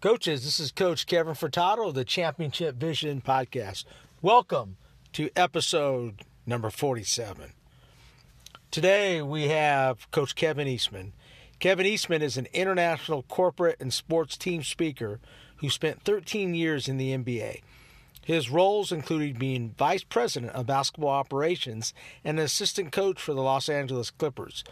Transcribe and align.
Coaches, 0.00 0.44
this 0.44 0.60
is 0.60 0.70
Coach 0.70 1.08
Kevin 1.08 1.34
Furtado 1.34 1.88
of 1.88 1.94
the 1.96 2.04
Championship 2.04 2.76
Vision 2.76 3.20
Podcast. 3.20 3.84
Welcome 4.22 4.76
to 5.12 5.28
episode 5.34 6.22
number 6.46 6.70
47. 6.70 7.52
Today 8.70 9.20
we 9.22 9.48
have 9.48 10.08
Coach 10.12 10.36
Kevin 10.36 10.68
Eastman. 10.68 11.14
Kevin 11.58 11.84
Eastman 11.84 12.22
is 12.22 12.36
an 12.36 12.46
international 12.52 13.24
corporate 13.24 13.80
and 13.80 13.92
sports 13.92 14.36
team 14.36 14.62
speaker 14.62 15.18
who 15.56 15.68
spent 15.68 16.04
13 16.04 16.54
years 16.54 16.86
in 16.86 16.96
the 16.96 17.10
NBA. 17.10 17.62
His 18.24 18.50
roles 18.50 18.92
included 18.92 19.36
being 19.36 19.74
vice 19.76 20.04
president 20.04 20.52
of 20.52 20.66
basketball 20.66 21.10
operations 21.10 21.92
and 22.22 22.38
an 22.38 22.44
assistant 22.44 22.92
coach 22.92 23.20
for 23.20 23.34
the 23.34 23.42
Los 23.42 23.68
Angeles 23.68 24.12
Clippers. 24.12 24.62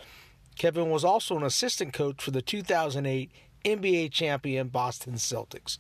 Kevin 0.56 0.88
was 0.88 1.04
also 1.04 1.36
an 1.36 1.43
assistant 1.43 1.93
coach 1.93 2.22
for 2.22 2.30
the 2.30 2.43
2008 2.43 3.30
NBA 3.66 4.12
champion 4.12 4.68
Boston 4.68 5.14
Celtics. 5.14 5.78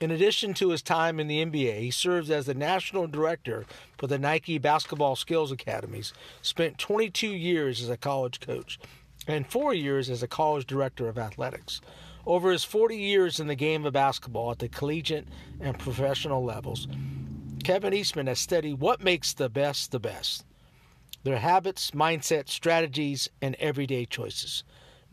In 0.00 0.10
addition 0.10 0.52
to 0.54 0.70
his 0.70 0.82
time 0.82 1.20
in 1.20 1.28
the 1.28 1.44
NBA, 1.44 1.78
he 1.78 1.90
serves 1.92 2.28
as 2.28 2.46
the 2.46 2.54
national 2.54 3.06
director 3.06 3.64
for 3.96 4.08
the 4.08 4.18
Nike 4.18 4.58
Basketball 4.58 5.14
Skills 5.14 5.52
Academies, 5.52 6.12
spent 6.42 6.78
22 6.78 7.28
years 7.28 7.80
as 7.80 7.88
a 7.88 7.96
college 7.96 8.40
coach, 8.40 8.80
and 9.28 9.46
four 9.46 9.72
years 9.72 10.10
as 10.10 10.24
a 10.24 10.28
college 10.28 10.66
director 10.66 11.08
of 11.08 11.16
athletics. 11.16 11.80
Over 12.26 12.50
his 12.50 12.64
40 12.64 12.96
years 12.96 13.38
in 13.38 13.46
the 13.46 13.54
game 13.54 13.86
of 13.86 13.92
basketball 13.92 14.50
at 14.50 14.58
the 14.58 14.68
collegiate 14.68 15.28
and 15.60 15.78
professional 15.78 16.42
levels, 16.42 16.88
Kevin 17.62 17.94
Eastman 17.94 18.26
has 18.26 18.40
studied 18.40 18.80
what 18.80 19.00
makes 19.00 19.32
the 19.32 19.48
best 19.48 19.92
the 19.92 20.00
best 20.00 20.44
their 21.22 21.38
habits, 21.38 21.92
mindset, 21.92 22.50
strategies, 22.50 23.30
and 23.40 23.54
everyday 23.54 24.04
choices. 24.04 24.62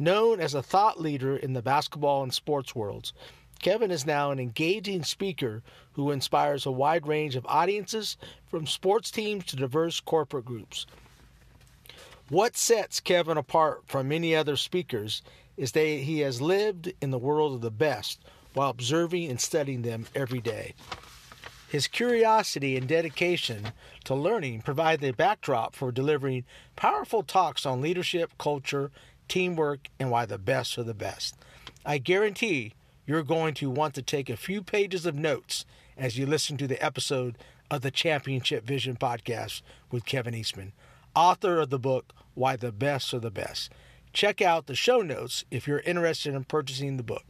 Known 0.02 0.40
as 0.40 0.55
a 0.55 0.64
thought 0.64 1.00
leader 1.00 1.38
in 1.38 1.54
the 1.54 1.62
basketball 1.62 2.23
and 2.23 2.34
sports 2.34 2.73
worlds, 2.73 3.14
Kevin 3.60 3.91
is 3.91 4.04
now 4.04 4.32
an 4.32 4.40
engaging 4.40 5.04
speaker 5.04 5.62
who 5.91 6.10
inspires 6.10 6.66
a 6.66 6.71
wide 6.71 7.05
range 7.05 7.35
of 7.35 7.46
audiences 7.46 8.18
from 8.48 8.66
sports 8.66 9.12
teams 9.12 9.46
to 9.46 9.55
diverse 9.55 9.99
corporate 9.99 10.43
groups. 10.43 10.88
What 12.30 12.58
sets 12.58 12.99
Kevin 12.99 13.38
apart 13.38 13.84
from 13.85 14.08
many 14.08 14.35
other 14.35 14.55
speakers 14.55 15.21
is 15.55 15.74
that 15.74 15.85
he 15.85 16.21
has 16.21 16.41
lived 16.41 16.91
in 16.99 17.12
the 17.12 17.20
world 17.20 17.54
of 17.54 17.62
the 17.62 17.70
best 17.70 18.24
while 18.55 18.71
observing 18.71 19.30
and 19.30 19.40
studying 19.40 19.84
them 19.84 20.08
every 20.15 20.41
day. 20.41 20.74
His 21.68 21.88
curiosity 21.88 22.76
and 22.76 22.88
dedication 22.88 23.68
to 24.05 24.15
learning 24.15 24.63
provide 24.63 24.99
the 24.99 25.12
backdrop 25.12 25.76
for 25.76 25.91
delivering 25.91 26.43
powerful 26.76 27.21
talks 27.21 27.68
on 27.68 27.82
leadership, 27.82 28.32
culture, 28.40 28.90
teamwork, 29.32 29.87
and 29.98 30.12
why 30.12 30.26
the 30.26 30.37
best 30.37 30.77
are 30.77 30.84
the 30.84 30.93
best. 30.93 31.37
I 31.85 31.99
guarantee 31.99 32.74
you're 33.07 33.24
going 33.24 33.54
to 33.54 33.70
want 33.70 33.93
to 33.93 34.01
take 34.01 34.29
a 34.29 34.35
few 34.35 34.62
pages 34.62 35.05
of 35.05 35.15
notes 35.15 35.63
as 35.96 36.18
you 36.18 36.26
listen 36.26 36.57
to 36.57 36.68
the 36.68 36.84
episode 36.84 37.37
of 37.70 37.79
the 37.79 37.91
Championship 37.91 38.65
Vision 38.65 38.98
podcast 38.98 39.62
with 39.90 40.04
Kevin 40.04 40.35
Eastman, 40.35 40.74
author 41.15 41.62
of 41.62 41.70
the 41.70 41.79
book 41.79 42.12
Why 42.34 42.57
the 42.57 42.74
Best 42.74 43.13
Are 43.13 43.20
the 43.20 43.32
Best. 43.32 43.71
Check 44.12 44.41
out 44.41 44.68
the 44.68 44.76
show 44.76 44.99
notes 44.99 45.46
if 45.49 45.65
you're 45.65 45.79
interested 45.79 46.35
in 46.35 46.43
purchasing 46.43 46.98
the 46.98 47.04
book. 47.04 47.24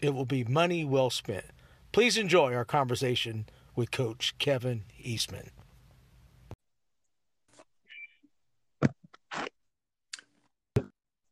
It 0.00 0.14
will 0.14 0.24
be 0.24 0.42
money 0.42 0.86
well 0.86 1.10
spent. 1.10 1.44
Please 1.92 2.16
enjoy 2.16 2.54
our 2.54 2.64
conversation 2.64 3.44
with 3.74 3.90
Coach 3.90 4.34
Kevin 4.38 4.84
Eastman. 4.98 5.50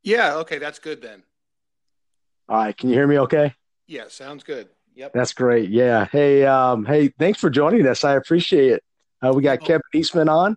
Yeah, 0.05 0.37
okay, 0.37 0.59
that's 0.59 0.79
good 0.79 1.03
then. 1.03 1.23
All 2.49 2.59
right, 2.59 2.77
can 2.77 2.91
you 2.91 2.95
hear 2.95 3.07
me 3.07 3.19
okay? 3.21 3.55
Yeah, 3.87 4.05
sounds 4.09 4.45
good. 4.45 4.69
Yep. 4.95 5.13
That's 5.13 5.33
great. 5.33 5.71
Yeah. 5.71 6.07
Hey, 6.13 6.45
um, 6.45 6.85
hey, 6.85 7.09
thanks 7.19 7.41
for 7.41 7.51
joining 7.51 7.87
us. 7.87 8.05
I 8.05 8.15
appreciate 8.15 8.73
it. 8.73 8.85
Uh, 9.21 9.33
we 9.33 9.43
got 9.43 9.59
oh. 9.63 9.65
Kevin 9.65 9.83
Eastman 9.95 10.29
on, 10.29 10.57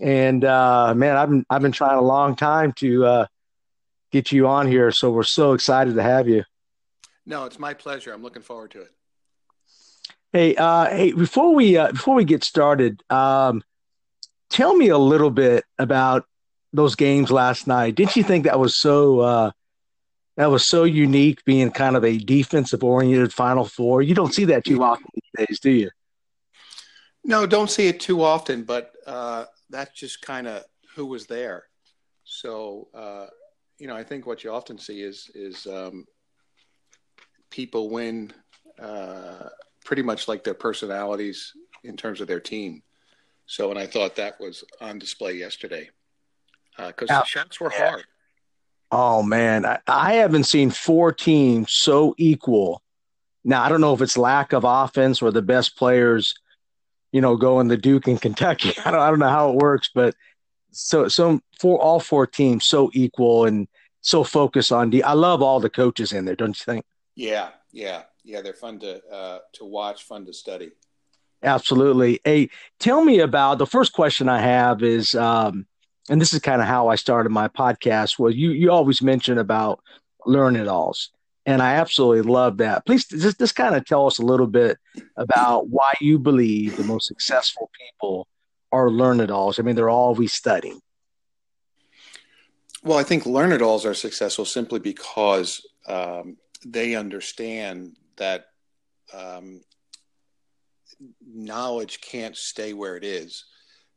and 0.00 0.44
uh, 0.44 0.94
man, 0.94 1.16
I've 1.16 1.28
been 1.28 1.46
I've 1.50 1.62
been 1.62 1.72
trying 1.72 1.98
a 1.98 2.02
long 2.02 2.34
time 2.34 2.72
to 2.78 3.04
uh, 3.04 3.26
get 4.10 4.32
you 4.32 4.48
on 4.48 4.66
here, 4.66 4.90
so 4.90 5.10
we're 5.10 5.22
so 5.22 5.52
excited 5.52 5.94
to 5.94 6.02
have 6.02 6.26
you. 6.26 6.44
No, 7.26 7.44
it's 7.44 7.58
my 7.58 7.74
pleasure. 7.74 8.12
I'm 8.12 8.22
looking 8.22 8.42
forward 8.42 8.72
to 8.72 8.82
it. 8.82 8.90
Hey, 10.32 10.56
uh, 10.56 10.86
hey, 10.86 11.12
before 11.12 11.54
we 11.54 11.76
uh, 11.76 11.92
before 11.92 12.14
we 12.14 12.24
get 12.24 12.42
started, 12.42 13.02
um, 13.10 13.62
tell 14.48 14.74
me 14.74 14.88
a 14.88 14.98
little 14.98 15.30
bit 15.30 15.64
about 15.78 16.24
those 16.72 16.94
games 16.94 17.30
last 17.30 17.66
night. 17.66 17.94
Didn't 17.94 18.16
you 18.16 18.22
think 18.22 18.44
that 18.44 18.58
was 18.58 18.78
so 18.78 19.20
uh, 19.20 19.50
that 20.36 20.50
was 20.50 20.66
so 20.66 20.84
unique, 20.84 21.44
being 21.44 21.70
kind 21.70 21.96
of 21.96 22.04
a 22.04 22.18
defensive 22.18 22.84
oriented 22.84 23.32
Final 23.32 23.64
Four? 23.64 24.02
You 24.02 24.14
don't 24.14 24.32
see 24.32 24.46
that 24.46 24.64
too 24.64 24.82
often 24.82 25.06
these 25.14 25.46
days, 25.46 25.60
do 25.60 25.70
you? 25.70 25.90
No, 27.24 27.46
don't 27.46 27.70
see 27.70 27.88
it 27.88 28.00
too 28.00 28.22
often, 28.22 28.62
but 28.62 28.92
uh, 29.06 29.44
that's 29.68 29.92
just 29.92 30.22
kind 30.22 30.46
of 30.46 30.64
who 30.94 31.06
was 31.06 31.26
there. 31.26 31.64
So, 32.24 32.88
uh, 32.94 33.26
you 33.78 33.86
know, 33.86 33.96
I 33.96 34.04
think 34.04 34.26
what 34.26 34.44
you 34.44 34.52
often 34.52 34.78
see 34.78 35.02
is 35.02 35.30
is 35.34 35.66
um, 35.66 36.06
people 37.50 37.90
win 37.90 38.32
uh, 38.80 39.48
pretty 39.84 40.02
much 40.02 40.28
like 40.28 40.44
their 40.44 40.54
personalities 40.54 41.52
in 41.82 41.96
terms 41.96 42.20
of 42.20 42.28
their 42.28 42.40
team. 42.40 42.82
So, 43.46 43.70
and 43.70 43.78
I 43.78 43.86
thought 43.86 44.16
that 44.16 44.38
was 44.38 44.62
on 44.80 44.98
display 45.00 45.32
yesterday 45.32 45.90
because 46.76 47.10
uh, 47.10 47.20
the 47.20 47.24
shots 47.24 47.60
were 47.60 47.70
hard. 47.70 48.04
Oh 48.92 49.22
man, 49.22 49.64
I, 49.64 49.78
I 49.86 50.14
haven't 50.14 50.44
seen 50.44 50.70
four 50.70 51.12
teams 51.12 51.72
so 51.72 52.14
equal. 52.18 52.82
Now 53.44 53.62
I 53.62 53.68
don't 53.68 53.80
know 53.80 53.94
if 53.94 54.02
it's 54.02 54.18
lack 54.18 54.52
of 54.52 54.64
offense 54.64 55.22
or 55.22 55.30
the 55.30 55.42
best 55.42 55.76
players, 55.76 56.34
you 57.12 57.20
know, 57.20 57.36
going 57.36 57.68
the 57.68 57.76
Duke 57.76 58.08
and 58.08 58.20
Kentucky. 58.20 58.72
I 58.84 58.90
don't 58.90 59.00
I 59.00 59.10
don't 59.10 59.20
know 59.20 59.28
how 59.28 59.50
it 59.50 59.56
works, 59.56 59.90
but 59.94 60.14
so 60.72 61.08
so 61.08 61.40
for 61.58 61.78
all 61.80 62.00
four 62.00 62.26
teams 62.26 62.66
so 62.66 62.90
equal 62.92 63.44
and 63.44 63.68
so 64.00 64.24
focused 64.24 64.72
on 64.72 64.90
D. 64.90 65.02
I 65.02 65.12
love 65.12 65.42
all 65.42 65.60
the 65.60 65.70
coaches 65.70 66.12
in 66.12 66.24
there, 66.24 66.36
don't 66.36 66.58
you 66.58 66.72
think? 66.72 66.84
Yeah, 67.14 67.50
yeah, 67.72 68.02
yeah. 68.24 68.40
They're 68.40 68.54
fun 68.54 68.80
to 68.80 69.04
uh, 69.06 69.38
to 69.54 69.64
watch, 69.64 70.04
fun 70.04 70.26
to 70.26 70.32
study. 70.32 70.72
Absolutely. 71.42 72.20
Hey, 72.24 72.50
tell 72.78 73.04
me 73.04 73.20
about 73.20 73.58
the 73.58 73.66
first 73.66 73.92
question 73.92 74.28
I 74.28 74.40
have 74.40 74.82
is 74.82 75.14
um, 75.14 75.66
and 76.10 76.20
this 76.20 76.34
is 76.34 76.40
kind 76.40 76.60
of 76.60 76.66
how 76.66 76.88
I 76.88 76.96
started 76.96 77.30
my 77.30 77.48
podcast 77.48 78.18
was 78.18 78.34
you 78.36 78.50
you 78.50 78.70
always 78.70 79.00
mention 79.00 79.38
about 79.38 79.80
learn 80.26 80.56
it 80.56 80.68
alls. 80.68 81.10
And 81.46 81.62
I 81.62 81.76
absolutely 81.76 82.30
love 82.30 82.58
that. 82.58 82.84
Please 82.84 83.06
just, 83.06 83.38
just 83.38 83.56
kind 83.56 83.74
of 83.74 83.86
tell 83.86 84.06
us 84.06 84.18
a 84.18 84.24
little 84.24 84.46
bit 84.46 84.76
about 85.16 85.68
why 85.68 85.94
you 86.00 86.18
believe 86.18 86.76
the 86.76 86.84
most 86.84 87.06
successful 87.06 87.70
people 87.80 88.28
are 88.70 88.90
learn 88.90 89.20
it 89.20 89.30
alls. 89.30 89.58
I 89.58 89.62
mean, 89.62 89.74
they're 89.74 89.88
always 89.88 90.34
studying. 90.34 90.80
Well, 92.82 92.98
I 92.98 93.04
think 93.04 93.24
learn 93.24 93.52
it 93.52 93.62
alls 93.62 93.86
are 93.86 93.94
successful 93.94 94.44
simply 94.44 94.80
because 94.80 95.66
um, 95.88 96.36
they 96.64 96.94
understand 96.94 97.96
that 98.16 98.46
um, 99.14 99.62
knowledge 101.26 102.00
can't 102.02 102.36
stay 102.36 102.74
where 102.74 102.96
it 102.96 103.04
is 103.04 103.44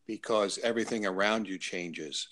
because 0.08 0.60
everything 0.64 1.06
around 1.06 1.48
you 1.48 1.58
changes. 1.58 2.30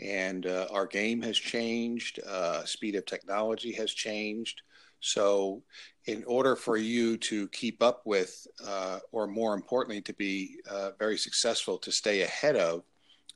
And 0.00 0.46
uh, 0.46 0.66
our 0.70 0.86
game 0.86 1.22
has 1.22 1.38
changed, 1.38 2.20
uh, 2.26 2.64
speed 2.64 2.96
of 2.96 3.06
technology 3.06 3.72
has 3.72 3.92
changed. 3.92 4.62
So, 5.00 5.62
in 6.06 6.24
order 6.24 6.56
for 6.56 6.76
you 6.76 7.16
to 7.18 7.46
keep 7.48 7.82
up 7.82 8.02
with, 8.04 8.46
uh, 8.66 8.98
or 9.12 9.26
more 9.26 9.54
importantly, 9.54 10.00
to 10.02 10.12
be 10.14 10.56
uh, 10.68 10.90
very 10.98 11.16
successful, 11.16 11.78
to 11.78 11.92
stay 11.92 12.22
ahead 12.22 12.56
of, 12.56 12.82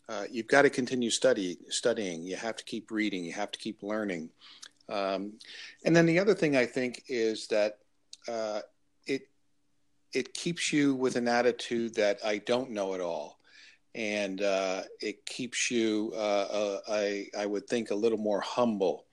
uh, 0.09 0.25
you've 0.31 0.49
got 0.49 0.63
to 0.63 0.71
continue 0.71 1.11
study, 1.11 1.59
studying. 1.69 2.23
You 2.23 2.37
have 2.37 2.57
to 2.57 2.65
keep 2.65 2.91
reading. 2.91 3.25
You 3.25 3.33
have 3.33 3.51
to 3.53 3.59
keep 3.59 3.83
learning. 3.83 4.31
Um, 4.89 5.35
and 5.85 5.95
then 5.95 6.07
the 6.07 6.19
other 6.19 6.35
thing 6.35 6.57
I 6.57 6.67
think 6.67 7.03
is 7.09 7.49
that 7.49 7.79
uh, 8.29 8.61
it 9.07 9.29
it 10.13 10.33
keeps 10.33 10.73
you 10.73 10.95
with 10.95 11.17
an 11.17 11.29
attitude 11.29 11.95
that 11.97 12.19
I 12.25 12.39
don't 12.39 12.71
know 12.71 12.95
it 12.95 13.01
all 13.01 13.36
and 13.97 14.43
uh, 14.43 14.83
it 15.01 15.25
keeps 15.25 15.71
you, 15.71 16.13
uh, 16.15 16.19
uh, 16.19 16.81
I, 16.87 17.29
I 17.37 17.47
would 17.47 17.67
think, 17.67 17.91
a 17.91 17.95
little 17.95 18.19
more 18.19 18.43
humble 18.43 19.07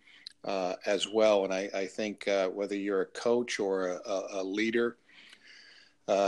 uh, 0.43 0.75
as 0.85 1.07
well. 1.07 1.45
And 1.45 1.53
I, 1.53 1.69
I 1.73 1.85
think 1.85 2.27
uh, 2.27 2.49
whether 2.49 2.75
you're 2.75 3.01
a 3.01 3.05
coach 3.05 3.61
or 3.61 4.01
a, 4.05 4.21
a 4.33 4.43
leader, 4.43 4.97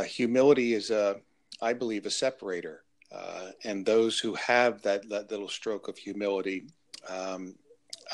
humility 0.06 0.74
is, 0.74 0.90
a, 0.90 1.18
I 1.62 1.74
believe, 1.74 2.06
a 2.06 2.10
separator. 2.10 2.84
and 3.66 3.86
those 3.86 4.20
who 4.20 4.34
have 4.36 4.82
that, 4.84 5.10
that 5.10 5.30
little 5.30 5.50
stroke 5.50 5.90
of 5.90 5.98
humility, 5.98 6.64
um, 7.10 7.56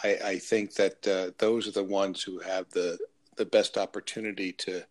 I, 0.03 0.17
I, 0.25 0.37
think 0.39 0.73
that 0.73 1.03
those 1.37 1.67
are 1.67 1.71
the 1.71 1.83
ones 1.83 2.23
who 2.23 2.39
have 2.39 2.67
the, 2.71 2.97
the 3.35 3.45
best 3.45 3.77
opportunity 3.77 4.53
to, 4.53 4.83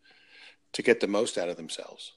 to 0.75 0.83
get 0.83 1.01
the 1.01 1.09
most 1.09 1.39
out 1.39 1.49
of 1.49 1.57
themselves. 1.57 2.13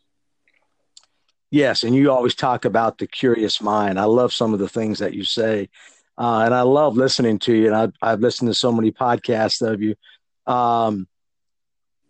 Yes, 1.54 1.84
and 1.84 1.94
you 1.94 2.10
always 2.10 2.34
talk 2.34 2.66
about 2.66 2.98
the 2.98 3.06
curious 3.06 3.62
mind. 3.62 4.00
I 4.00 4.06
love 4.06 4.34
some 4.34 4.56
of 4.56 4.60
the 4.60 4.68
things 4.68 4.98
that 4.98 5.14
you 5.14 5.24
say, 5.24 5.70
uh, 6.18 6.42
and 6.46 6.52
I 6.52 6.64
love 6.64 6.98
listening 6.98 7.38
to 7.40 7.54
you. 7.54 7.68
And 7.68 7.76
I've, 7.76 7.94
I've 8.02 8.22
listened 8.22 8.50
to 8.50 8.56
so 8.56 8.72
many 8.72 8.92
podcasts 8.92 9.62
of 9.62 9.80
you. 9.80 9.94
Um, 10.48 11.08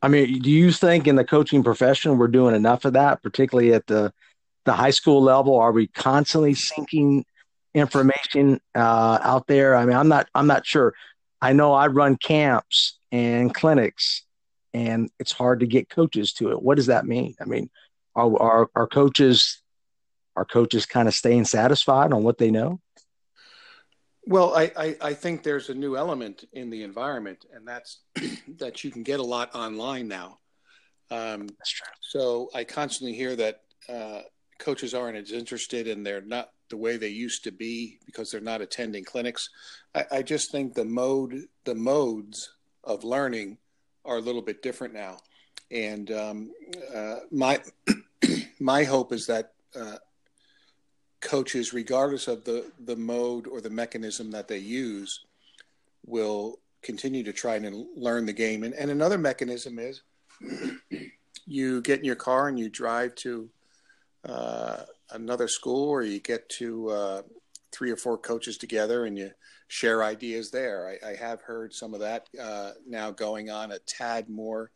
I 0.02 0.08
mean, 0.08 0.40
do 0.40 0.50
you 0.50 0.72
think 0.72 1.08
in 1.08 1.18
the 1.18 1.26
coaching 1.26 1.62
profession 1.62 2.18
we're 2.18 2.30
doing 2.30 2.56
enough 2.56 2.86
of 2.86 2.94
that, 2.94 3.22
particularly 3.22 3.74
at 3.74 3.86
the 3.86 4.14
the 4.64 4.72
high 4.72 4.92
school 4.92 5.22
level? 5.22 5.58
Are 5.58 5.74
we 5.74 5.88
constantly 5.88 6.54
sinking 6.54 7.26
information 7.74 8.62
uh, 8.74 9.20
out 9.22 9.48
there? 9.48 9.76
I 9.76 9.86
mean, 9.86 9.98
I'm 9.98 10.08
not 10.08 10.30
I'm 10.34 10.48
not 10.48 10.66
sure. 10.66 10.94
I 11.42 11.52
know 11.52 11.74
I 11.74 11.88
run 11.88 12.16
camps 12.16 12.98
and 13.12 13.54
clinics, 13.54 14.24
and 14.74 15.10
it's 15.20 15.34
hard 15.34 15.60
to 15.60 15.68
get 15.68 15.90
coaches 15.90 16.32
to 16.36 16.52
it. 16.52 16.62
What 16.62 16.78
does 16.78 16.86
that 16.86 17.06
mean? 17.06 17.36
I 17.42 17.44
mean, 17.44 17.70
are 18.16 18.42
are, 18.42 18.70
are 18.76 18.88
coaches 18.88 19.62
are 20.36 20.46
coaches 20.46 20.86
kind 20.86 21.08
of 21.08 21.14
staying 21.14 21.46
satisfied 21.46 22.12
on 22.12 22.24
what 22.24 22.38
they 22.38 22.50
know? 22.50 22.80
Well, 24.26 24.56
I, 24.56 24.72
I, 24.78 24.98
I, 25.02 25.14
think 25.14 25.44
there's 25.44 25.70
a 25.70 25.76
new 25.76 25.98
element 25.98 26.46
in 26.54 26.70
the 26.70 26.84
environment, 26.84 27.46
and 27.54 27.68
that's 27.68 28.00
that 28.58 28.84
you 28.84 28.90
can 28.90 29.04
get 29.04 29.20
a 29.20 29.24
lot 29.24 29.54
online 29.54 30.08
now. 30.08 30.40
Um, 31.12 31.48
that's 31.48 31.72
true. 31.72 31.88
So 32.02 32.50
I 32.56 32.64
constantly 32.64 33.16
hear 33.16 33.36
that 33.36 33.62
uh, 33.90 34.22
coaches 34.60 34.94
aren't 34.94 35.18
as 35.18 35.32
interested 35.32 35.88
and 35.88 36.06
they're 36.06 36.22
not 36.22 36.52
the 36.70 36.78
way 36.78 36.98
they 36.98 37.10
used 37.10 37.44
to 37.44 37.52
be 37.52 38.00
because 38.06 38.32
they're 38.32 38.42
not 38.42 38.62
attending 38.62 39.04
clinics. 39.04 39.50
I, 39.94 40.06
I 40.12 40.22
just 40.22 40.52
think 40.52 40.74
the 40.74 40.86
mode, 40.86 41.44
the 41.66 41.76
modes 41.76 42.50
of 42.84 43.04
learning 43.04 43.58
are 44.06 44.18
a 44.18 44.22
little 44.22 44.42
bit 44.42 44.64
different 44.64 44.94
now. 44.94 45.18
And 45.70 46.12
um, 46.12 46.52
uh, 46.94 47.16
my 47.32 47.62
my 48.64 48.86
hope 48.86 49.12
is 49.12 49.28
that 49.28 49.52
uh, 49.76 49.98
coaches, 51.20 51.74
regardless 51.74 52.30
of 52.30 52.46
the, 52.46 52.72
the 52.86 52.96
mode 52.96 53.46
or 53.46 53.60
the 53.60 53.70
mechanism 53.70 54.32
that 54.32 54.48
they 54.48 54.58
use, 54.58 55.26
will 56.06 56.60
continue 56.82 57.24
to 57.24 57.34
try 57.34 57.56
and 57.56 57.86
learn 57.98 58.26
the 58.26 58.32
game. 58.32 58.64
And, 58.64 58.74
and 58.74 58.90
another 58.90 59.18
mechanism 59.18 59.80
is 59.80 60.02
you 61.46 61.82
get 61.82 62.00
in 62.00 62.06
your 62.06 62.16
car 62.16 62.48
and 62.48 62.58
you 62.58 62.70
drive 62.70 63.16
to 63.16 63.50
uh, 64.24 64.84
another 65.12 65.50
school, 65.50 65.90
or 65.90 66.02
you 66.02 66.22
get 66.22 66.48
to 66.48 66.90
uh, 66.90 67.22
three 67.74 67.92
or 67.92 67.98
four 67.98 68.18
coaches 68.18 68.58
together 68.58 69.06
and 69.06 69.18
you 69.18 69.32
share 69.68 70.06
ideas 70.06 70.52
there. 70.52 70.98
I, 71.04 71.10
I 71.10 71.16
have 71.16 71.42
heard 71.42 71.74
some 71.74 71.94
of 71.94 72.00
that 72.00 72.30
uh, 72.42 72.72
now 72.88 73.12
going 73.12 73.50
on 73.50 73.74
a 73.74 73.80
tad 73.80 74.30
more 74.30 74.72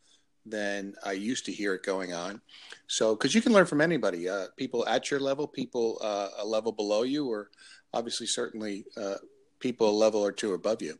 than 0.49 0.95
I 1.05 1.13
used 1.13 1.45
to 1.45 1.51
hear 1.51 1.73
it 1.73 1.83
going 1.83 2.13
on. 2.13 2.41
So, 2.87 3.15
because 3.15 3.35
you 3.35 3.41
can 3.41 3.53
learn 3.53 3.65
from 3.65 3.81
anybody, 3.81 4.29
uh, 4.29 4.47
people 4.55 4.87
at 4.87 5.11
your 5.11 5.19
level, 5.19 5.47
people 5.47 5.99
uh, 6.01 6.29
a 6.39 6.45
level 6.45 6.71
below 6.71 7.03
you, 7.03 7.29
or 7.29 7.49
obviously, 7.93 8.27
certainly, 8.27 8.85
uh, 8.95 9.15
people 9.59 9.89
a 9.89 9.91
level 9.91 10.21
or 10.21 10.31
two 10.31 10.53
above 10.53 10.81
you. 10.81 10.97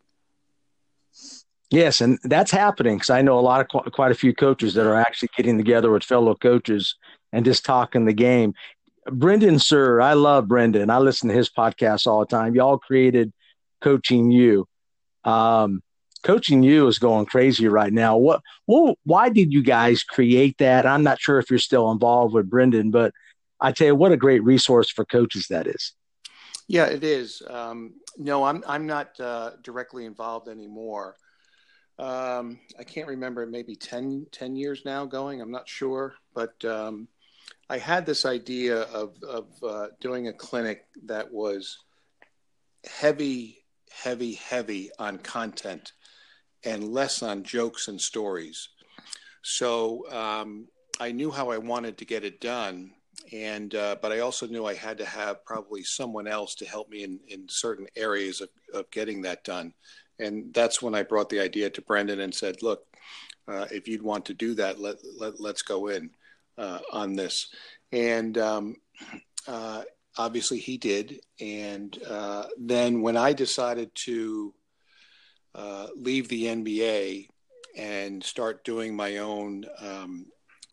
Yes, 1.69 1.99
and 2.01 2.17
that's 2.23 2.51
happening 2.51 2.95
because 2.95 3.09
I 3.09 3.21
know 3.21 3.37
a 3.37 3.41
lot 3.41 3.61
of 3.61 3.91
quite 3.91 4.11
a 4.11 4.15
few 4.15 4.33
coaches 4.33 4.73
that 4.75 4.87
are 4.87 4.95
actually 4.95 5.29
getting 5.35 5.57
together 5.57 5.91
with 5.91 6.03
fellow 6.03 6.33
coaches 6.35 6.95
and 7.33 7.43
just 7.43 7.65
talking 7.65 8.05
the 8.05 8.13
game. 8.13 8.53
Brendan 9.11 9.55
Suhr, 9.55 10.01
I 10.01 10.13
love 10.13 10.47
Brendan. 10.47 10.89
I 10.89 10.99
listen 10.99 11.29
to 11.29 11.35
his 11.35 11.49
podcast 11.49 12.07
all 12.07 12.19
the 12.21 12.25
time. 12.25 12.55
Y'all 12.55 12.77
created 12.77 13.33
Coaching 13.81 14.31
U. 14.31 14.67
Um, 15.23 15.81
Coaching 16.23 16.63
U 16.63 16.87
is 16.87 16.99
going 16.99 17.25
crazy 17.25 17.67
right 17.67 17.93
now. 17.93 18.17
What, 18.17 18.41
well, 18.65 18.95
why 19.03 19.29
did 19.29 19.53
you 19.53 19.63
guys 19.63 20.03
create 20.03 20.57
that? 20.57 20.85
I'm 20.85 21.03
not 21.03 21.19
sure 21.19 21.39
if 21.39 21.49
you're 21.49 21.59
still 21.59 21.91
involved 21.91 22.33
with 22.33 22.49
Brendan, 22.49 22.91
but 22.91 23.13
I 23.59 23.71
tell 23.71 23.87
you 23.87 23.95
what 23.95 24.11
a 24.11 24.17
great 24.17 24.43
resource 24.43 24.89
for 24.89 25.05
coaches 25.05 25.47
that 25.49 25.67
is. 25.67 25.93
Yeah, 26.67 26.85
it 26.85 27.03
is. 27.03 27.41
Um, 27.47 27.93
no, 28.17 28.43
I'm 28.43 28.63
I'm 28.67 28.85
not 28.85 29.19
uh, 29.19 29.51
directly 29.63 30.05
involved 30.05 30.49
anymore. 30.49 31.15
Um, 31.99 32.59
I 32.77 32.83
can't 32.83 33.07
remember, 33.07 33.47
maybe 33.47 33.75
10, 33.75 34.27
10, 34.31 34.55
years 34.55 34.83
now 34.85 35.05
going. 35.05 35.41
I'm 35.41 35.49
not 35.49 35.67
sure, 35.67 36.13
but 36.35 36.63
um, 36.63 37.07
I 37.69 37.79
had 37.79 38.05
this 38.05 38.25
idea 38.25 38.81
of 38.81 39.15
of 39.23 39.47
uh, 39.63 39.87
doing 39.99 40.27
a 40.27 40.33
clinic 40.33 40.85
that 41.05 41.31
was 41.31 41.77
heavy, 42.85 43.63
heavy, 43.91 44.33
heavy 44.33 44.91
on 44.99 45.17
content 45.17 45.93
and 46.63 46.89
less 46.89 47.21
on 47.23 47.43
jokes 47.43 47.87
and 47.87 47.99
stories. 47.99 48.69
So 49.41 50.09
um, 50.11 50.67
I 50.99 51.11
knew 51.11 51.31
how 51.31 51.49
I 51.51 51.57
wanted 51.57 51.97
to 51.97 52.05
get 52.05 52.23
it 52.23 52.41
done, 52.41 52.91
and 53.31 53.73
uh, 53.75 53.95
but 54.01 54.11
I 54.11 54.19
also 54.19 54.47
knew 54.47 54.65
I 54.65 54.73
had 54.73 54.97
to 54.97 55.05
have 55.05 55.45
probably 55.45 55.83
someone 55.83 56.27
else 56.27 56.55
to 56.55 56.65
help 56.65 56.89
me 56.89 57.03
in, 57.03 57.19
in 57.27 57.47
certain 57.47 57.87
areas 57.95 58.41
of, 58.41 58.49
of 58.73 58.89
getting 58.91 59.21
that 59.21 59.43
done. 59.43 59.73
And 60.19 60.53
that's 60.53 60.81
when 60.81 60.95
I 60.95 61.03
brought 61.03 61.29
the 61.29 61.39
idea 61.39 61.69
to 61.69 61.81
Brendan 61.81 62.19
and 62.19 62.33
said, 62.33 62.63
"Look, 62.63 62.85
uh, 63.47 63.67
if 63.71 63.87
you'd 63.87 64.01
want 64.01 64.25
to 64.25 64.33
do 64.33 64.55
that, 64.55 64.79
let, 64.79 64.97
let 65.17 65.39
let's 65.39 65.61
go 65.61 65.87
in 65.87 66.09
uh, 66.57 66.79
on 66.91 67.13
this." 67.13 67.47
And 67.91 68.37
um, 68.37 68.75
uh, 69.47 69.83
obviously, 70.17 70.59
he 70.59 70.77
did. 70.77 71.21
And 71.39 71.97
uh, 72.07 72.47
then 72.57 73.01
when 73.01 73.15
I 73.17 73.33
decided 73.33 73.93
to 73.95 74.53
uh, 75.57 75.87
leave 75.95 76.29
the 76.29 76.45
NBA 76.45 77.27
and 77.75 78.23
start 78.23 78.63
doing 78.63 78.95
my 78.95 79.17
own 79.17 79.65
um, 79.79 80.27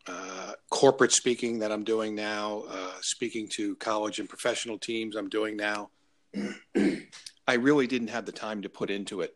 uh, 0.07 0.53
corporate 0.71 1.13
speaking 1.13 1.59
that 1.61 1.73
I'm 1.73 1.85
doing 1.85 2.15
now, 2.15 2.65
uh, 2.69 2.93
speaking 3.01 3.49
to 3.53 3.77
college 3.77 4.19
and 4.19 4.29
professional 4.29 4.79
teams 4.79 5.17
I'm 5.17 5.31
doing 5.31 5.57
now. 5.57 5.89
I 7.47 7.55
really 7.55 7.87
didn't 7.87 8.09
have 8.09 8.27
the 8.27 8.33
time 8.33 8.63
to 8.63 8.69
put 8.69 8.91
into 8.91 9.23
it. 9.23 9.35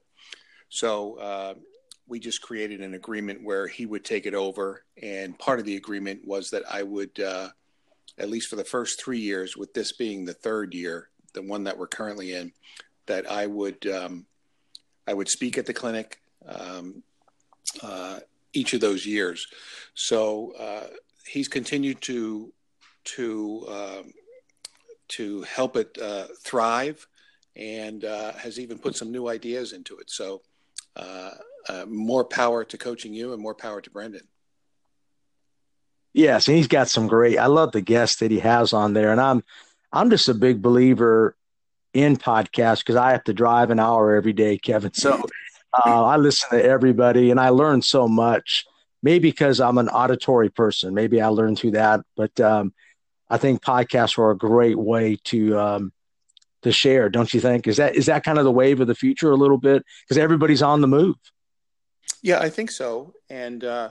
So 0.68 1.14
uh, 1.14 1.54
we 2.06 2.20
just 2.20 2.42
created 2.42 2.80
an 2.80 2.94
agreement 2.94 3.42
where 3.42 3.66
he 3.66 3.86
would 3.86 4.04
take 4.04 4.26
it 4.26 4.34
over. 4.34 4.84
And 5.02 5.38
part 5.38 5.58
of 5.58 5.64
the 5.64 5.76
agreement 5.76 6.26
was 6.26 6.50
that 6.50 6.64
I 6.70 6.82
would, 6.82 7.18
uh, 7.20 7.48
at 8.18 8.28
least 8.28 8.48
for 8.48 8.56
the 8.56 8.64
first 8.64 9.00
three 9.00 9.20
years, 9.20 9.56
with 9.56 9.72
this 9.72 9.92
being 9.92 10.24
the 10.24 10.34
third 10.34 10.74
year, 10.74 11.08
the 11.32 11.42
one 11.42 11.64
that 11.64 11.78
we're 11.78 11.86
currently 11.86 12.34
in, 12.34 12.52
that 13.06 13.30
I 13.30 13.46
would 13.46 13.86
um, 13.86 14.26
I 15.08 15.14
would 15.14 15.28
speak 15.28 15.56
at 15.56 15.64
the 15.64 15.72
clinic 15.72 16.20
um, 16.46 17.02
uh, 17.82 18.20
each 18.52 18.74
of 18.74 18.82
those 18.82 19.06
years. 19.06 19.46
So 19.94 20.52
uh, 20.58 20.88
he's 21.26 21.48
continued 21.48 22.02
to 22.02 22.52
to 23.16 23.66
um, 23.70 24.12
to 25.16 25.42
help 25.42 25.76
it 25.76 25.96
uh, 26.00 26.26
thrive, 26.42 27.06
and 27.56 28.04
uh, 28.04 28.32
has 28.34 28.60
even 28.60 28.78
put 28.78 28.96
some 28.96 29.10
new 29.10 29.28
ideas 29.28 29.72
into 29.72 29.96
it. 29.96 30.10
So 30.10 30.42
uh, 30.94 31.30
uh, 31.70 31.86
more 31.88 32.24
power 32.24 32.64
to 32.64 32.76
Coaching 32.76 33.14
U, 33.14 33.32
and 33.32 33.40
more 33.40 33.54
power 33.54 33.80
to 33.80 33.90
Brendan. 33.90 34.28
Yes, 36.12 36.48
and 36.48 36.56
he's 36.58 36.68
got 36.68 36.88
some 36.88 37.06
great. 37.06 37.38
I 37.38 37.46
love 37.46 37.72
the 37.72 37.80
guests 37.80 38.16
that 38.16 38.30
he 38.30 38.40
has 38.40 38.74
on 38.74 38.92
there, 38.92 39.10
and 39.10 39.20
I'm 39.22 39.42
I'm 39.90 40.10
just 40.10 40.28
a 40.28 40.34
big 40.34 40.60
believer 40.60 41.34
in 42.02 42.16
podcasts 42.16 42.78
because 42.78 42.96
I 42.96 43.12
have 43.12 43.24
to 43.24 43.34
drive 43.34 43.70
an 43.70 43.78
hour 43.78 44.14
every 44.14 44.32
day, 44.32 44.58
Kevin. 44.58 44.94
So 44.94 45.22
uh, 45.72 46.04
I 46.04 46.16
listen 46.16 46.50
to 46.50 46.64
everybody 46.64 47.30
and 47.30 47.40
I 47.40 47.50
learn 47.50 47.82
so 47.82 48.08
much. 48.08 48.64
Maybe 49.02 49.30
because 49.30 49.60
I'm 49.60 49.78
an 49.78 49.88
auditory 49.88 50.50
person, 50.50 50.92
maybe 50.92 51.20
I 51.20 51.28
learned 51.28 51.58
through 51.58 51.72
that. 51.72 52.00
But 52.16 52.38
um, 52.40 52.72
I 53.30 53.38
think 53.38 53.62
podcasts 53.62 54.18
are 54.18 54.30
a 54.30 54.36
great 54.36 54.78
way 54.78 55.18
to 55.24 55.58
um, 55.58 55.92
to 56.62 56.72
share. 56.72 57.08
Don't 57.08 57.32
you 57.32 57.40
think? 57.40 57.66
Is 57.66 57.76
that 57.76 57.94
is 57.94 58.06
that 58.06 58.24
kind 58.24 58.38
of 58.38 58.44
the 58.44 58.52
wave 58.52 58.80
of 58.80 58.86
the 58.86 58.94
future 58.94 59.30
a 59.30 59.36
little 59.36 59.58
bit? 59.58 59.84
Because 60.02 60.18
everybody's 60.18 60.62
on 60.62 60.80
the 60.80 60.88
move. 60.88 61.16
Yeah, 62.22 62.40
I 62.40 62.48
think 62.48 62.70
so. 62.70 63.14
And 63.30 63.62
uh, 63.62 63.90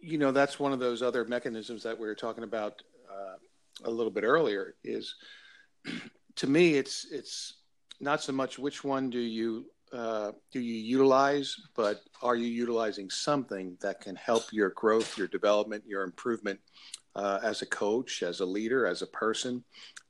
you 0.00 0.18
know, 0.18 0.32
that's 0.32 0.58
one 0.58 0.72
of 0.72 0.78
those 0.78 1.02
other 1.02 1.24
mechanisms 1.24 1.82
that 1.82 1.98
we 1.98 2.06
were 2.06 2.14
talking 2.14 2.44
about 2.44 2.80
uh, 3.10 3.36
a 3.84 3.90
little 3.90 4.12
bit 4.12 4.24
earlier. 4.24 4.74
Is 4.84 5.14
to 6.38 6.46
me, 6.46 6.74
it's 6.74 7.06
it's 7.10 7.54
not 8.00 8.22
so 8.22 8.32
much 8.32 8.58
which 8.58 8.84
one 8.84 9.10
do 9.10 9.18
you 9.18 9.66
uh, 9.92 10.32
do 10.52 10.60
you 10.60 10.74
utilize, 10.74 11.56
but 11.74 12.02
are 12.22 12.36
you 12.36 12.46
utilizing 12.46 13.10
something 13.10 13.76
that 13.80 14.00
can 14.00 14.14
help 14.14 14.52
your 14.52 14.70
growth, 14.70 15.18
your 15.18 15.26
development, 15.28 15.82
your 15.86 16.04
improvement 16.04 16.60
uh, 17.16 17.40
as 17.42 17.62
a 17.62 17.66
coach, 17.66 18.22
as 18.22 18.40
a 18.40 18.46
leader, 18.46 18.86
as 18.86 19.02
a 19.02 19.06
person, 19.08 19.64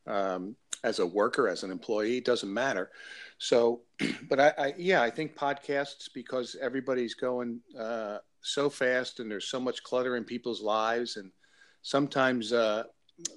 um, 0.07 0.55
as 0.85 0.99
a 0.99 1.07
worker, 1.07 1.49
as 1.49 1.63
an 1.63 1.71
employee? 1.71 2.19
It 2.19 2.27
doesn't 2.27 2.53
matter. 2.53 2.91
So, 3.39 3.83
but 4.29 4.39
I, 4.39 4.53
I 4.59 4.75
yeah, 4.77 5.01
I 5.01 5.09
think 5.09 5.35
podcasts 5.35 6.11
because 6.13 6.57
everybody's 6.61 7.15
going 7.15 7.61
uh, 7.79 8.19
so 8.43 8.69
fast 8.69 9.19
and 9.21 9.31
there's 9.31 9.49
so 9.49 9.61
much 9.61 9.83
clutter 9.83 10.17
in 10.17 10.25
people's 10.25 10.61
lives, 10.61 11.17
and 11.17 11.33
sometimes 11.81 12.53
uh, 12.53 12.83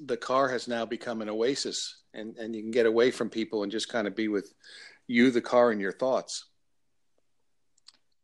the 0.07 0.17
car 0.17 0.49
has 0.49 0.67
now 0.67 0.85
become 0.85 1.21
an 1.21 1.29
oasis 1.29 2.00
and, 2.13 2.37
and 2.37 2.55
you 2.55 2.61
can 2.61 2.71
get 2.71 2.85
away 2.85 3.11
from 3.11 3.29
people 3.29 3.63
and 3.63 3.71
just 3.71 3.89
kind 3.89 4.07
of 4.07 4.15
be 4.15 4.27
with 4.27 4.53
you, 5.07 5.31
the 5.31 5.41
car, 5.41 5.71
and 5.71 5.81
your 5.81 5.91
thoughts. 5.91 6.45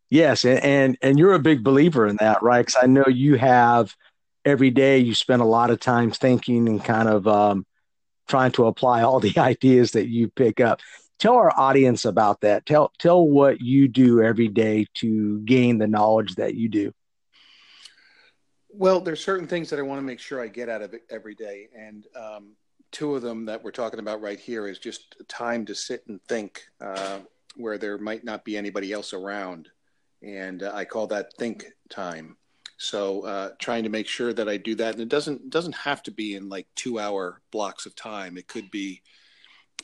Yes, 0.09 0.45
and 0.45 0.63
and, 0.63 0.97
and 1.01 1.19
you're 1.19 1.33
a 1.33 1.39
big 1.39 1.63
believer 1.63 2.07
in 2.07 2.17
that, 2.17 2.41
right? 2.41 2.65
Because 2.65 2.81
I 2.81 2.87
know 2.87 3.05
you 3.07 3.35
have 3.35 3.93
every 4.45 4.71
day 4.71 4.99
you 4.99 5.13
spend 5.13 5.41
a 5.41 5.45
lot 5.45 5.69
of 5.69 5.79
time 5.79 6.11
thinking 6.11 6.69
and 6.69 6.83
kind 6.83 7.09
of 7.09 7.27
um, 7.27 7.65
trying 8.27 8.51
to 8.53 8.67
apply 8.67 9.01
all 9.01 9.19
the 9.21 9.37
ideas 9.37 9.91
that 9.91 10.07
you 10.07 10.29
pick 10.29 10.59
up. 10.59 10.79
Tell 11.19 11.35
our 11.35 11.51
audience 11.57 12.05
about 12.05 12.41
that. 12.41 12.65
Tell 12.65 12.91
tell 12.99 13.27
what 13.27 13.59
you 13.59 13.87
do 13.87 14.21
every 14.21 14.47
day 14.47 14.85
to 14.95 15.39
gain 15.41 15.77
the 15.77 15.87
knowledge 15.87 16.35
that 16.35 16.55
you 16.55 16.69
do. 16.69 16.93
Well, 18.69 19.01
there's 19.01 19.23
certain 19.23 19.47
things 19.47 19.71
that 19.71 19.79
I 19.79 19.81
want 19.81 19.99
to 19.99 20.05
make 20.05 20.19
sure 20.19 20.39
I 20.39 20.47
get 20.47 20.69
out 20.69 20.83
of 20.83 20.93
it 20.93 21.01
every 21.09 21.33
day, 21.33 21.67
and 21.75 22.05
um, 22.15 22.51
two 22.91 23.15
of 23.15 23.21
them 23.21 23.45
that 23.45 23.63
we're 23.63 23.71
talking 23.71 23.99
about 23.99 24.21
right 24.21 24.39
here 24.39 24.67
is 24.67 24.79
just 24.79 25.15
time 25.27 25.65
to 25.65 25.75
sit 25.75 26.03
and 26.07 26.21
think, 26.23 26.63
uh, 26.81 27.19
where 27.55 27.77
there 27.77 27.97
might 27.97 28.23
not 28.23 28.45
be 28.45 28.57
anybody 28.57 28.91
else 28.91 29.13
around, 29.13 29.69
and 30.21 30.63
uh, 30.63 30.71
I 30.73 30.85
call 30.85 31.07
that 31.07 31.33
think 31.37 31.65
time. 31.89 32.37
So 32.77 33.21
uh, 33.21 33.49
trying 33.59 33.83
to 33.83 33.89
make 33.89 34.07
sure 34.07 34.33
that 34.33 34.47
I 34.47 34.57
do 34.57 34.75
that, 34.75 34.93
and 34.93 35.01
it 35.01 35.09
doesn't 35.09 35.49
doesn't 35.49 35.75
have 35.75 36.03
to 36.03 36.11
be 36.11 36.35
in 36.35 36.49
like 36.49 36.67
two 36.75 36.99
hour 36.99 37.41
blocks 37.51 37.85
of 37.85 37.95
time. 37.95 38.37
It 38.37 38.47
could 38.47 38.69
be 38.69 39.01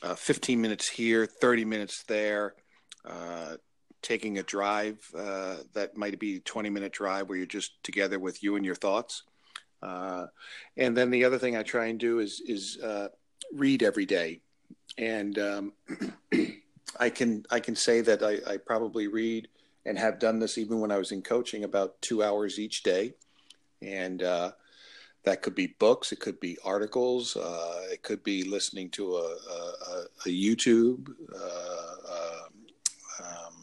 uh, 0.02 0.14
15 0.14 0.60
minutes 0.60 0.88
here, 0.88 1.26
30 1.26 1.64
minutes 1.64 2.04
there. 2.04 2.54
Uh, 3.04 3.56
taking 4.04 4.38
a 4.38 4.42
drive 4.42 4.98
uh, 5.16 5.56
that 5.72 5.96
might 5.96 6.18
be 6.18 6.36
a 6.36 6.40
20 6.40 6.70
minute 6.70 6.92
drive 6.92 7.28
where 7.28 7.38
you're 7.38 7.46
just 7.46 7.82
together 7.82 8.18
with 8.18 8.42
you 8.42 8.54
and 8.54 8.64
your 8.64 8.74
thoughts. 8.74 9.22
Uh, 9.84 10.26
and 10.76 10.96
then 10.96 11.10
the 11.10 11.24
other 11.24 11.38
thing 11.38 11.56
I 11.56 11.62
try 11.62 11.86
and 11.86 12.00
do 12.00 12.18
is 12.18 12.40
is 12.46 12.78
uh, 12.82 13.08
read 13.52 13.82
every 13.82 14.06
day, 14.06 14.40
and 14.96 15.38
um, 15.38 15.72
I 16.98 17.10
can 17.10 17.44
I 17.50 17.60
can 17.60 17.76
say 17.76 18.00
that 18.00 18.22
I, 18.22 18.54
I 18.54 18.56
probably 18.56 19.08
read 19.08 19.48
and 19.86 19.98
have 19.98 20.18
done 20.18 20.38
this 20.38 20.56
even 20.58 20.80
when 20.80 20.90
I 20.90 20.96
was 20.96 21.12
in 21.12 21.22
coaching 21.22 21.64
about 21.64 22.00
two 22.00 22.22
hours 22.22 22.58
each 22.58 22.82
day. 22.82 23.12
And 23.82 24.22
uh, 24.22 24.52
that 25.24 25.42
could 25.42 25.54
be 25.54 25.74
books, 25.78 26.12
it 26.12 26.20
could 26.20 26.40
be 26.40 26.56
articles, 26.64 27.36
uh, 27.36 27.82
it 27.90 28.02
could 28.02 28.22
be 28.22 28.44
listening 28.44 28.90
to 28.90 29.16
a, 29.16 29.36
a, 29.50 30.04
a 30.26 30.28
YouTube, 30.28 31.12
uh, 31.34 32.12
um, 32.12 33.26
um, 33.26 33.54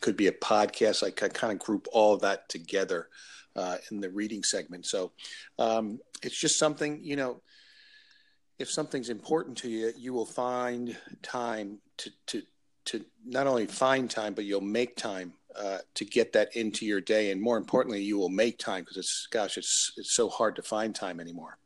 could 0.00 0.16
be 0.16 0.26
a 0.26 0.32
podcast. 0.32 1.02
I 1.02 1.10
kind 1.10 1.52
of 1.52 1.58
group 1.58 1.88
all 1.92 2.18
that 2.18 2.48
together 2.48 3.08
uh, 3.56 3.76
in 3.90 4.00
the 4.00 4.10
reading 4.10 4.42
segment. 4.42 4.86
So 4.86 5.12
um, 5.58 6.00
it's 6.22 6.38
just 6.38 6.58
something, 6.58 7.00
you 7.02 7.16
know, 7.16 7.40
if 8.58 8.70
something's 8.70 9.08
important 9.08 9.56
to 9.58 9.68
you, 9.68 9.92
you 9.96 10.12
will 10.12 10.26
find 10.26 10.96
time 11.22 11.78
to, 11.98 12.10
to, 12.26 12.42
to 12.84 13.04
not 13.24 13.46
only 13.46 13.66
find 13.66 14.10
time, 14.10 14.34
but 14.34 14.44
you'll 14.44 14.60
make 14.60 14.96
time 14.96 15.32
uh, 15.58 15.78
to 15.94 16.04
get 16.04 16.32
that 16.32 16.56
into 16.56 16.86
your 16.86 17.00
day, 17.00 17.30
and 17.30 17.40
more 17.40 17.56
importantly, 17.56 18.02
you 18.02 18.18
will 18.18 18.28
make 18.28 18.58
time 18.58 18.82
because 18.82 18.96
it's 18.96 19.26
gosh, 19.30 19.58
it's 19.58 19.92
it's 19.96 20.14
so 20.14 20.28
hard 20.28 20.56
to 20.56 20.62
find 20.62 20.94
time 20.94 21.20
anymore. 21.20 21.58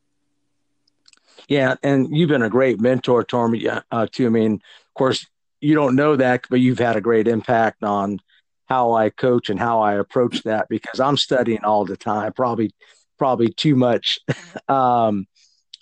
Yeah, 1.48 1.76
and 1.82 2.08
you've 2.16 2.28
been 2.28 2.42
a 2.42 2.50
great 2.50 2.80
mentor 2.80 3.22
to 3.22 3.48
me 3.48 3.68
uh, 3.68 4.06
too. 4.10 4.26
I 4.26 4.30
mean, 4.30 4.54
of 4.54 4.94
course, 4.94 5.26
you 5.60 5.74
don't 5.74 5.94
know 5.94 6.16
that, 6.16 6.46
but 6.50 6.60
you've 6.60 6.78
had 6.78 6.96
a 6.96 7.00
great 7.00 7.28
impact 7.28 7.82
on 7.84 8.20
how 8.66 8.92
I 8.92 9.10
coach 9.10 9.50
and 9.50 9.58
how 9.58 9.80
I 9.80 9.94
approach 9.94 10.42
that 10.42 10.68
because 10.68 11.00
I'm 11.00 11.16
studying 11.16 11.64
all 11.64 11.84
the 11.84 11.96
time, 11.96 12.32
probably 12.32 12.72
probably 13.18 13.48
too 13.48 13.76
much. 13.76 14.18
um, 14.68 15.26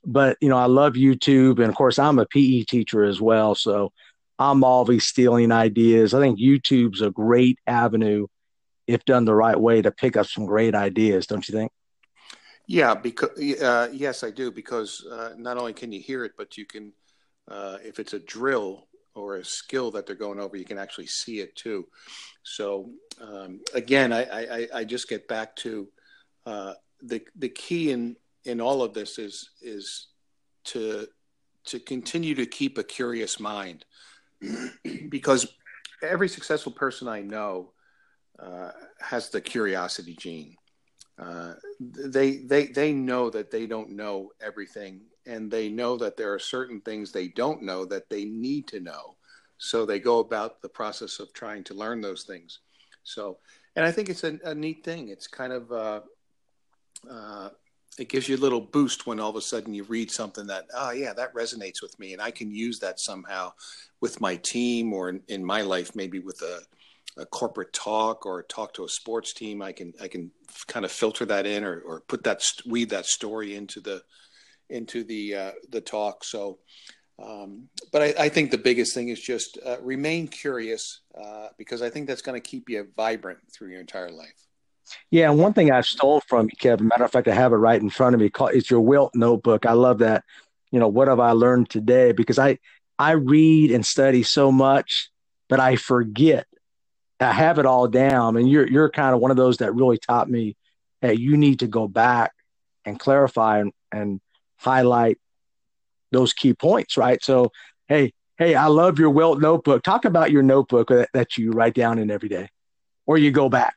but 0.04 0.36
you 0.40 0.48
know, 0.48 0.58
I 0.58 0.66
love 0.66 0.94
YouTube, 0.94 1.58
and 1.58 1.68
of 1.68 1.74
course, 1.74 1.98
I'm 1.98 2.18
a 2.18 2.26
PE 2.26 2.62
teacher 2.62 3.04
as 3.04 3.20
well, 3.20 3.54
so 3.54 3.92
I'm 4.38 4.64
always 4.64 5.06
stealing 5.06 5.52
ideas. 5.52 6.12
I 6.14 6.20
think 6.20 6.38
YouTube's 6.38 7.00
a 7.00 7.10
great 7.10 7.58
avenue 7.66 8.26
if 8.86 9.04
done 9.04 9.24
the 9.24 9.34
right 9.34 9.58
way 9.58 9.80
to 9.80 9.90
pick 9.90 10.16
up 10.16 10.26
some 10.26 10.44
great 10.44 10.74
ideas, 10.74 11.26
don't 11.26 11.46
you 11.48 11.54
think? 11.54 11.72
Yeah, 12.66 12.94
because 12.94 13.30
uh, 13.62 13.88
yes, 13.92 14.22
I 14.22 14.30
do. 14.30 14.50
Because 14.50 15.06
uh, 15.10 15.30
not 15.36 15.56
only 15.56 15.72
can 15.72 15.92
you 15.92 16.00
hear 16.00 16.24
it, 16.24 16.32
but 16.36 16.56
you 16.56 16.66
can, 16.66 16.92
uh, 17.50 17.78
if 17.82 17.98
it's 17.98 18.12
a 18.12 18.18
drill 18.18 18.88
or 19.14 19.36
a 19.36 19.44
skill 19.44 19.90
that 19.92 20.06
they're 20.06 20.16
going 20.16 20.40
over, 20.40 20.56
you 20.56 20.64
can 20.64 20.78
actually 20.78 21.06
see 21.06 21.40
it 21.40 21.54
too. 21.56 21.86
So 22.42 22.90
um, 23.20 23.60
again, 23.72 24.12
I, 24.12 24.22
I, 24.24 24.68
I, 24.74 24.84
just 24.84 25.08
get 25.08 25.28
back 25.28 25.54
to 25.56 25.88
uh, 26.46 26.74
the 27.02 27.22
the 27.36 27.48
key 27.48 27.92
in 27.92 28.16
in 28.44 28.60
all 28.60 28.82
of 28.82 28.92
this 28.92 29.18
is 29.18 29.50
is 29.62 30.08
to 30.64 31.06
to 31.66 31.78
continue 31.78 32.34
to 32.34 32.46
keep 32.46 32.76
a 32.76 32.84
curious 32.84 33.40
mind 33.40 33.84
because 35.08 35.46
every 36.02 36.28
successful 36.28 36.72
person 36.72 37.08
I 37.08 37.20
know 37.20 37.72
uh, 38.38 38.72
has 39.00 39.30
the 39.30 39.40
curiosity 39.40 40.16
gene. 40.18 40.56
Uh, 41.18 41.54
they 41.80 42.38
they 42.38 42.66
they 42.66 42.92
know 42.92 43.30
that 43.30 43.50
they 43.50 43.66
don't 43.66 43.90
know 43.90 44.30
everything, 44.42 45.02
and 45.26 45.50
they 45.50 45.68
know 45.68 45.96
that 45.96 46.16
there 46.16 46.32
are 46.32 46.38
certain 46.38 46.80
things 46.80 47.10
they 47.10 47.28
don't 47.28 47.62
know 47.62 47.84
that 47.86 48.08
they 48.10 48.24
need 48.24 48.66
to 48.68 48.80
know. 48.80 49.16
So 49.58 49.86
they 49.86 49.98
go 49.98 50.18
about 50.18 50.60
the 50.60 50.68
process 50.68 51.20
of 51.20 51.32
trying 51.32 51.64
to 51.64 51.74
learn 51.74 52.00
those 52.00 52.24
things. 52.24 52.60
So, 53.02 53.38
and 53.76 53.84
I 53.84 53.92
think 53.92 54.08
it's 54.08 54.24
a, 54.24 54.38
a 54.44 54.54
neat 54.54 54.84
thing. 54.84 55.08
It's 55.08 55.26
kind 55.26 55.52
of 55.52 55.72
uh, 55.72 56.00
uh 57.10 57.48
it 57.98 58.08
gives 58.08 58.28
you 58.28 58.36
a 58.36 58.38
little 58.38 58.60
boost 58.60 59.06
when 59.06 59.20
all 59.20 59.30
of 59.30 59.36
a 59.36 59.40
sudden 59.40 59.74
you 59.74 59.84
read 59.84 60.10
something 60.10 60.46
that 60.46 60.66
oh 60.74 60.90
yeah 60.90 61.12
that 61.12 61.34
resonates 61.34 61.82
with 61.82 61.98
me 61.98 62.12
and 62.12 62.20
i 62.20 62.30
can 62.30 62.50
use 62.50 62.78
that 62.78 63.00
somehow 63.00 63.52
with 64.00 64.20
my 64.20 64.36
team 64.36 64.92
or 64.92 65.08
in, 65.08 65.22
in 65.28 65.44
my 65.44 65.62
life 65.62 65.94
maybe 65.94 66.18
with 66.18 66.40
a, 66.42 67.20
a, 67.20 67.26
corporate 67.26 67.72
talk 67.72 68.26
or 68.26 68.42
talk 68.42 68.74
to 68.74 68.84
a 68.84 68.88
sports 68.88 69.32
team 69.32 69.62
i 69.62 69.72
can 69.72 69.92
i 70.02 70.08
can 70.08 70.30
kind 70.66 70.84
of 70.84 70.92
filter 70.92 71.24
that 71.24 71.46
in 71.46 71.64
or, 71.64 71.80
or 71.80 72.00
put 72.08 72.24
that 72.24 72.42
weave 72.66 72.88
that 72.88 73.06
story 73.06 73.54
into 73.54 73.80
the 73.80 74.02
into 74.70 75.04
the 75.04 75.34
uh, 75.34 75.52
the 75.70 75.80
talk 75.80 76.24
so 76.24 76.58
um, 77.22 77.68
but 77.92 78.02
I, 78.02 78.24
I, 78.24 78.28
think 78.28 78.50
the 78.50 78.58
biggest 78.58 78.92
thing 78.92 79.08
is 79.08 79.20
just 79.20 79.56
uh, 79.64 79.76
remain 79.80 80.26
curious 80.26 81.00
uh, 81.16 81.48
because 81.56 81.80
I 81.80 81.88
think 81.88 82.08
that's 82.08 82.22
going 82.22 82.40
to 82.40 82.46
keep 82.46 82.68
you 82.68 82.88
vibrant 82.96 83.38
through 83.52 83.68
your 83.68 83.80
entire 83.80 84.10
life. 84.10 84.34
Yeah, 85.10 85.30
and 85.30 85.38
one 85.38 85.52
thing 85.52 85.70
I 85.70 85.80
stole 85.82 86.20
from 86.22 86.46
you, 86.46 86.56
Kevin. 86.58 86.88
Matter 86.88 87.04
of 87.04 87.12
fact, 87.12 87.28
I 87.28 87.34
have 87.34 87.52
it 87.52 87.56
right 87.56 87.80
in 87.80 87.88
front 87.88 88.14
of 88.14 88.20
me. 88.20 88.30
It's 88.52 88.68
your 88.68 88.80
Wilt 88.80 89.14
notebook. 89.14 89.64
I 89.64 89.72
love 89.72 89.98
that. 89.98 90.24
You 90.72 90.80
know, 90.80 90.88
what 90.88 91.06
have 91.06 91.20
I 91.20 91.30
learned 91.30 91.70
today? 91.70 92.10
Because 92.10 92.38
I 92.38 92.58
I 92.98 93.12
read 93.12 93.70
and 93.70 93.86
study 93.86 94.24
so 94.24 94.50
much, 94.50 95.10
but 95.48 95.60
I 95.60 95.76
forget. 95.76 96.46
I 97.20 97.32
have 97.32 97.58
it 97.60 97.66
all 97.66 97.86
down, 97.86 98.36
and 98.36 98.50
you're 98.50 98.66
you're 98.66 98.90
kind 98.90 99.14
of 99.14 99.20
one 99.20 99.30
of 99.30 99.36
those 99.36 99.58
that 99.58 99.74
really 99.74 99.98
taught 99.98 100.28
me. 100.28 100.56
Hey, 101.00 101.14
you 101.14 101.36
need 101.36 101.60
to 101.60 101.68
go 101.68 101.86
back 101.86 102.32
and 102.84 102.98
clarify 102.98 103.60
and, 103.60 103.72
and 103.92 104.20
highlight 104.64 105.18
those 106.10 106.32
key 106.32 106.54
points, 106.54 106.96
right? 106.96 107.22
So, 107.22 107.52
hey, 107.88 108.12
hey, 108.38 108.54
I 108.54 108.66
love 108.66 108.98
your 108.98 109.10
Wilt 109.10 109.40
notebook. 109.40 109.82
Talk 109.82 110.04
about 110.04 110.30
your 110.30 110.42
notebook 110.42 110.88
that, 110.88 111.08
that 111.12 111.36
you 111.36 111.50
write 111.52 111.74
down 111.74 111.98
in 111.98 112.10
every 112.10 112.28
day, 112.28 112.48
or 113.06 113.18
you 113.18 113.30
go 113.30 113.48
back. 113.48 113.74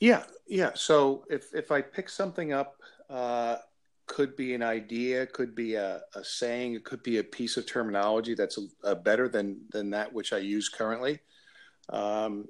Yeah, 0.00 0.24
yeah. 0.46 0.70
So 0.74 1.24
if 1.28 1.54
if 1.54 1.70
I 1.72 1.82
pick 1.82 2.08
something 2.08 2.52
up, 2.52 2.76
uh, 3.08 3.56
could 4.06 4.36
be 4.36 4.54
an 4.54 4.62
idea, 4.62 5.26
could 5.26 5.54
be 5.54 5.74
a, 5.74 6.00
a 6.14 6.24
saying, 6.24 6.74
it 6.74 6.84
could 6.84 7.02
be 7.02 7.18
a 7.18 7.24
piece 7.24 7.56
of 7.56 7.66
terminology 7.66 8.34
that's 8.34 8.58
a, 8.58 8.90
a 8.90 8.94
better 8.94 9.28
than 9.28 9.60
than 9.70 9.90
that 9.90 10.12
which 10.12 10.32
I 10.32 10.38
use 10.38 10.68
currently. 10.68 11.20
Um, 11.88 12.46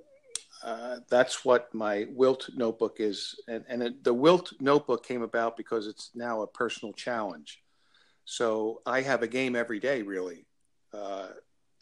uh, 0.63 0.97
that's 1.09 1.45
what 1.45 1.73
my 1.75 2.07
Wilt 2.11 2.51
notebook 2.55 2.97
is, 2.99 3.35
and 3.49 3.65
and 3.69 3.83
it, 3.83 4.05
the 4.05 4.13
Wilt 4.13 4.53
notebook 4.61 5.07
came 5.07 5.23
about 5.23 5.57
because 5.57 5.87
it's 5.87 6.11
now 6.15 6.43
a 6.43 6.47
personal 6.47 6.93
challenge. 6.93 7.63
So 8.25 8.83
I 8.87 9.01
have 9.03 9.23
a 9.23 9.27
game 9.27 9.57
every 9.57 9.81
day, 9.81 10.03
really, 10.03 10.47
uh, 10.93 11.29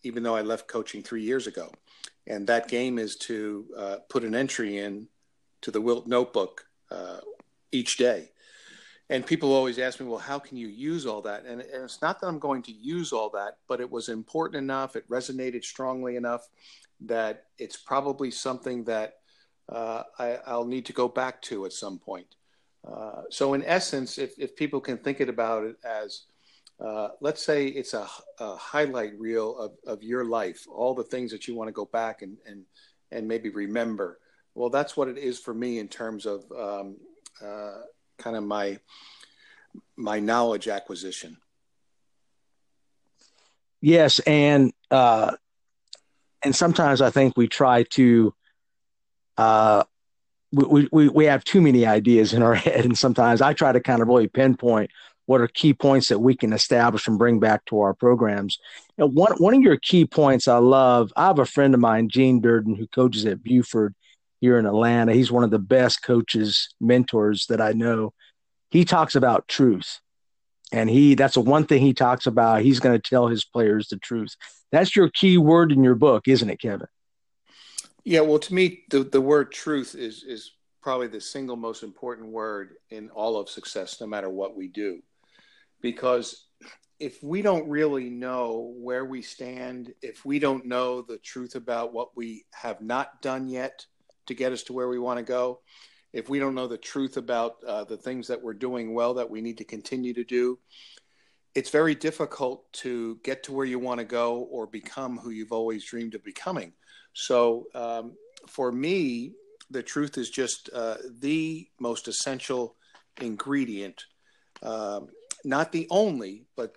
even 0.02 0.22
though 0.22 0.36
I 0.36 0.42
left 0.42 0.68
coaching 0.68 1.02
three 1.02 1.22
years 1.22 1.46
ago, 1.46 1.72
and 2.26 2.46
that 2.46 2.68
game 2.68 2.98
is 2.98 3.16
to 3.16 3.66
uh, 3.76 3.96
put 4.08 4.24
an 4.24 4.34
entry 4.34 4.78
in 4.78 5.08
to 5.62 5.70
the 5.70 5.80
Wilt 5.80 6.06
notebook 6.06 6.64
uh, 6.90 7.18
each 7.72 7.96
day. 7.96 8.30
And 9.10 9.24
people 9.24 9.54
always 9.54 9.78
ask 9.78 10.00
me, 10.00 10.06
well, 10.06 10.18
how 10.18 10.38
can 10.38 10.58
you 10.58 10.68
use 10.68 11.06
all 11.06 11.22
that? 11.22 11.46
And, 11.46 11.62
and, 11.62 11.84
it's 11.84 12.02
not 12.02 12.20
that 12.20 12.26
I'm 12.26 12.38
going 12.38 12.62
to 12.64 12.72
use 12.72 13.12
all 13.12 13.30
that, 13.30 13.56
but 13.66 13.80
it 13.80 13.90
was 13.90 14.10
important 14.10 14.62
enough, 14.62 14.96
it 14.96 15.08
resonated 15.08 15.64
strongly 15.64 16.16
enough 16.16 16.46
that 17.00 17.44
it's 17.58 17.76
probably 17.76 18.30
something 18.30 18.84
that 18.84 19.14
uh, 19.70 20.02
I, 20.18 20.38
will 20.48 20.66
need 20.66 20.86
to 20.86 20.92
go 20.92 21.08
back 21.08 21.40
to 21.42 21.64
at 21.64 21.72
some 21.72 21.98
point. 21.98 22.26
Uh, 22.86 23.22
so, 23.30 23.54
in 23.54 23.64
essence, 23.64 24.18
if, 24.18 24.38
if 24.38 24.56
people 24.56 24.80
can 24.80 24.98
think 24.98 25.20
it 25.20 25.28
about 25.28 25.64
it 25.64 25.76
as, 25.84 26.22
uh, 26.80 27.08
let's 27.20 27.42
say 27.42 27.66
it's 27.66 27.94
a, 27.94 28.06
a, 28.38 28.56
highlight 28.56 29.18
reel 29.18 29.58
of, 29.58 29.72
of 29.86 30.02
your 30.02 30.24
life, 30.24 30.64
all 30.70 30.94
the 30.94 31.02
things 31.04 31.30
that 31.32 31.48
you 31.48 31.54
want 31.54 31.68
to 31.68 31.72
go 31.72 31.84
back 31.86 32.22
and, 32.22 32.36
and, 32.46 32.64
and 33.10 33.26
maybe 33.26 33.50
remember. 33.50 34.20
Well, 34.54 34.70
that's 34.70 34.96
what 34.96 35.08
it 35.08 35.18
is 35.18 35.38
for 35.38 35.52
me 35.52 35.78
in 35.78 35.88
terms 35.88 36.24
of 36.24 36.44
um, 36.52 36.96
uh, 37.44 37.80
kind 38.18 38.36
of 38.36 38.44
my 38.44 38.78
my 39.96 40.20
knowledge 40.20 40.68
acquisition. 40.68 41.36
Yes, 43.80 44.18
and 44.20 44.72
uh, 44.90 45.36
and 46.42 46.54
sometimes 46.54 47.00
I 47.00 47.10
think 47.10 47.36
we 47.36 47.48
try 47.48 47.84
to 47.84 48.34
uh, 49.36 49.84
we, 50.52 50.88
we 50.90 51.08
we 51.08 51.24
have 51.26 51.44
too 51.44 51.60
many 51.60 51.86
ideas 51.86 52.32
in 52.32 52.42
our 52.42 52.54
head, 52.66 52.84
and 52.84 52.98
sometimes 52.98 53.40
I 53.40 53.52
try 53.52 53.72
to 53.72 53.80
kind 53.80 54.02
of 54.02 54.08
really 54.08 54.28
pinpoint 54.28 54.90
what 55.26 55.42
are 55.42 55.48
key 55.48 55.74
points 55.74 56.08
that 56.08 56.20
we 56.20 56.34
can 56.34 56.54
establish 56.54 57.06
and 57.06 57.18
bring 57.18 57.38
back 57.38 57.64
to 57.66 57.80
our 57.80 57.92
programs. 57.92 58.58
Know, 58.96 59.06
one 59.06 59.32
one 59.38 59.54
of 59.54 59.62
your 59.62 59.76
key 59.76 60.06
points 60.06 60.48
I 60.48 60.58
love. 60.58 61.12
I 61.16 61.26
have 61.26 61.38
a 61.38 61.46
friend 61.46 61.74
of 61.74 61.80
mine, 61.80 62.08
Gene 62.08 62.40
Durden, 62.40 62.74
who 62.74 62.86
coaches 62.88 63.26
at 63.26 63.42
Buford, 63.42 63.94
here 64.40 64.58
in 64.58 64.66
Atlanta. 64.66 65.12
He's 65.12 65.32
one 65.32 65.44
of 65.44 65.50
the 65.50 65.58
best 65.58 66.02
coaches, 66.02 66.74
mentors 66.80 67.46
that 67.48 67.60
I 67.60 67.72
know. 67.72 68.12
he 68.70 68.84
talks 68.84 69.14
about 69.14 69.48
truth. 69.48 70.00
And 70.70 70.90
he 70.90 71.14
that's 71.14 71.34
the 71.34 71.40
one 71.40 71.64
thing 71.64 71.80
he 71.80 71.94
talks 71.94 72.26
about. 72.26 72.60
He's 72.60 72.80
going 72.80 72.98
to 72.98 73.10
tell 73.10 73.28
his 73.28 73.44
players 73.44 73.88
the 73.88 73.96
truth. 73.96 74.36
That's 74.70 74.94
your 74.94 75.08
key 75.08 75.38
word 75.38 75.72
in 75.72 75.82
your 75.82 75.94
book, 75.94 76.28
isn't 76.28 76.50
it, 76.50 76.60
Kevin? 76.60 76.88
Yeah, 78.04 78.20
well, 78.20 78.38
to 78.38 78.54
me, 78.54 78.84
the, 78.90 79.02
the 79.02 79.20
word 79.20 79.50
truth 79.50 79.94
is 79.94 80.22
is 80.24 80.52
probably 80.82 81.06
the 81.06 81.20
single 81.20 81.56
most 81.56 81.82
important 81.82 82.28
word 82.28 82.74
in 82.90 83.08
all 83.10 83.38
of 83.38 83.48
success, 83.48 84.00
no 84.00 84.06
matter 84.06 84.28
what 84.28 84.56
we 84.56 84.68
do. 84.68 85.00
Because 85.80 86.46
if 87.00 87.22
we 87.22 87.42
don't 87.42 87.68
really 87.68 88.10
know 88.10 88.74
where 88.76 89.04
we 89.04 89.22
stand, 89.22 89.94
if 90.02 90.24
we 90.24 90.38
don't 90.38 90.66
know 90.66 91.02
the 91.02 91.18
truth 91.18 91.54
about 91.54 91.92
what 91.92 92.16
we 92.16 92.44
have 92.52 92.80
not 92.80 93.22
done 93.22 93.48
yet 93.48 93.86
to 94.28 94.34
get 94.34 94.52
us 94.52 94.62
to 94.64 94.72
where 94.72 94.88
we 94.88 94.98
want 94.98 95.18
to 95.18 95.24
go, 95.24 95.60
if 96.12 96.28
we 96.28 96.38
don't 96.38 96.54
know 96.54 96.66
the 96.66 96.78
truth 96.78 97.16
about 97.16 97.56
uh, 97.66 97.84
the 97.84 97.96
things 97.96 98.28
that 98.28 98.42
we're 98.42 98.54
doing 98.54 98.94
well 98.94 99.14
that 99.14 99.28
we 99.28 99.40
need 99.40 99.58
to 99.58 99.64
continue 99.64 100.14
to 100.14 100.24
do, 100.24 100.58
it's 101.54 101.70
very 101.70 101.94
difficult 101.94 102.72
to 102.72 103.18
get 103.24 103.42
to 103.42 103.52
where 103.52 103.66
you 103.66 103.78
want 103.78 103.98
to 103.98 104.04
go 104.04 104.38
or 104.50 104.66
become 104.66 105.18
who 105.18 105.30
you've 105.30 105.52
always 105.52 105.84
dreamed 105.84 106.14
of 106.14 106.24
becoming. 106.24 106.72
So, 107.12 107.66
um, 107.74 108.12
for 108.46 108.70
me, 108.70 109.32
the 109.70 109.82
truth 109.82 110.16
is 110.16 110.30
just 110.30 110.70
uh, 110.72 110.96
the 111.18 111.68
most 111.78 112.08
essential 112.08 112.76
ingredient. 113.20 114.04
Um, 114.62 115.08
not 115.44 115.72
the 115.72 115.86
only, 115.90 116.46
but 116.56 116.76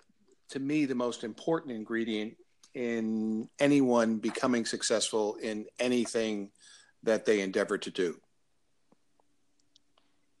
to 0.50 0.60
me, 0.60 0.84
the 0.84 0.94
most 0.94 1.24
important 1.24 1.72
ingredient 1.72 2.36
in 2.74 3.48
anyone 3.58 4.18
becoming 4.18 4.64
successful 4.64 5.36
in 5.36 5.66
anything 5.78 6.50
that 7.02 7.24
they 7.26 7.40
endeavor 7.40 7.78
to 7.78 7.90
do. 7.90 8.16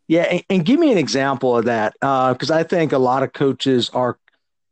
Yeah, 0.08 0.22
and, 0.22 0.44
and 0.50 0.64
give 0.64 0.78
me 0.78 0.92
an 0.92 0.98
example 0.98 1.56
of 1.56 1.64
that 1.66 1.94
because 1.94 2.50
uh, 2.50 2.56
I 2.56 2.62
think 2.64 2.92
a 2.92 2.98
lot 2.98 3.22
of 3.22 3.32
coaches 3.32 3.90
are, 3.90 4.18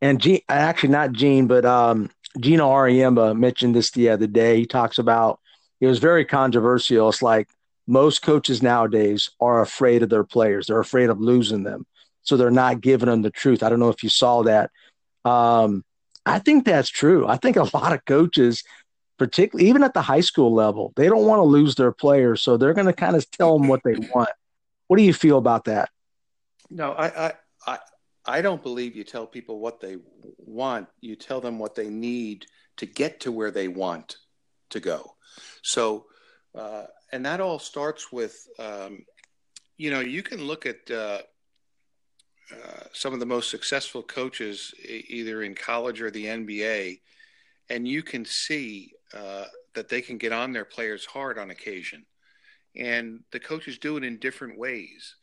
and 0.02 0.20
Gene, 0.20 0.40
actually 0.49 0.90
not 0.90 1.12
Gene, 1.12 1.47
but 1.47 1.64
um, 1.64 2.11
Geno 2.38 2.68
Auriemma 2.68 3.37
mentioned 3.38 3.75
this 3.75 3.90
the 3.90 4.11
other 4.11 4.26
day. 4.26 4.59
He 4.59 4.66
talks 4.66 4.99
about 4.99 5.40
it 5.80 5.87
was 5.87 5.99
very 5.99 6.25
controversial. 6.25 7.09
It's 7.09 7.23
like 7.23 7.49
most 7.87 8.23
coaches 8.23 8.62
nowadays 8.62 9.30
are 9.40 9.62
afraid 9.62 10.02
of 10.02 10.11
their 10.11 10.25
players; 10.25 10.66
they're 10.66 10.80
afraid 10.80 11.11
of 11.11 11.20
losing 11.20 11.62
them, 11.62 11.87
so 12.23 12.37
they're 12.37 12.50
not 12.50 12.80
giving 12.80 13.09
them 13.09 13.23
the 13.23 13.30
truth. 13.30 13.62
I 13.62 13.68
don't 13.68 13.80
know 13.80 13.88
if 13.88 14.02
you 14.02 14.11
saw 14.11 14.42
that. 14.42 14.70
Um, 15.25 15.85
I 16.26 16.38
think 16.38 16.64
that's 16.64 16.90
true. 16.90 17.26
I 17.26 17.37
think 17.37 17.56
a 17.56 17.75
lot 17.75 17.92
of 17.92 18.04
coaches 18.04 18.62
particularly 19.20 19.68
even 19.68 19.82
at 19.82 19.92
the 19.92 20.00
high 20.00 20.22
school 20.22 20.54
level, 20.54 20.94
they 20.96 21.06
don't 21.06 21.26
want 21.26 21.40
to 21.40 21.44
lose 21.44 21.74
their 21.74 21.92
players, 21.92 22.40
so 22.40 22.56
they're 22.56 22.72
going 22.72 22.86
to 22.86 22.92
kind 22.94 23.14
of 23.14 23.30
tell 23.30 23.58
them 23.58 23.68
what 23.68 23.82
they 23.84 23.92
want. 24.14 24.30
What 24.86 24.96
do 24.96 25.02
you 25.02 25.12
feel 25.12 25.36
about 25.36 25.66
that? 25.66 25.90
No, 26.70 26.92
I, 26.92 27.26
I, 27.26 27.32
I, 27.66 27.78
I 28.24 28.40
don't 28.40 28.62
believe 28.62 28.96
you 28.96 29.04
tell 29.04 29.26
people 29.26 29.60
what 29.60 29.78
they 29.78 29.98
want. 30.38 30.88
You 31.02 31.16
tell 31.16 31.42
them 31.42 31.58
what 31.58 31.74
they 31.74 31.90
need 31.90 32.46
to 32.78 32.86
get 32.86 33.20
to 33.20 33.30
where 33.30 33.50
they 33.50 33.68
want 33.68 34.16
to 34.70 34.80
go. 34.80 35.16
So, 35.62 36.06
uh, 36.54 36.84
and 37.12 37.26
that 37.26 37.42
all 37.42 37.58
starts 37.58 38.10
with, 38.10 38.48
um, 38.58 39.04
you 39.76 39.90
know, 39.90 40.00
you 40.00 40.22
can 40.22 40.42
look 40.42 40.64
at 40.64 40.90
uh, 40.90 41.18
uh, 42.50 42.84
some 42.94 43.12
of 43.12 43.20
the 43.20 43.26
most 43.26 43.50
successful 43.50 44.02
coaches, 44.02 44.72
either 44.82 45.42
in 45.42 45.54
college 45.54 46.00
or 46.00 46.10
the 46.10 46.24
NBA, 46.24 47.00
and 47.68 47.86
you 47.86 48.02
can 48.02 48.24
see 48.24 48.94
uh, 49.14 49.45
that 49.75 49.88
they 49.88 50.00
can 50.00 50.19
get 50.19 50.33
on 50.33 50.52
their 50.52 50.64
players 50.64 51.05
hard 51.05 51.38
on 51.38 51.50
occasion 51.50 52.05
and 52.76 53.21
the 53.33 53.40
coaches 53.40 53.79
do 53.79 53.97
it 53.97 54.05
in 54.05 54.19
different 54.19 54.59
ways. 54.59 55.17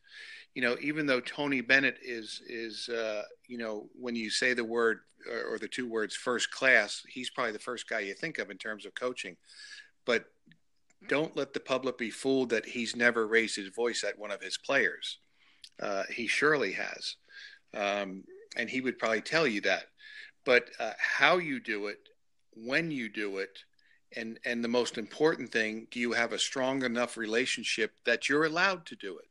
You 0.54 0.62
know, 0.62 0.76
even 0.82 1.06
though 1.06 1.22
Tony 1.22 1.62
Bennett 1.62 1.98
is 2.02 2.42
is 2.48 2.90
uh, 2.90 3.24
you 3.48 3.58
know 3.58 3.90
when 3.94 4.16
you 4.16 4.30
say 4.30 4.54
the 4.54 4.64
word 4.64 5.00
or, 5.52 5.58
the 5.60 5.68
two 5.68 5.88
words 5.88 6.16
first 6.16 6.52
class, 6.52 7.04
he's 7.08 7.30
probably 7.30 7.52
the 7.52 7.60
first 7.60 7.88
guy 7.88 8.00
you 8.00 8.14
think 8.14 8.40
of 8.40 8.50
in 8.50 8.58
terms 8.58 8.86
of 8.86 8.96
coaching. 8.96 9.36
But 10.06 10.26
don't 11.08 11.36
let 11.36 11.54
the 11.54 11.60
public 11.60 11.98
be 11.98 12.10
fooled 12.10 12.50
that 12.50 12.66
he's 12.66 12.96
never 12.96 13.28
raised 13.28 13.56
his 13.56 13.70
voice 13.70 14.04
at 14.04 14.18
one 14.18 14.32
of 14.32 14.42
his 14.42 14.58
players. 14.58 15.20
Uh, 15.80 16.04
he 16.10 16.28
surely 16.28 16.72
has, 16.72 17.18
um, 17.76 18.24
and 18.56 18.70
he 18.70 18.82
would 18.82 18.98
probably 18.98 19.22
tell 19.22 19.46
you 19.46 19.62
that. 19.62 19.86
But 20.44 20.70
uh, 20.80 20.94
how 20.98 21.38
you 21.38 21.60
do 21.60 21.88
it, 21.88 22.00
when 22.56 22.90
you 22.90 23.10
do 23.10 23.38
it, 23.38 23.60
and 24.16 24.40
and 24.46 24.64
the 24.64 24.70
most 24.70 24.98
important 24.98 25.52
thing 25.52 25.88
do 25.92 26.00
you 26.00 26.14
have 26.14 26.34
a 26.34 26.40
strong 26.40 26.84
enough 26.84 27.18
relationship 27.18 27.92
that 28.06 28.30
you're 28.30 28.46
allowed 28.46 28.86
to 28.86 28.96
do 28.96 29.18
it? 29.18 29.28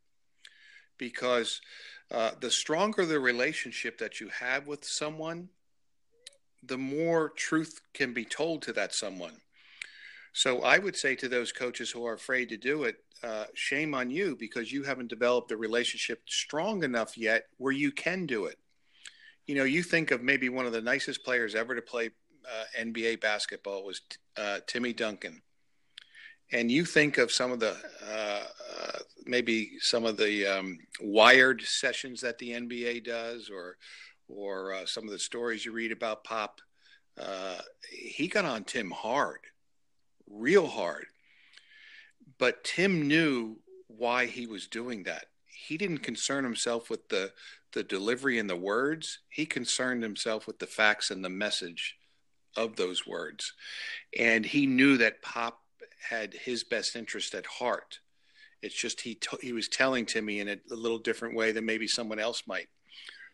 Because 0.98 1.60
uh, 2.10 2.32
the 2.40 2.50
stronger 2.50 3.04
the 3.04 3.18
relationship 3.18 3.98
that 3.98 4.20
you 4.20 4.28
have 4.28 4.66
with 4.66 4.84
someone 4.84 5.48
the 6.62 6.78
more 6.78 7.30
truth 7.30 7.80
can 7.94 8.12
be 8.12 8.24
told 8.24 8.62
to 8.62 8.72
that 8.72 8.94
someone. 8.94 9.36
So 10.32 10.62
i 10.62 10.78
would 10.78 10.96
say 10.96 11.14
to 11.16 11.28
those 11.28 11.52
coaches 11.52 11.90
who 11.90 12.04
are 12.06 12.14
afraid 12.14 12.48
to 12.50 12.56
do 12.56 12.84
it 12.84 12.96
uh, 13.22 13.44
shame 13.54 13.94
on 13.94 14.10
you 14.10 14.36
because 14.38 14.70
you 14.70 14.82
haven't 14.82 15.08
developed 15.08 15.50
a 15.50 15.56
relationship 15.56 16.20
strong 16.28 16.84
enough 16.84 17.16
yet 17.16 17.44
where 17.56 17.72
you 17.72 17.90
can 17.90 18.26
do 18.26 18.44
it. 18.44 18.58
You 19.46 19.54
know 19.54 19.64
you 19.64 19.82
think 19.82 20.10
of 20.10 20.22
maybe 20.22 20.48
one 20.48 20.66
of 20.66 20.72
the 20.72 20.82
nicest 20.82 21.24
players 21.24 21.54
ever 21.54 21.74
to 21.74 21.82
play 21.82 22.10
uh, 22.46 22.64
NBA 22.80 23.20
basketball 23.20 23.84
was 23.84 24.00
uh, 24.36 24.60
Timmy 24.66 24.92
Duncan. 24.92 25.42
And 26.52 26.70
you 26.70 26.84
think 26.84 27.18
of 27.18 27.32
some 27.32 27.50
of 27.50 27.58
the 27.58 27.76
uh, 28.08 28.44
uh, 28.82 28.98
maybe 29.24 29.72
some 29.80 30.04
of 30.04 30.16
the 30.16 30.46
um, 30.46 30.78
wired 31.00 31.62
sessions 31.62 32.20
that 32.20 32.38
the 32.38 32.50
NBA 32.50 33.04
does, 33.04 33.50
or 33.50 33.76
or 34.28 34.74
uh, 34.74 34.86
some 34.86 35.04
of 35.04 35.10
the 35.10 35.18
stories 35.18 35.64
you 35.64 35.72
read 35.72 35.90
about 35.90 36.24
Pop. 36.24 36.60
He 37.90 38.28
got 38.28 38.44
on 38.44 38.64
Tim 38.64 38.90
hard, 38.90 39.40
real 40.28 40.68
hard. 40.68 41.06
But 42.38 42.64
Tim 42.64 43.08
knew 43.08 43.58
why 43.88 44.26
he 44.26 44.46
was 44.46 44.66
doing 44.66 45.04
that. 45.04 45.26
He 45.46 45.76
didn't 45.76 45.98
concern 45.98 46.44
himself 46.44 46.90
with 46.90 47.08
the 47.08 47.32
the 47.72 47.82
delivery 47.82 48.38
and 48.38 48.48
the 48.48 48.56
words. 48.56 49.18
He 49.28 49.46
concerned 49.46 50.02
himself 50.02 50.46
with 50.46 50.60
the 50.60 50.66
facts 50.66 51.10
and 51.10 51.24
the 51.24 51.28
message 51.28 51.96
of 52.56 52.76
those 52.76 53.06
words. 53.06 53.52
And 54.18 54.44
he 54.44 54.66
knew 54.66 54.96
that 54.98 55.22
Pop 55.22 55.60
had 56.08 56.34
his 56.34 56.64
best 56.64 56.96
interest 56.96 57.34
at 57.34 57.46
heart. 57.46 58.00
It's 58.62 58.74
just 58.74 59.00
he 59.00 59.18
he 59.40 59.52
was 59.52 59.68
telling 59.68 60.06
Timmy 60.06 60.40
in 60.40 60.48
a, 60.48 60.56
a, 60.70 60.74
little 60.74 60.98
different 60.98 61.36
way 61.36 61.52
than 61.52 61.66
maybe 61.66 61.86
someone 61.86 62.18
else 62.18 62.44
might. 62.46 62.68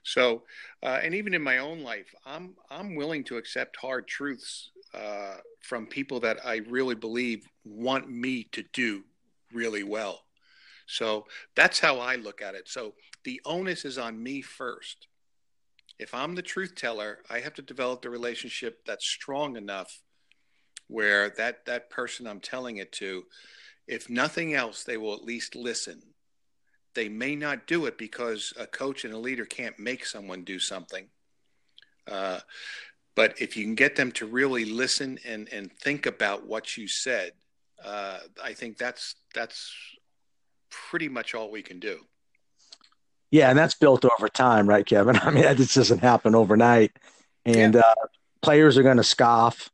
So, 0.03 0.43
uh, 0.83 0.99
and 1.03 1.15
even 1.15 1.33
in 1.33 1.43
my 1.43 1.59
own 1.59 1.83
life, 1.83 2.13
I'm 2.27 2.55
I'm 2.71 2.97
willing 2.97 3.25
to 3.25 3.37
accept 3.37 3.77
hard 3.77 4.09
truths 4.09 4.71
uh, 4.95 5.37
from 5.61 5.87
people 5.87 6.21
that 6.21 6.45
I 6.45 6.57
really 6.69 6.97
believe 6.97 7.47
want 7.65 8.11
me 8.11 8.45
to 8.53 8.65
do 8.73 9.05
really 9.53 9.85
well. 9.85 10.25
So 10.87 11.27
that's 11.55 11.79
how 11.79 11.99
I 11.99 12.17
look 12.17 12.43
at 12.43 12.55
it. 12.55 12.69
So 12.69 12.95
the 13.25 13.41
onus 13.45 13.85
is 13.85 13.99
on 13.99 14.21
me 14.21 14.43
first 14.43 15.07
if 15.99 16.15
I'm 16.15 16.35
the 16.35 16.43
truth 16.43 16.75
teller, 16.75 17.19
I 17.31 17.41
have 17.41 17.55
to 17.55 17.63
develop 17.63 18.03
the 18.03 18.11
relationship 18.11 18.85
that's 18.87 19.07
strong 19.07 19.57
enough 19.57 20.01
where 20.89 21.31
that 21.31 21.65
that 21.67 21.91
person 21.91 22.27
I'm 22.27 22.41
telling 22.41 22.77
it 22.77 22.93
to, 22.93 23.25
if 23.87 24.11
nothing 24.11 24.55
else, 24.55 24.85
they 24.85 24.97
will 24.97 25.15
at 25.15 25.25
least 25.25 25.55
listen. 25.55 26.03
They 26.95 27.09
may 27.09 27.35
not 27.35 27.67
do 27.67 27.87
it 27.87 27.97
because 27.97 28.53
a 28.59 28.67
coach 28.67 29.05
and 29.05 29.15
a 29.15 29.19
leader 29.19 29.47
can't 29.47 29.79
make 29.79 30.05
someone 30.05 30.45
do 30.45 30.59
something. 30.59 31.07
Uh, 32.07 32.41
but 33.15 33.41
if 33.41 33.57
you 33.57 33.65
can 33.65 33.75
get 33.75 33.97
them 33.97 34.13
to 34.13 34.27
really 34.27 34.65
listen 34.65 35.19
and, 35.25 35.49
and 35.53 35.73
think 35.73 36.07
about 36.07 36.47
what 36.47 36.77
you 36.77 36.89
said, 36.89 37.33
uh, 37.85 38.19
I 38.43 38.53
think 38.53 38.79
that's 38.79 39.17
that's 39.35 39.73
pretty 40.71 41.09
much 41.09 41.35
all 41.35 41.51
we 41.51 41.63
can 41.63 41.81
do. 41.81 42.01
Yeah, 43.33 43.49
and 43.49 43.59
that's 43.59 43.75
built 43.75 44.05
over 44.05 44.29
time, 44.29 44.69
right, 44.69 44.87
Kevin? 44.87 45.17
I 45.23 45.31
mean, 45.31 45.43
that 45.43 45.57
just 45.57 45.75
doesn't 45.75 45.99
happen 45.99 46.37
overnight. 46.37 46.93
And 47.45 47.75
yeah. 47.75 47.81
uh, 47.81 48.07
players 48.43 48.79
are 48.79 48.83
going 48.85 48.99
to 48.99 49.05
scoff, 49.05 49.71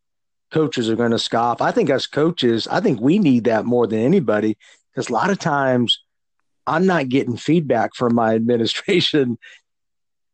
coaches 0.51 0.88
are 0.88 0.97
going 0.97 1.11
to 1.11 1.18
scoff. 1.18 1.61
I 1.61 1.73
think 1.73 1.90
as 1.90 2.07
coaches, 2.07 2.66
I 2.68 2.81
think 2.81 3.01
we 3.01 3.18
need 3.18 3.44
that 3.44 3.66
more 3.66 3.87
than 3.87 3.99
anybody 3.99 4.57
because 4.94 5.11
a 5.11 5.12
lot 5.12 5.29
of 5.29 5.38
times 5.38 6.01
I'm 6.66 6.87
not 6.87 7.09
getting 7.09 7.37
feedback 7.37 7.94
from 7.94 8.14
my 8.14 8.35
administration. 8.37 9.38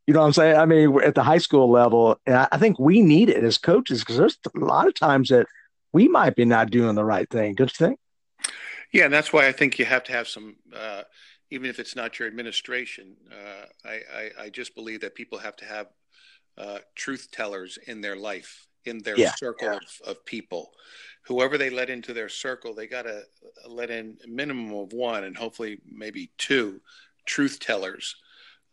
You 0.06 0.12
know 0.12 0.20
what 0.20 0.26
I'm 0.26 0.32
saying? 0.34 0.56
I 0.58 0.66
mean, 0.66 1.00
at 1.00 1.14
the 1.14 1.22
high 1.22 1.38
school 1.38 1.70
level, 1.70 2.20
and 2.26 2.46
I 2.52 2.58
think 2.58 2.78
we 2.78 3.00
need 3.00 3.30
it 3.30 3.42
as 3.42 3.56
coaches 3.56 4.00
because 4.00 4.18
there's 4.18 4.38
a 4.54 4.58
lot 4.58 4.86
of 4.86 4.94
times 4.94 5.30
that 5.30 5.46
we 5.94 6.08
might 6.08 6.36
be 6.36 6.44
not 6.44 6.70
doing 6.70 6.94
the 6.94 7.04
right 7.04 7.28
thing. 7.30 7.54
Don't 7.54 7.72
you 7.72 7.86
think? 7.86 7.98
Yeah, 8.92 9.04
and 9.04 9.12
that's 9.14 9.32
why 9.32 9.48
I 9.48 9.52
think 9.52 9.78
you 9.78 9.86
have 9.86 10.04
to 10.04 10.12
have 10.12 10.28
some 10.28 10.56
uh, 10.76 11.04
even 11.54 11.70
if 11.70 11.78
it's 11.78 11.96
not 11.96 12.18
your 12.18 12.28
administration. 12.28 13.16
Uh, 13.30 13.88
I, 13.88 14.00
I, 14.14 14.30
I, 14.44 14.50
just 14.50 14.74
believe 14.74 15.00
that 15.00 15.14
people 15.14 15.38
have 15.38 15.56
to 15.56 15.64
have 15.64 15.86
uh, 16.58 16.78
truth 16.94 17.28
tellers 17.32 17.78
in 17.86 18.00
their 18.00 18.16
life, 18.16 18.66
in 18.84 18.98
their 18.98 19.18
yeah, 19.18 19.32
circle 19.36 19.68
yeah. 19.68 19.76
Of, 19.76 20.08
of 20.08 20.26
people. 20.26 20.72
Whoever 21.26 21.56
they 21.56 21.70
let 21.70 21.88
into 21.88 22.12
their 22.12 22.28
circle, 22.28 22.74
they 22.74 22.86
got 22.86 23.02
to 23.02 23.22
let 23.68 23.90
in 23.90 24.18
a 24.24 24.28
minimum 24.28 24.74
of 24.74 24.92
one 24.92 25.24
and 25.24 25.36
hopefully 25.36 25.80
maybe 25.90 26.30
two 26.36 26.80
truth 27.24 27.58
tellers 27.60 28.16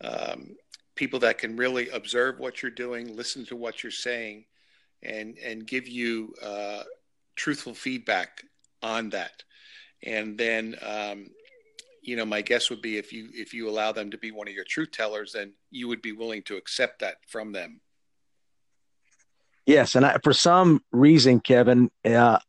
um, 0.03 0.55
people 0.95 1.19
that 1.19 1.37
can 1.37 1.55
really 1.55 1.89
observe 1.89 2.39
what 2.39 2.61
you're 2.61 2.71
doing, 2.71 3.15
listen 3.15 3.45
to 3.45 3.55
what 3.55 3.83
you're 3.83 3.91
saying, 3.91 4.45
and 5.03 5.37
and 5.37 5.65
give 5.65 5.87
you 5.87 6.33
uh, 6.43 6.83
truthful 7.35 7.73
feedback 7.73 8.43
on 8.81 9.09
that. 9.11 9.43
And 10.03 10.37
then, 10.37 10.75
um, 10.81 11.27
you 12.01 12.15
know, 12.15 12.25
my 12.25 12.41
guess 12.41 12.69
would 12.69 12.81
be 12.81 12.97
if 12.97 13.13
you 13.13 13.29
if 13.33 13.53
you 13.53 13.69
allow 13.69 13.91
them 13.91 14.11
to 14.11 14.17
be 14.17 14.31
one 14.31 14.47
of 14.47 14.53
your 14.53 14.65
truth 14.65 14.91
tellers, 14.91 15.33
then 15.33 15.53
you 15.69 15.87
would 15.87 16.01
be 16.01 16.11
willing 16.11 16.41
to 16.43 16.57
accept 16.57 16.99
that 16.99 17.17
from 17.27 17.51
them. 17.51 17.79
Yes, 19.65 19.95
and 19.95 20.05
I, 20.05 20.17
for 20.23 20.33
some 20.33 20.83
reason, 20.91 21.39
Kevin, 21.39 21.91
uh, 22.03 22.39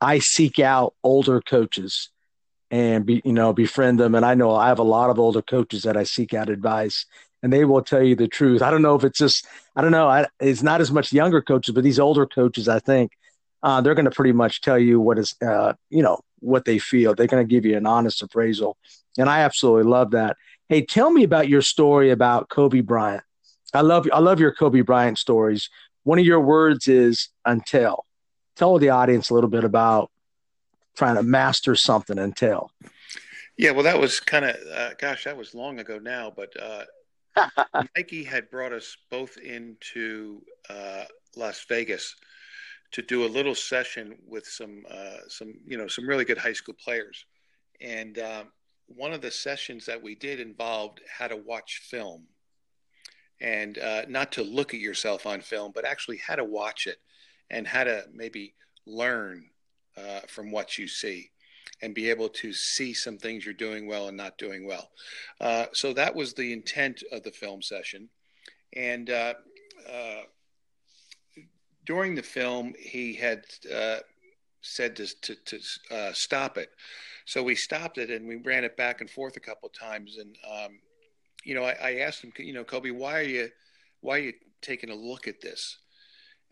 I 0.00 0.20
seek 0.20 0.58
out 0.60 0.94
older 1.02 1.40
coaches 1.40 2.10
and 2.70 3.04
be 3.04 3.20
you 3.24 3.32
know 3.32 3.52
befriend 3.52 3.98
them. 3.98 4.14
And 4.14 4.24
I 4.24 4.34
know 4.34 4.54
I 4.54 4.68
have 4.68 4.78
a 4.78 4.84
lot 4.84 5.10
of 5.10 5.18
older 5.18 5.42
coaches 5.42 5.82
that 5.82 5.96
I 5.96 6.04
seek 6.04 6.32
out 6.32 6.48
advice, 6.48 7.06
and 7.42 7.52
they 7.52 7.64
will 7.64 7.82
tell 7.82 8.02
you 8.02 8.14
the 8.14 8.28
truth. 8.28 8.62
I 8.62 8.70
don't 8.70 8.82
know 8.82 8.94
if 8.94 9.02
it's 9.02 9.18
just 9.18 9.46
I 9.74 9.82
don't 9.82 9.90
know. 9.90 10.08
I, 10.08 10.26
it's 10.38 10.62
not 10.62 10.80
as 10.80 10.92
much 10.92 11.12
younger 11.12 11.42
coaches, 11.42 11.74
but 11.74 11.82
these 11.82 11.98
older 11.98 12.26
coaches, 12.26 12.68
I 12.68 12.78
think 12.78 13.10
uh, 13.62 13.80
they're 13.80 13.96
going 13.96 14.04
to 14.04 14.10
pretty 14.10 14.32
much 14.32 14.60
tell 14.60 14.78
you 14.78 15.00
what 15.00 15.18
is 15.18 15.34
uh, 15.42 15.74
you 15.90 16.02
know 16.02 16.20
what 16.40 16.64
they 16.64 16.78
feel. 16.78 17.14
They're 17.14 17.26
going 17.26 17.46
to 17.46 17.50
give 17.50 17.64
you 17.64 17.76
an 17.76 17.86
honest 17.86 18.22
appraisal, 18.22 18.76
and 19.18 19.28
I 19.28 19.40
absolutely 19.40 19.90
love 19.90 20.12
that. 20.12 20.36
Hey, 20.68 20.84
tell 20.84 21.10
me 21.10 21.24
about 21.24 21.48
your 21.48 21.62
story 21.62 22.10
about 22.10 22.48
Kobe 22.48 22.80
Bryant. 22.80 23.24
I 23.72 23.82
love 23.82 24.08
I 24.12 24.18
love 24.18 24.40
your 24.40 24.52
Kobe 24.52 24.80
Bryant 24.80 25.18
stories. 25.18 25.68
One 26.04 26.18
of 26.18 26.24
your 26.24 26.40
words 26.40 26.88
is 26.88 27.28
until. 27.44 28.06
Tell 28.56 28.78
the 28.78 28.90
audience 28.90 29.30
a 29.30 29.34
little 29.34 29.50
bit 29.50 29.64
about 29.64 30.10
trying 30.96 31.16
to 31.16 31.22
master 31.22 31.74
something 31.74 32.18
until. 32.18 32.70
Yeah, 33.56 33.72
well, 33.72 33.84
that 33.84 34.00
was 34.00 34.20
kind 34.20 34.44
of, 34.44 34.56
uh, 34.74 34.90
gosh, 34.98 35.24
that 35.24 35.36
was 35.36 35.54
long 35.54 35.80
ago 35.80 35.98
now, 35.98 36.32
but 36.34 36.52
uh, 36.60 36.84
Nike 37.96 38.24
had 38.24 38.50
brought 38.50 38.72
us 38.72 38.96
both 39.10 39.36
into 39.38 40.42
uh, 40.68 41.04
Las 41.36 41.64
Vegas 41.68 42.16
to 42.92 43.02
do 43.02 43.24
a 43.24 43.28
little 43.28 43.54
session 43.54 44.16
with 44.26 44.46
some, 44.46 44.84
uh, 44.90 45.18
some, 45.28 45.54
you 45.66 45.78
know, 45.78 45.88
some 45.88 46.08
really 46.08 46.24
good 46.24 46.38
high 46.38 46.52
school 46.52 46.74
players, 46.74 47.24
and 47.80 48.18
um, 48.18 48.48
one 48.86 49.12
of 49.12 49.20
the 49.20 49.30
sessions 49.30 49.86
that 49.86 50.02
we 50.02 50.14
did 50.14 50.40
involved 50.40 51.00
how 51.18 51.28
to 51.28 51.36
watch 51.36 51.82
film, 51.90 52.26
and 53.40 53.78
uh, 53.78 54.02
not 54.08 54.32
to 54.32 54.42
look 54.42 54.74
at 54.74 54.80
yourself 54.80 55.26
on 55.26 55.40
film, 55.40 55.72
but 55.74 55.84
actually 55.84 56.18
how 56.18 56.34
to 56.34 56.44
watch 56.44 56.86
it, 56.86 56.98
and 57.50 57.66
how 57.66 57.84
to 57.84 58.04
maybe 58.12 58.54
learn 58.86 59.46
uh, 59.96 60.20
from 60.26 60.50
what 60.50 60.78
you 60.78 60.88
see 60.88 61.30
and 61.82 61.94
be 61.94 62.10
able 62.10 62.28
to 62.28 62.52
see 62.52 62.92
some 62.92 63.16
things 63.16 63.44
you're 63.44 63.54
doing 63.54 63.86
well 63.86 64.08
and 64.08 64.16
not 64.16 64.36
doing 64.38 64.66
well. 64.66 64.90
Uh, 65.40 65.66
so 65.72 65.92
that 65.92 66.14
was 66.14 66.34
the 66.34 66.52
intent 66.52 67.02
of 67.12 67.22
the 67.22 67.30
film 67.30 67.62
session. 67.62 68.08
And 68.76 69.08
uh, 69.10 69.34
during 71.90 72.14
the 72.14 72.22
film, 72.22 72.72
he 72.78 73.12
had 73.14 73.44
uh, 73.74 73.98
said 74.60 74.94
to, 74.94 75.08
to, 75.22 75.34
to 75.44 75.58
uh, 75.90 76.12
stop 76.12 76.56
it. 76.56 76.70
So 77.24 77.42
we 77.42 77.56
stopped 77.56 77.98
it 77.98 78.10
and 78.10 78.28
we 78.28 78.36
ran 78.36 78.62
it 78.62 78.76
back 78.76 79.00
and 79.00 79.10
forth 79.10 79.36
a 79.36 79.40
couple 79.40 79.66
of 79.68 79.72
times. 79.72 80.16
And, 80.16 80.36
um, 80.48 80.78
you 81.42 81.52
know, 81.56 81.64
I, 81.64 81.72
I 81.82 81.92
asked 82.06 82.22
him, 82.22 82.32
you 82.38 82.52
know, 82.52 82.62
Kobe, 82.62 82.92
why 82.92 83.18
are 83.18 83.30
you, 83.36 83.48
why 84.02 84.18
are 84.18 84.20
you 84.28 84.34
taking 84.62 84.90
a 84.90 84.94
look 84.94 85.26
at 85.26 85.40
this? 85.40 85.78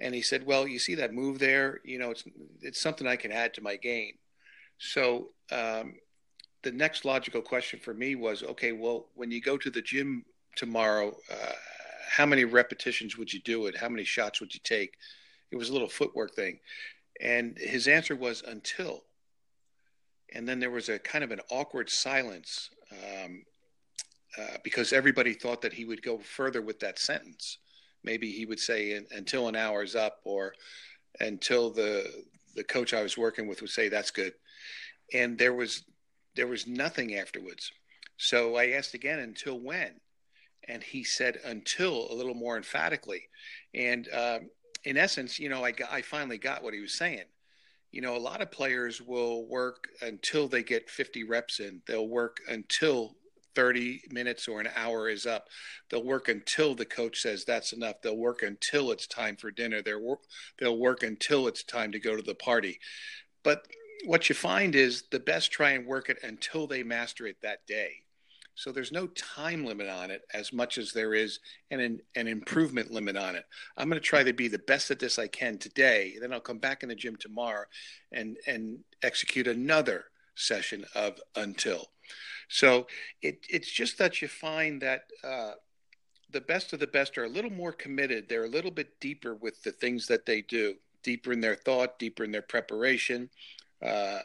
And 0.01 0.13
he 0.13 0.23
said, 0.23 0.45
"Well, 0.45 0.67
you 0.67 0.79
see 0.79 0.97
that 0.97 1.13
move 1.13 1.41
there? 1.41 1.81
You 1.85 1.99
know, 1.99 2.11
it's 2.13 2.23
it's 2.61 2.81
something 2.81 3.09
I 3.09 3.17
can 3.17 3.33
add 3.33 3.53
to 3.55 3.61
my 3.61 3.75
game." 3.75 4.15
So 4.79 5.31
um, 5.51 5.95
the 6.63 6.71
next 6.71 7.05
logical 7.05 7.43
question 7.43 7.81
for 7.81 7.95
me 7.95 8.15
was, 8.15 8.45
okay, 8.45 8.71
well, 8.71 9.07
when 9.17 9.33
you 9.33 9.41
go 9.41 9.57
to 9.59 9.71
the 9.71 9.83
gym 9.83 10.25
tomorrow, 10.55 11.17
uh, 11.33 11.53
how 12.09 12.27
many 12.27 12.45
repetitions 12.45 13.19
would 13.19 13.33
you 13.33 13.41
do 13.41 13.67
it? 13.67 13.77
How 13.77 13.89
many 13.89 14.05
shots 14.05 14.39
would 14.41 14.55
you 14.55 14.61
take? 14.63 14.95
It 15.51 15.57
was 15.57 15.71
a 15.71 15.73
little 15.73 15.89
footwork 15.89 16.35
thing, 16.35 16.59
and 17.21 17.57
his 17.59 17.89
answer 17.89 18.17
was 18.17 18.43
until. 18.47 19.05
And 20.35 20.47
then 20.47 20.61
there 20.61 20.71
was 20.71 20.91
a 20.91 20.99
kind 20.99 21.25
of 21.25 21.31
an 21.31 21.41
awkward 21.51 21.89
silence 21.89 22.69
um, 22.93 23.45
uh, 24.39 24.59
because 24.63 24.93
everybody 24.93 25.33
thought 25.33 25.63
that 25.63 25.73
he 25.73 25.87
would 25.87 26.03
go 26.03 26.19
further 26.19 26.61
with 26.61 26.81
that 26.81 26.99
sentence 26.99 27.59
maybe 28.05 28.31
he 28.31 28.47
would 28.47 28.61
say 28.61 29.01
until 29.11 29.49
an 29.49 29.57
hour 29.57 29.83
is 29.83 29.97
up 29.97 30.21
or 30.25 30.55
until 31.21 31.71
the 31.71 32.25
the 32.55 32.65
coach 32.65 32.95
I 32.95 33.03
was 33.03 33.17
working 33.17 33.47
with 33.47 33.61
would 33.61 33.71
say 33.71 33.89
that's 33.89 34.11
good. 34.11 34.33
And 35.13 35.39
there 35.39 35.55
was 35.55 35.85
there 36.35 36.47
was 36.47 36.67
nothing 36.67 37.17
afterwards. 37.17 37.73
So 38.17 38.57
I 38.57 38.71
asked 38.71 38.95
again 38.95 39.21
until 39.21 39.61
when? 39.61 39.93
And 40.69 40.83
he 40.83 41.05
said 41.05 41.39
until 41.45 42.11
a 42.11 42.15
little 42.15 42.35
more 42.35 42.57
emphatically. 42.57 43.29
And 43.75 44.09
um, 44.13 44.51
in 44.85 44.97
essence, 44.97 45.39
you 45.39 45.49
know, 45.49 45.65
I, 45.65 45.73
I 45.91 46.03
finally 46.03 46.39
got 46.39 46.63
what 46.63 46.75
he 46.75 46.81
was 46.81 46.95
saying. 46.95 47.25
You 47.91 48.03
know, 48.03 48.17
a 48.17 48.19
lot 48.19 48.43
of 48.43 48.51
players 48.51 49.01
will 49.01 49.47
work 49.47 49.89
until 50.03 50.47
they 50.47 50.63
get 50.63 50.91
50 50.91 51.25
reps 51.25 51.61
in. 51.61 51.81
They'll 51.87 52.09
work 52.09 52.41
until 52.49 53.17
30 53.55 54.03
minutes 54.11 54.47
or 54.47 54.61
an 54.61 54.69
hour 54.77 55.09
is 55.09 55.27
up. 55.27 55.49
They'll 55.91 56.05
work 56.05 56.29
until 56.29 56.75
the 56.75 56.85
coach 56.85 57.21
says 57.21 57.45
that's 57.45 57.73
enough. 57.73 58.03
They'll 58.03 58.17
work 58.17 58.43
until 58.43 58.93
it's 58.93 59.07
time 59.07 59.37
for 59.37 59.51
dinner. 59.51 59.83
They'll 59.83 60.01
work, 60.01 60.21
they'll 60.59 60.79
work 60.79 61.03
until 61.03 61.49
it's 61.49 61.65
time 61.65 61.91
to 61.93 61.99
go 61.99 62.15
to 62.15 62.23
the 62.23 62.35
party. 62.35 62.79
But 63.43 63.67
what 64.05 64.29
you 64.29 64.35
find 64.35 64.75
is 64.75 65.05
the 65.11 65.19
best 65.19 65.51
try 65.51 65.71
and 65.71 65.87
work 65.87 66.09
it 66.09 66.19
until 66.23 66.67
they 66.67 66.83
master 66.83 67.27
it 67.27 67.39
that 67.43 67.67
day. 67.67 68.03
So 68.59 68.73
there's 68.73 68.91
no 68.91 69.07
time 69.07 69.65
limit 69.65 69.89
on 69.89 70.11
it 70.11 70.23
as 70.35 70.53
much 70.53 70.79
as 70.79 70.93
there 70.93 71.15
is 71.15 71.39
an 71.71 72.01
an 72.17 72.27
improvement 72.27 72.91
limit 72.91 73.17
on 73.17 73.37
it. 73.37 73.45
I'm 73.77 73.89
going 73.89 74.03
to 74.03 74.05
try 74.05 74.25
to 74.25 74.33
be 74.33 74.49
the 74.49 74.59
best 74.59 74.91
at 74.91 74.99
this 74.99 75.17
I 75.17 75.29
can 75.29 75.59
today. 75.59 76.17
Then 76.21 76.33
I'll 76.33 76.41
come 76.41 76.59
back 76.59 76.83
in 76.83 76.89
the 76.89 76.97
gym 76.97 77.15
tomorrow 77.15 77.67
and 78.11 78.37
and 78.49 78.81
execute 79.05 79.47
another 79.47 80.07
session 80.35 80.85
of 80.97 81.21
until. 81.37 81.87
So 82.49 82.89
it, 83.23 83.47
it's 83.49 83.71
just 83.71 83.97
that 83.99 84.21
you 84.21 84.27
find 84.27 84.83
that 84.83 85.03
uh, 85.23 85.53
the 86.33 86.41
best 86.41 86.73
of 86.73 86.81
the 86.81 86.89
best 86.89 87.17
are 87.17 87.25
a 87.25 87.29
little 87.29 87.53
more 87.53 87.73
committed. 87.73 88.29
They're 88.29 88.45
a 88.45 88.49
little 88.49 88.73
bit 88.73 88.99
deeper 88.99 89.37
with 89.37 89.63
the 89.63 89.71
things 89.71 90.09
that 90.09 90.27
they 90.27 90.43
do, 90.43 90.75
deeper 91.05 91.33
in 91.33 91.41
their 91.41 91.55
thought, 91.55 92.01
deeper 92.01 92.25
in 92.25 92.33
their 92.33 92.43
preparation, 92.43 93.31
uh, 93.85 94.21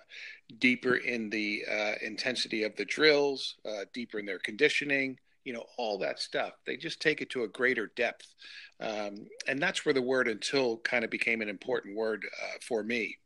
deeper 0.59 0.95
in 0.95 1.29
the 1.29 1.63
uh, 1.69 1.93
intensity 2.01 2.63
of 2.63 2.75
the 2.75 2.85
drills, 2.85 3.55
uh, 3.65 3.85
deeper 3.93 4.19
in 4.19 4.25
their 4.25 4.39
conditioning. 4.39 5.17
You 5.43 5.51
know, 5.51 5.65
all 5.77 5.97
that 5.97 6.19
stuff. 6.19 6.53
They 6.65 6.77
just 6.77 7.01
take 7.01 7.21
it 7.21 7.29
to 7.31 7.43
a 7.43 7.49
greater 7.49 7.91
depth. 7.97 8.33
Um, 8.79 9.27
and 9.45 9.61
that's 9.61 9.85
where 9.85 9.93
the 9.93 10.01
word 10.01 10.29
until 10.29 10.77
kind 10.77 11.03
of 11.03 11.11
became 11.11 11.41
an 11.41 11.49
important 11.49 11.97
word 11.97 12.23
uh, 12.41 12.57
for 12.61 12.81
me. 12.81 13.17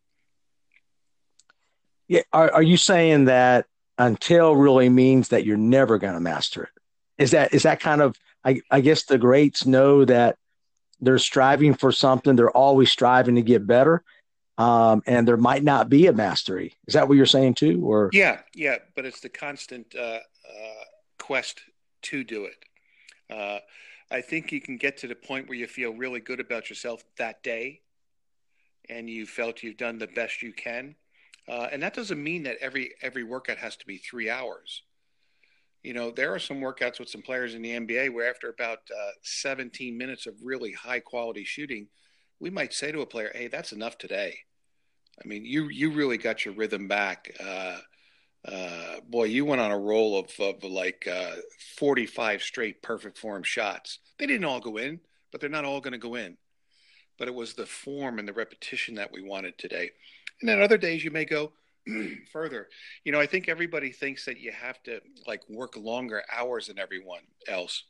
Yeah. 2.08 2.22
Are, 2.34 2.52
are 2.52 2.64
you 2.64 2.78
saying 2.78 3.26
that 3.26 3.68
until 3.98 4.56
really 4.56 4.90
means 4.90 5.30
that 5.30 5.46
you're 5.46 5.58
never 5.58 5.98
going 5.98 6.14
to 6.14 6.20
master 6.20 6.64
it. 6.64 6.70
Is 7.24 7.32
that 7.32 7.54
is 7.54 7.64
that 7.64 7.80
kind 7.80 8.02
of 8.02 8.16
I, 8.44 8.62
I 8.70 8.82
guess 8.82 9.06
the 9.06 9.18
greats 9.18 9.66
know 9.66 10.06
that 10.06 10.38
they're 11.02 11.20
striving 11.20 11.74
for 11.74 11.92
something. 11.92 12.36
They're 12.36 12.50
always 12.50 12.92
striving 12.92 13.36
to 13.36 13.42
get 13.42 13.68
better. 13.68 14.04
Um, 14.58 15.04
and 15.06 15.28
there 15.28 15.38
might 15.38 15.64
not 15.64 15.88
be 15.88 16.08
a 16.08 16.14
mastery. 16.14 16.74
Is 16.88 16.96
that 16.96 17.08
what 17.08 17.16
you're 17.16 17.28
saying 17.28 17.56
too? 17.56 17.86
Or 17.86 18.10
yeah, 18.12 18.40
yeah, 18.56 18.78
but 18.96 19.06
it's 19.06 19.20
the 19.20 19.30
constant 19.30 19.94
uh, 19.96 20.20
uh, 20.20 20.84
quest 21.20 21.62
to 22.04 22.24
do 22.24 22.46
it. 22.46 22.66
Uh, 23.30 23.60
I 24.10 24.22
think 24.22 24.52
you 24.52 24.62
can 24.62 24.78
get 24.78 24.98
to 24.98 25.08
the 25.08 25.16
point 25.16 25.48
where 25.48 25.58
you 25.58 25.68
feel 25.68 25.94
really 25.94 26.22
good 26.22 26.40
about 26.40 26.70
yourself 26.70 27.04
that 27.18 27.44
day, 27.44 27.82
and 28.90 29.10
you 29.10 29.26
felt 29.26 29.62
you've 29.62 29.78
done 29.78 30.00
the 30.00 30.08
best 30.08 30.42
you 30.42 30.54
can, 30.54 30.96
uh, 31.48 31.68
and 31.72 31.84
that 31.84 31.94
doesn't 31.94 32.22
mean 32.22 32.44
that 32.44 32.58
every 32.60 32.94
every 33.02 33.24
workout 33.24 33.58
has 33.58 33.76
to 33.78 33.86
be 33.86 33.98
three 33.98 34.30
hours. 34.30 34.82
You 35.84 35.94
know, 35.94 36.10
there 36.10 36.34
are 36.34 36.40
some 36.40 36.62
workouts 36.62 37.00
with 37.00 37.10
some 37.10 37.22
players 37.22 37.54
in 37.54 37.62
the 37.62 37.78
NBA 37.78 38.12
where 38.12 38.30
after 38.30 38.50
about 38.50 38.80
uh, 38.92 39.12
17 39.22 39.96
minutes 39.96 40.26
of 40.26 40.34
really 40.42 40.74
high 40.74 41.00
quality 41.00 41.44
shooting, 41.44 41.88
we 42.40 42.50
might 42.50 42.74
say 42.74 42.92
to 42.92 43.02
a 43.02 43.06
player, 43.06 43.32
"Hey, 43.36 43.48
that's 43.48 43.72
enough 43.72 44.00
today." 44.00 44.40
I 45.24 45.28
mean, 45.28 45.46
you 45.46 45.70
you 45.70 45.92
really 45.92 46.18
got 46.18 46.46
your 46.46 46.54
rhythm 46.54 46.88
back. 46.88 47.36
Uh, 47.40 47.78
uh, 48.46 49.00
boy, 49.10 49.26
you 49.26 49.46
went 49.46 49.62
on 49.62 49.72
a 49.72 49.78
roll 49.78 50.18
of, 50.18 50.32
of 50.40 50.64
like 50.64 51.08
uh, 51.12 51.36
45 51.76 52.42
straight 52.42 52.82
perfect 52.82 53.18
form 53.18 53.44
shots. 53.44 54.00
They 54.18 54.26
didn't 54.26 54.46
all 54.46 54.60
go 54.60 54.78
in, 54.78 55.00
but 55.32 55.42
they're 55.42 55.50
not 55.50 55.66
all 55.66 55.82
going 55.82 55.94
to 55.94 55.98
go 55.98 56.16
in. 56.16 56.38
But 57.18 57.28
it 57.28 57.34
was 57.34 57.54
the 57.54 57.66
form 57.66 58.20
and 58.20 58.28
the 58.28 58.34
repetition 58.34 58.96
that 58.96 59.12
we 59.12 59.22
wanted 59.22 59.58
today. 59.58 59.90
And 60.40 60.48
then 60.48 60.62
other 60.62 60.78
days 60.78 61.04
you 61.04 61.12
may 61.12 61.26
go 61.26 61.52
further. 62.32 62.68
You 63.04 63.12
know, 63.12 63.20
I 63.20 63.26
think 63.26 63.50
everybody 63.50 63.92
thinks 63.92 64.26
that 64.26 64.40
you 64.40 64.52
have 64.52 64.82
to 64.84 65.02
like 65.26 65.42
work 65.50 65.76
longer 65.76 66.24
hours 66.32 66.68
than 66.68 66.80
everyone 66.80 67.24
else. 67.48 67.84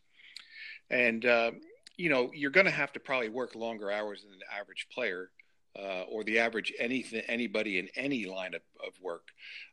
And, 0.89 1.25
uh, 1.25 1.51
you 1.97 2.09
know, 2.09 2.31
you're 2.33 2.51
going 2.51 2.65
to 2.65 2.71
have 2.71 2.93
to 2.93 2.99
probably 2.99 3.29
work 3.29 3.53
longer 3.53 3.91
hours 3.91 4.23
than 4.23 4.39
the 4.39 4.55
average 4.55 4.87
player 4.91 5.29
uh, 5.77 6.03
or 6.09 6.23
the 6.23 6.39
average 6.39 6.73
anything, 6.79 7.21
anybody 7.27 7.77
in 7.77 7.87
any 7.95 8.25
line 8.25 8.53
of, 8.53 8.61
of 8.85 8.93
work. 9.01 9.29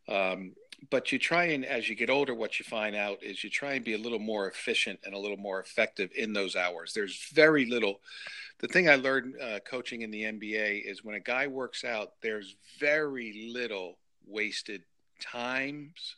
Um, 0.09 0.53
but 0.91 1.13
you 1.13 1.19
try 1.19 1.45
and 1.45 1.65
as 1.65 1.89
you 1.89 1.95
get 1.95 2.11
older, 2.11 2.35
what 2.35 2.59
you 2.59 2.65
find 2.65 2.95
out 2.95 3.23
is 3.23 3.43
you 3.43 3.51
try 3.51 3.75
and 3.75 3.85
be 3.85 3.95
a 3.95 3.99
little 3.99 4.19
more 4.19 4.49
efficient 4.49 5.01
and 5.05 5.15
a 5.15 5.19
little 5.19 5.37
more 5.37 5.61
effective 5.61 6.11
in 6.15 6.33
those 6.33 6.57
hours. 6.57 6.93
There's 6.93 7.29
very 7.33 7.65
little. 7.67 8.01
The 8.59 8.69
thing 8.69 8.89
I 8.89 8.97
learned 8.97 9.35
uh, 9.41 9.61
coaching 9.61 10.03
in 10.03 10.11
the 10.11 10.23
NBA 10.23 10.85
is 10.85 11.05
when 11.05 11.15
a 11.15 11.21
guy 11.21 11.47
works 11.47 11.85
out, 11.85 12.13
there's 12.23 12.57
very 12.79 13.51
little 13.53 13.99
wasted 14.27 14.83
times, 15.21 16.17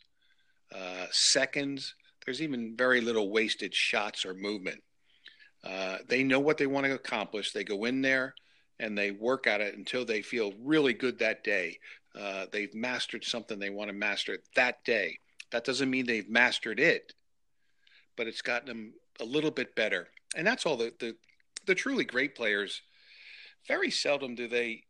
uh, 0.75 1.07
seconds. 1.11 1.95
There's 2.25 2.43
even 2.43 2.77
very 2.77 3.01
little 3.01 3.31
wasted 3.31 3.73
shots 3.75 4.25
or 4.25 4.35
movement. 4.35 4.83
Uh, 5.63 5.99
they 6.09 6.23
know 6.23 6.41
what 6.41 6.59
they 6.59 6.67
want 6.67 6.87
to 6.87 6.95
accomplish. 6.95 7.53
They 7.53 7.65
go 7.65 7.85
in 7.85 8.03
there 8.03 8.35
and 8.79 8.97
they 8.97 9.11
work 9.11 9.47
at 9.47 9.61
it 9.61 9.77
until 9.77 10.05
they 10.05 10.23
feel 10.23 10.53
really 10.63 10.93
good 10.93 11.19
that 11.19 11.45
day. 11.45 11.79
Uh, 12.19 12.47
they've 12.51 12.75
mastered 12.75 13.25
something 13.25 13.59
they 13.59 13.71
want 13.71 13.89
to 13.89 13.95
master 13.95 14.39
that 14.55 14.85
day. 14.85 15.19
That 15.53 15.65
doesn't 15.65 15.91
mean 15.91 16.07
they've 16.07 16.29
mastered 16.29 16.81
it, 16.81 17.13
but 18.17 18.27
it's 18.27 18.43
gotten 18.43 18.67
them 18.67 18.93
a 19.21 19.25
little 19.25 19.51
bit 19.51 19.75
better. 19.77 20.09
And 20.35 20.47
that's 20.47 20.67
all 20.67 20.77
the, 20.77 20.93
the, 20.99 21.17
the 21.67 21.75
truly 21.75 22.05
great 22.05 22.35
players. 22.35 22.83
Very 23.69 23.91
seldom 23.91 24.35
do 24.35 24.49
they, 24.49 24.83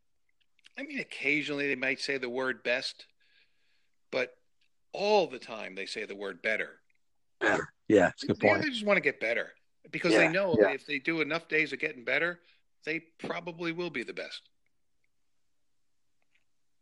I 0.79 0.83
mean, 0.83 1.01
occasionally 1.01 1.69
they 1.69 1.77
might 1.77 2.01
say 2.01 2.19
the 2.19 2.29
word 2.29 2.63
best, 2.63 3.07
but 4.11 4.35
all 4.93 5.27
the 5.27 5.39
time 5.39 5.75
they 5.75 5.87
say 5.87 6.05
the 6.05 6.17
word 6.17 6.43
better. 6.43 6.81
Better. 7.41 7.69
Yeah, 7.89 8.09
it's 8.09 8.25
a 8.25 8.29
good 8.29 8.41
point. 8.41 8.63
They 8.63 8.71
just 8.71 8.87
want 8.87 8.97
to 8.97 9.03
get 9.03 9.21
better 9.21 9.51
because 9.91 10.13
yeah, 10.13 10.19
they 10.19 10.29
know 10.29 10.57
yeah. 10.59 10.71
if 10.71 10.87
they 10.87 10.99
do 10.99 11.21
enough 11.21 11.49
days 11.49 11.73
of 11.73 11.79
getting 11.79 12.05
better, 12.05 12.41
they 12.87 13.01
probably 13.19 13.73
will 13.73 13.91
be 13.91 14.05
the 14.05 14.15
best. 14.15 14.41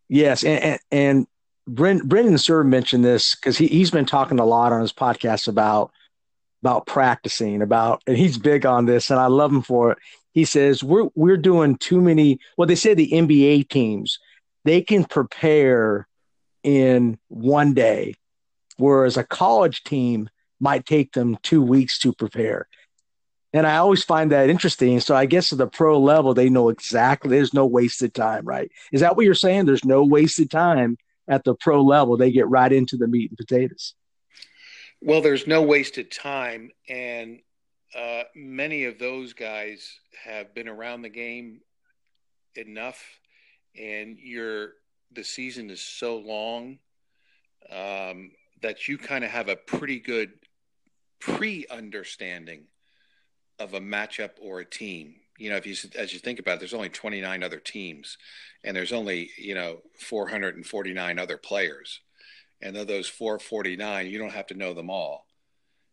Yes, 0.08 0.44
and 0.44 0.78
and, 0.92 1.26
Brent, 1.66 2.06
Brendan 2.06 2.34
Suhr 2.34 2.64
mentioned 2.64 3.04
this 3.04 3.34
because 3.34 3.56
he 3.56 3.66
he's 3.66 3.90
been 3.90 4.04
talking 4.04 4.38
a 4.38 4.44
lot 4.44 4.72
on 4.72 4.82
his 4.82 4.92
podcast 4.92 5.48
about 5.48 5.90
about 6.62 6.86
practicing 6.86 7.62
about 7.62 8.02
and 8.06 8.16
he's 8.16 8.38
big 8.38 8.64
on 8.64 8.84
this 8.86 9.10
and 9.10 9.18
I 9.18 9.26
love 9.26 9.50
him 9.50 9.62
for 9.62 9.92
it. 9.92 9.98
He 10.32 10.44
says 10.44 10.84
we're 10.84 11.08
we're 11.14 11.38
doing 11.38 11.76
too 11.76 12.00
many 12.00 12.38
well 12.56 12.66
they 12.68 12.74
say 12.74 12.94
the 12.94 13.10
NBA 13.10 13.68
teams 13.70 14.18
they 14.64 14.82
can 14.82 15.04
prepare 15.04 16.06
in 16.62 17.18
one 17.28 17.72
day 17.74 18.14
whereas 18.76 19.16
a 19.16 19.24
college 19.24 19.84
team 19.84 20.28
might 20.60 20.86
take 20.86 21.12
them 21.12 21.36
2 21.42 21.62
weeks 21.62 21.98
to 22.00 22.12
prepare. 22.12 22.68
And 23.54 23.68
I 23.68 23.76
always 23.76 24.02
find 24.02 24.32
that 24.32 24.50
interesting. 24.50 24.98
So 24.98 25.14
I 25.14 25.26
guess 25.26 25.52
at 25.52 25.58
the 25.58 25.68
pro 25.68 26.00
level, 26.00 26.34
they 26.34 26.50
know 26.50 26.70
exactly 26.70 27.30
there's 27.30 27.54
no 27.54 27.64
wasted 27.64 28.12
time, 28.12 28.44
right? 28.44 28.68
Is 28.92 29.00
that 29.00 29.16
what 29.16 29.24
you're 29.24 29.34
saying? 29.34 29.64
There's 29.64 29.84
no 29.84 30.04
wasted 30.04 30.50
time 30.50 30.98
at 31.28 31.44
the 31.44 31.54
pro 31.54 31.80
level. 31.80 32.16
They 32.16 32.32
get 32.32 32.48
right 32.48 32.72
into 32.72 32.96
the 32.96 33.06
meat 33.06 33.30
and 33.30 33.38
potatoes. 33.38 33.94
Well, 35.00 35.22
there's 35.22 35.46
no 35.46 35.62
wasted 35.62 36.10
time. 36.10 36.72
And 36.88 37.38
uh, 37.96 38.24
many 38.34 38.86
of 38.86 38.98
those 38.98 39.34
guys 39.34 40.00
have 40.24 40.52
been 40.52 40.68
around 40.68 41.02
the 41.02 41.08
game 41.08 41.60
enough, 42.56 43.00
and 43.80 44.18
you're 44.18 44.70
the 45.12 45.22
season 45.22 45.70
is 45.70 45.80
so 45.80 46.16
long 46.16 46.80
um, 47.70 48.32
that 48.62 48.88
you 48.88 48.98
kind 48.98 49.22
of 49.22 49.30
have 49.30 49.48
a 49.48 49.54
pretty 49.54 50.00
good 50.00 50.32
pre 51.20 51.66
understanding 51.70 52.64
of 53.58 53.74
a 53.74 53.80
matchup 53.80 54.30
or 54.40 54.60
a 54.60 54.64
team. 54.64 55.16
You 55.38 55.50
know, 55.50 55.56
if 55.56 55.66
you 55.66 55.74
as 55.96 56.12
you 56.12 56.20
think 56.20 56.38
about 56.38 56.54
it, 56.54 56.58
there's 56.60 56.74
only 56.74 56.88
29 56.88 57.42
other 57.42 57.58
teams, 57.58 58.18
and 58.62 58.76
there's 58.76 58.92
only 58.92 59.30
you 59.36 59.54
know 59.54 59.78
449 59.98 61.18
other 61.18 61.36
players, 61.36 62.00
and 62.62 62.76
of 62.76 62.86
those 62.86 63.08
449, 63.08 64.06
you 64.06 64.18
don't 64.18 64.32
have 64.32 64.46
to 64.48 64.54
know 64.54 64.74
them 64.74 64.90
all. 64.90 65.26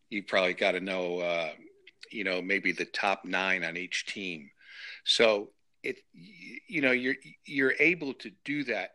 You 0.09 0.23
probably 0.23 0.53
got 0.53 0.73
to 0.73 0.79
know, 0.79 1.19
uh, 1.19 1.51
you 2.11 2.23
know, 2.23 2.41
maybe 2.41 2.71
the 2.71 2.85
top 2.85 3.25
nine 3.25 3.63
on 3.63 3.77
each 3.77 4.05
team. 4.05 4.51
So 5.05 5.49
it, 5.83 5.97
you 6.13 6.81
know, 6.81 6.91
you're 6.91 7.15
you're 7.45 7.73
able 7.79 8.13
to 8.15 8.31
do 8.45 8.63
that. 8.65 8.91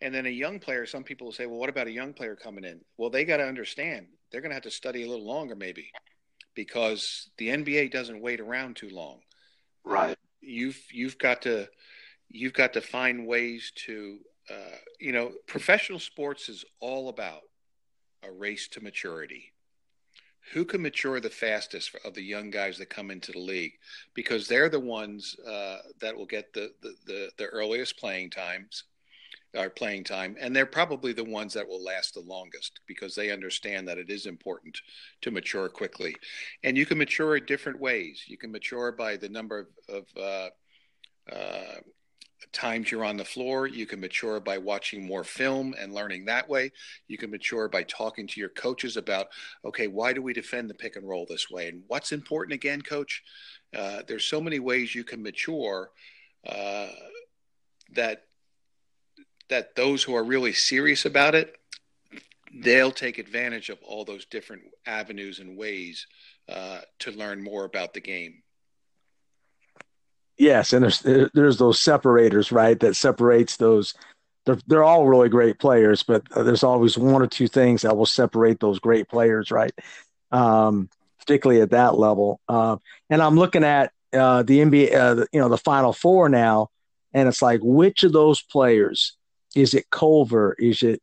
And 0.00 0.14
then 0.14 0.24
a 0.24 0.30
young 0.30 0.60
player, 0.60 0.86
some 0.86 1.04
people 1.04 1.26
will 1.26 1.32
say, 1.32 1.44
well, 1.44 1.58
what 1.58 1.68
about 1.68 1.86
a 1.86 1.92
young 1.92 2.14
player 2.14 2.34
coming 2.34 2.64
in? 2.64 2.80
Well, 2.96 3.10
they 3.10 3.26
got 3.26 3.36
to 3.36 3.44
understand 3.44 4.06
they're 4.32 4.40
going 4.40 4.50
to 4.50 4.54
have 4.54 4.62
to 4.62 4.70
study 4.70 5.02
a 5.02 5.08
little 5.08 5.26
longer, 5.26 5.54
maybe 5.54 5.90
because 6.54 7.30
the 7.38 7.48
NBA 7.48 7.90
doesn't 7.90 8.20
wait 8.20 8.40
around 8.40 8.76
too 8.76 8.90
long. 8.90 9.20
Right. 9.84 10.16
You've 10.40 10.80
you've 10.92 11.18
got 11.18 11.42
to 11.42 11.68
you've 12.28 12.52
got 12.52 12.72
to 12.74 12.80
find 12.80 13.26
ways 13.26 13.72
to 13.86 14.18
uh, 14.50 14.76
you 14.98 15.12
know 15.12 15.32
professional 15.46 15.98
sports 15.98 16.48
is 16.48 16.64
all 16.80 17.08
about 17.08 17.42
a 18.22 18.30
race 18.30 18.68
to 18.68 18.80
maturity. 18.82 19.52
Who 20.52 20.64
can 20.64 20.82
mature 20.82 21.20
the 21.20 21.30
fastest 21.30 21.94
of 22.04 22.14
the 22.14 22.22
young 22.22 22.50
guys 22.50 22.78
that 22.78 22.90
come 22.90 23.10
into 23.10 23.30
the 23.30 23.38
league? 23.38 23.74
Because 24.14 24.48
they're 24.48 24.68
the 24.68 24.80
ones 24.80 25.36
uh, 25.46 25.78
that 26.00 26.16
will 26.16 26.26
get 26.26 26.52
the, 26.52 26.72
the, 26.82 26.94
the, 27.06 27.30
the 27.38 27.46
earliest 27.46 27.98
playing 27.98 28.30
times 28.30 28.84
our 29.56 29.70
playing 29.70 30.04
time, 30.04 30.36
and 30.40 30.54
they're 30.54 30.66
probably 30.66 31.12
the 31.12 31.24
ones 31.24 31.54
that 31.54 31.66
will 31.66 31.82
last 31.82 32.14
the 32.14 32.20
longest 32.20 32.80
because 32.86 33.14
they 33.14 33.30
understand 33.30 33.88
that 33.88 33.98
it 33.98 34.10
is 34.10 34.26
important 34.26 34.80
to 35.22 35.30
mature 35.30 35.68
quickly. 35.68 36.14
And 36.62 36.76
you 36.76 36.86
can 36.86 36.98
mature 36.98 37.36
in 37.36 37.44
different 37.46 37.80
ways. 37.80 38.24
You 38.26 38.36
can 38.36 38.52
mature 38.52 38.92
by 38.92 39.16
the 39.16 39.28
number 39.28 39.68
of, 39.88 39.94
of 39.94 40.06
uh, 40.16 41.34
uh, 41.34 41.80
times 42.52 42.90
you're 42.90 43.04
on 43.04 43.16
the 43.16 43.24
floor. 43.24 43.66
You 43.66 43.86
can 43.86 44.00
mature 44.00 44.40
by 44.40 44.58
watching 44.58 45.04
more 45.04 45.24
film 45.24 45.74
and 45.78 45.94
learning 45.94 46.24
that 46.26 46.48
way. 46.48 46.72
You 47.08 47.18
can 47.18 47.30
mature 47.30 47.68
by 47.68 47.82
talking 47.84 48.26
to 48.28 48.40
your 48.40 48.48
coaches 48.50 48.96
about, 48.96 49.28
okay, 49.64 49.88
why 49.88 50.12
do 50.12 50.22
we 50.22 50.32
defend 50.32 50.70
the 50.70 50.74
pick 50.74 50.96
and 50.96 51.08
roll 51.08 51.26
this 51.28 51.50
way? 51.50 51.68
And 51.68 51.82
what's 51.88 52.12
important 52.12 52.54
again, 52.54 52.82
coach? 52.82 53.22
Uh, 53.76 54.02
there's 54.06 54.24
so 54.24 54.40
many 54.40 54.58
ways 54.58 54.94
you 54.94 55.04
can 55.04 55.22
mature 55.22 55.90
uh, 56.46 56.88
that 57.92 58.24
that 59.50 59.76
those 59.76 60.02
who 60.02 60.14
are 60.14 60.24
really 60.24 60.52
serious 60.52 61.04
about 61.04 61.34
it, 61.34 61.56
they'll 62.52 62.90
take 62.90 63.18
advantage 63.18 63.68
of 63.68 63.78
all 63.82 64.04
those 64.04 64.24
different 64.26 64.62
avenues 64.86 65.38
and 65.38 65.56
ways 65.56 66.06
uh, 66.48 66.80
to 67.00 67.12
learn 67.12 67.42
more 67.42 67.64
about 67.64 67.94
the 67.94 68.00
game. 68.00 68.42
Yes, 70.36 70.72
and 70.72 70.82
there's 70.82 71.00
there's 71.34 71.58
those 71.58 71.82
separators, 71.82 72.50
right? 72.50 72.80
That 72.80 72.96
separates 72.96 73.58
those. 73.58 73.92
They're 74.46 74.58
they're 74.66 74.82
all 74.82 75.06
really 75.06 75.28
great 75.28 75.58
players, 75.58 76.02
but 76.02 76.22
there's 76.34 76.64
always 76.64 76.96
one 76.96 77.20
or 77.20 77.26
two 77.26 77.46
things 77.46 77.82
that 77.82 77.94
will 77.94 78.06
separate 78.06 78.58
those 78.58 78.78
great 78.78 79.06
players, 79.06 79.50
right? 79.50 79.72
Um, 80.32 80.88
particularly 81.18 81.60
at 81.60 81.70
that 81.70 81.98
level. 81.98 82.40
Uh, 82.48 82.78
and 83.10 83.20
I'm 83.20 83.36
looking 83.36 83.64
at 83.64 83.92
uh, 84.14 84.42
the 84.42 84.60
NBA, 84.60 84.94
uh, 84.94 85.26
you 85.30 85.40
know, 85.40 85.50
the 85.50 85.58
Final 85.58 85.92
Four 85.92 86.30
now, 86.30 86.70
and 87.12 87.28
it's 87.28 87.42
like 87.42 87.60
which 87.62 88.02
of 88.02 88.12
those 88.12 88.40
players 88.40 89.18
is 89.54 89.74
it 89.74 89.90
Culver? 89.90 90.54
Is 90.58 90.82
it 90.82 91.02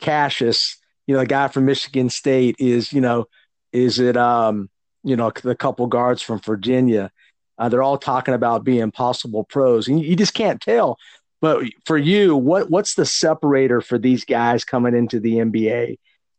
Cassius? 0.00 0.78
You 1.06 1.14
know, 1.14 1.20
the 1.20 1.26
guy 1.26 1.48
from 1.48 1.66
Michigan 1.66 2.10
State 2.10 2.56
is, 2.58 2.92
you 2.92 3.00
know, 3.00 3.26
is 3.72 3.98
it, 3.98 4.16
um, 4.16 4.70
you 5.02 5.16
know, 5.16 5.30
the 5.42 5.54
couple 5.54 5.86
guards 5.86 6.22
from 6.22 6.40
Virginia? 6.40 7.10
Uh, 7.58 7.68
they're 7.68 7.82
all 7.82 7.98
talking 7.98 8.34
about 8.34 8.64
being 8.64 8.90
possible 8.90 9.44
pros, 9.44 9.86
and 9.86 10.02
you 10.02 10.16
just 10.16 10.34
can't 10.34 10.60
tell. 10.60 10.98
But 11.40 11.64
for 11.84 11.98
you, 11.98 12.36
what 12.36 12.70
what's 12.70 12.94
the 12.94 13.04
separator 13.04 13.80
for 13.80 13.98
these 13.98 14.24
guys 14.24 14.64
coming 14.64 14.94
into 14.94 15.20
the 15.20 15.34
NBA? 15.34 15.98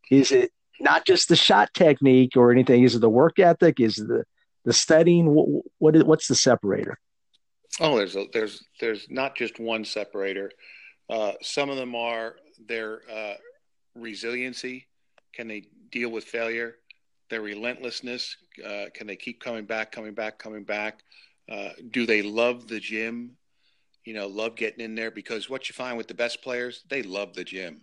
Is 0.10 0.32
it 0.32 0.52
not 0.80 1.06
just 1.06 1.30
the 1.30 1.36
shot 1.36 1.74
technique 1.74 2.36
or 2.36 2.52
anything? 2.52 2.84
Is 2.84 2.96
it 2.96 3.00
the 3.00 3.10
work 3.10 3.40
ethic? 3.40 3.80
Is 3.80 4.00
it 4.00 4.08
the 4.08 4.26
the 4.66 4.74
studying? 4.74 5.28
What, 5.28 5.64
what 5.78 5.96
is, 5.96 6.04
what's 6.04 6.28
the 6.28 6.36
separator? 6.36 6.98
Oh, 7.80 7.98
there's 7.98 8.16
a, 8.16 8.26
there's 8.34 8.64
there's 8.80 9.08
not 9.10 9.36
just 9.36 9.60
one 9.60 9.86
separator. 9.86 10.52
Uh, 11.10 11.34
some 11.42 11.70
of 11.70 11.78
them 11.78 11.96
are 11.96 12.36
their 12.68 13.02
uh, 13.12 13.36
resiliency. 13.96 14.88
Can 15.34 15.48
they 15.48 15.68
deal 15.92 16.10
with 16.10 16.24
failure? 16.24 16.76
Their 17.30 17.42
relentlessness. 17.42 18.38
Uh, 18.64 18.86
can 18.94 19.08
they 19.08 19.16
keep 19.16 19.40
coming 19.40 19.66
back, 19.66 19.92
coming 19.92 20.14
back, 20.14 20.38
coming 20.38 20.64
back? 20.64 21.04
Uh, 21.50 21.70
do 21.92 22.06
they 22.06 22.22
love 22.22 22.68
the 22.68 22.80
gym? 22.80 23.38
You 24.04 24.14
know, 24.14 24.28
love 24.28 24.56
getting 24.56 24.84
in 24.84 24.96
there 24.96 25.12
because 25.12 25.50
what 25.50 25.68
you 25.68 25.74
find 25.74 25.98
with 25.98 26.08
the 26.08 26.14
best 26.14 26.42
players, 26.42 26.84
they 26.90 27.02
love 27.02 27.34
the 27.34 27.44
gym. 27.44 27.82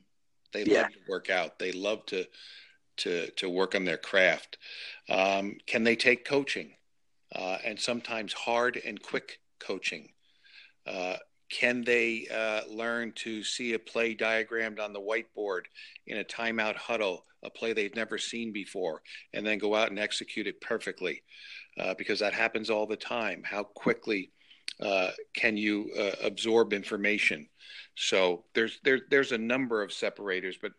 They 0.52 0.64
yeah. 0.64 0.82
love 0.82 0.92
to 0.92 0.98
work 1.08 1.30
out. 1.30 1.58
They 1.58 1.72
love 1.72 2.06
to 2.06 2.26
to 2.98 3.30
to 3.30 3.48
work 3.48 3.74
on 3.74 3.84
their 3.84 3.96
craft. 3.96 4.58
Um, 5.08 5.56
can 5.66 5.84
they 5.84 5.96
take 5.96 6.24
coaching? 6.24 6.72
Uh, 7.34 7.56
and 7.64 7.80
sometimes 7.80 8.32
hard 8.34 8.80
and 8.84 9.02
quick 9.02 9.38
coaching. 9.58 10.10
Uh, 10.86 11.16
can 11.52 11.84
they 11.84 12.26
uh, 12.34 12.62
learn 12.68 13.12
to 13.12 13.44
see 13.44 13.74
a 13.74 13.78
play 13.78 14.14
diagrammed 14.14 14.80
on 14.80 14.94
the 14.94 15.00
whiteboard 15.00 15.64
in 16.06 16.18
a 16.18 16.24
timeout 16.24 16.76
huddle, 16.76 17.26
a 17.42 17.50
play 17.50 17.74
they've 17.74 17.94
never 17.94 18.16
seen 18.16 18.52
before, 18.52 19.02
and 19.34 19.46
then 19.46 19.58
go 19.58 19.74
out 19.74 19.90
and 19.90 19.98
execute 19.98 20.46
it 20.46 20.60
perfectly? 20.62 21.22
Uh, 21.78 21.94
because 21.94 22.18
that 22.20 22.32
happens 22.32 22.70
all 22.70 22.86
the 22.86 22.96
time. 22.96 23.42
How 23.44 23.64
quickly 23.64 24.32
uh, 24.80 25.10
can 25.36 25.56
you 25.58 25.90
uh, 25.98 26.26
absorb 26.26 26.72
information? 26.72 27.46
So 27.96 28.44
there's 28.54 28.80
there, 28.82 29.00
there's 29.10 29.32
a 29.32 29.38
number 29.38 29.82
of 29.82 29.92
separators, 29.92 30.56
but 30.60 30.72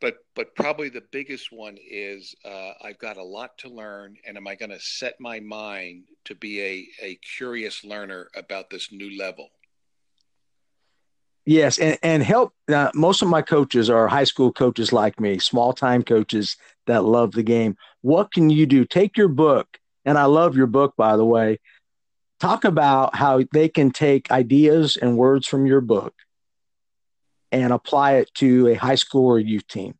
but 0.00 0.16
but 0.34 0.54
probably 0.56 0.88
the 0.88 1.04
biggest 1.12 1.52
one 1.52 1.76
is 1.78 2.34
uh, 2.44 2.72
I've 2.82 2.98
got 2.98 3.16
a 3.18 3.22
lot 3.22 3.56
to 3.58 3.68
learn, 3.68 4.16
and 4.26 4.36
am 4.36 4.48
I 4.48 4.56
going 4.56 4.70
to 4.70 4.80
set 4.80 5.14
my 5.20 5.38
mind 5.38 6.04
to 6.24 6.34
be 6.34 6.60
a 6.60 6.88
a 7.02 7.14
curious 7.36 7.84
learner 7.84 8.30
about 8.34 8.68
this 8.70 8.90
new 8.90 9.16
level? 9.16 9.50
Yes, 11.48 11.78
and 11.78 11.98
and 12.02 12.22
help. 12.22 12.52
Uh, 12.70 12.90
most 12.94 13.22
of 13.22 13.28
my 13.28 13.40
coaches 13.40 13.88
are 13.88 14.06
high 14.06 14.24
school 14.24 14.52
coaches 14.52 14.92
like 14.92 15.18
me, 15.18 15.38
small 15.38 15.72
time 15.72 16.02
coaches 16.02 16.58
that 16.86 17.04
love 17.04 17.32
the 17.32 17.42
game. 17.42 17.74
What 18.02 18.30
can 18.30 18.50
you 18.50 18.66
do? 18.66 18.84
Take 18.84 19.16
your 19.16 19.28
book, 19.28 19.78
and 20.04 20.18
I 20.18 20.26
love 20.26 20.58
your 20.58 20.66
book, 20.66 20.92
by 20.98 21.16
the 21.16 21.24
way. 21.24 21.58
Talk 22.38 22.64
about 22.64 23.16
how 23.16 23.44
they 23.54 23.70
can 23.70 23.92
take 23.92 24.30
ideas 24.30 24.98
and 24.98 25.16
words 25.16 25.46
from 25.46 25.64
your 25.64 25.80
book 25.80 26.12
and 27.50 27.72
apply 27.72 28.16
it 28.16 28.30
to 28.34 28.68
a 28.68 28.74
high 28.74 28.96
school 28.96 29.24
or 29.24 29.38
youth 29.38 29.66
team? 29.68 29.94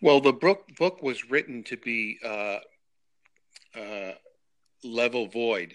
Well, 0.00 0.22
the 0.22 0.32
book 0.32 0.74
book 0.78 1.02
was 1.02 1.28
written 1.28 1.62
to 1.64 1.76
be 1.76 2.18
uh, 2.24 2.60
uh, 3.78 4.12
level 4.82 5.26
void. 5.26 5.74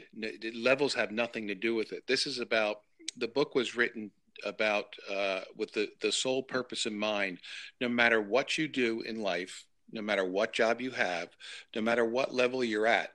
Levels 0.55 0.95
have 0.95 1.11
nothing 1.11 1.49
to 1.49 1.53
do 1.53 1.75
with 1.75 1.91
it. 1.91 2.07
This 2.07 2.25
is 2.25 2.39
about 2.39 2.77
the 3.17 3.27
book 3.27 3.55
was 3.55 3.75
written 3.75 4.11
about 4.45 4.95
uh, 5.11 5.41
with 5.55 5.71
the 5.73 5.89
the 6.01 6.11
sole 6.11 6.43
purpose 6.43 6.85
in 6.85 6.97
mind. 6.97 7.39
No 7.79 7.89
matter 7.89 8.21
what 8.21 8.57
you 8.57 8.67
do 8.67 9.01
in 9.01 9.21
life, 9.21 9.65
no 9.91 10.01
matter 10.01 10.25
what 10.25 10.53
job 10.53 10.81
you 10.81 10.91
have, 10.91 11.29
no 11.75 11.81
matter 11.81 12.05
what 12.05 12.33
level 12.33 12.63
you're 12.63 12.87
at, 12.87 13.13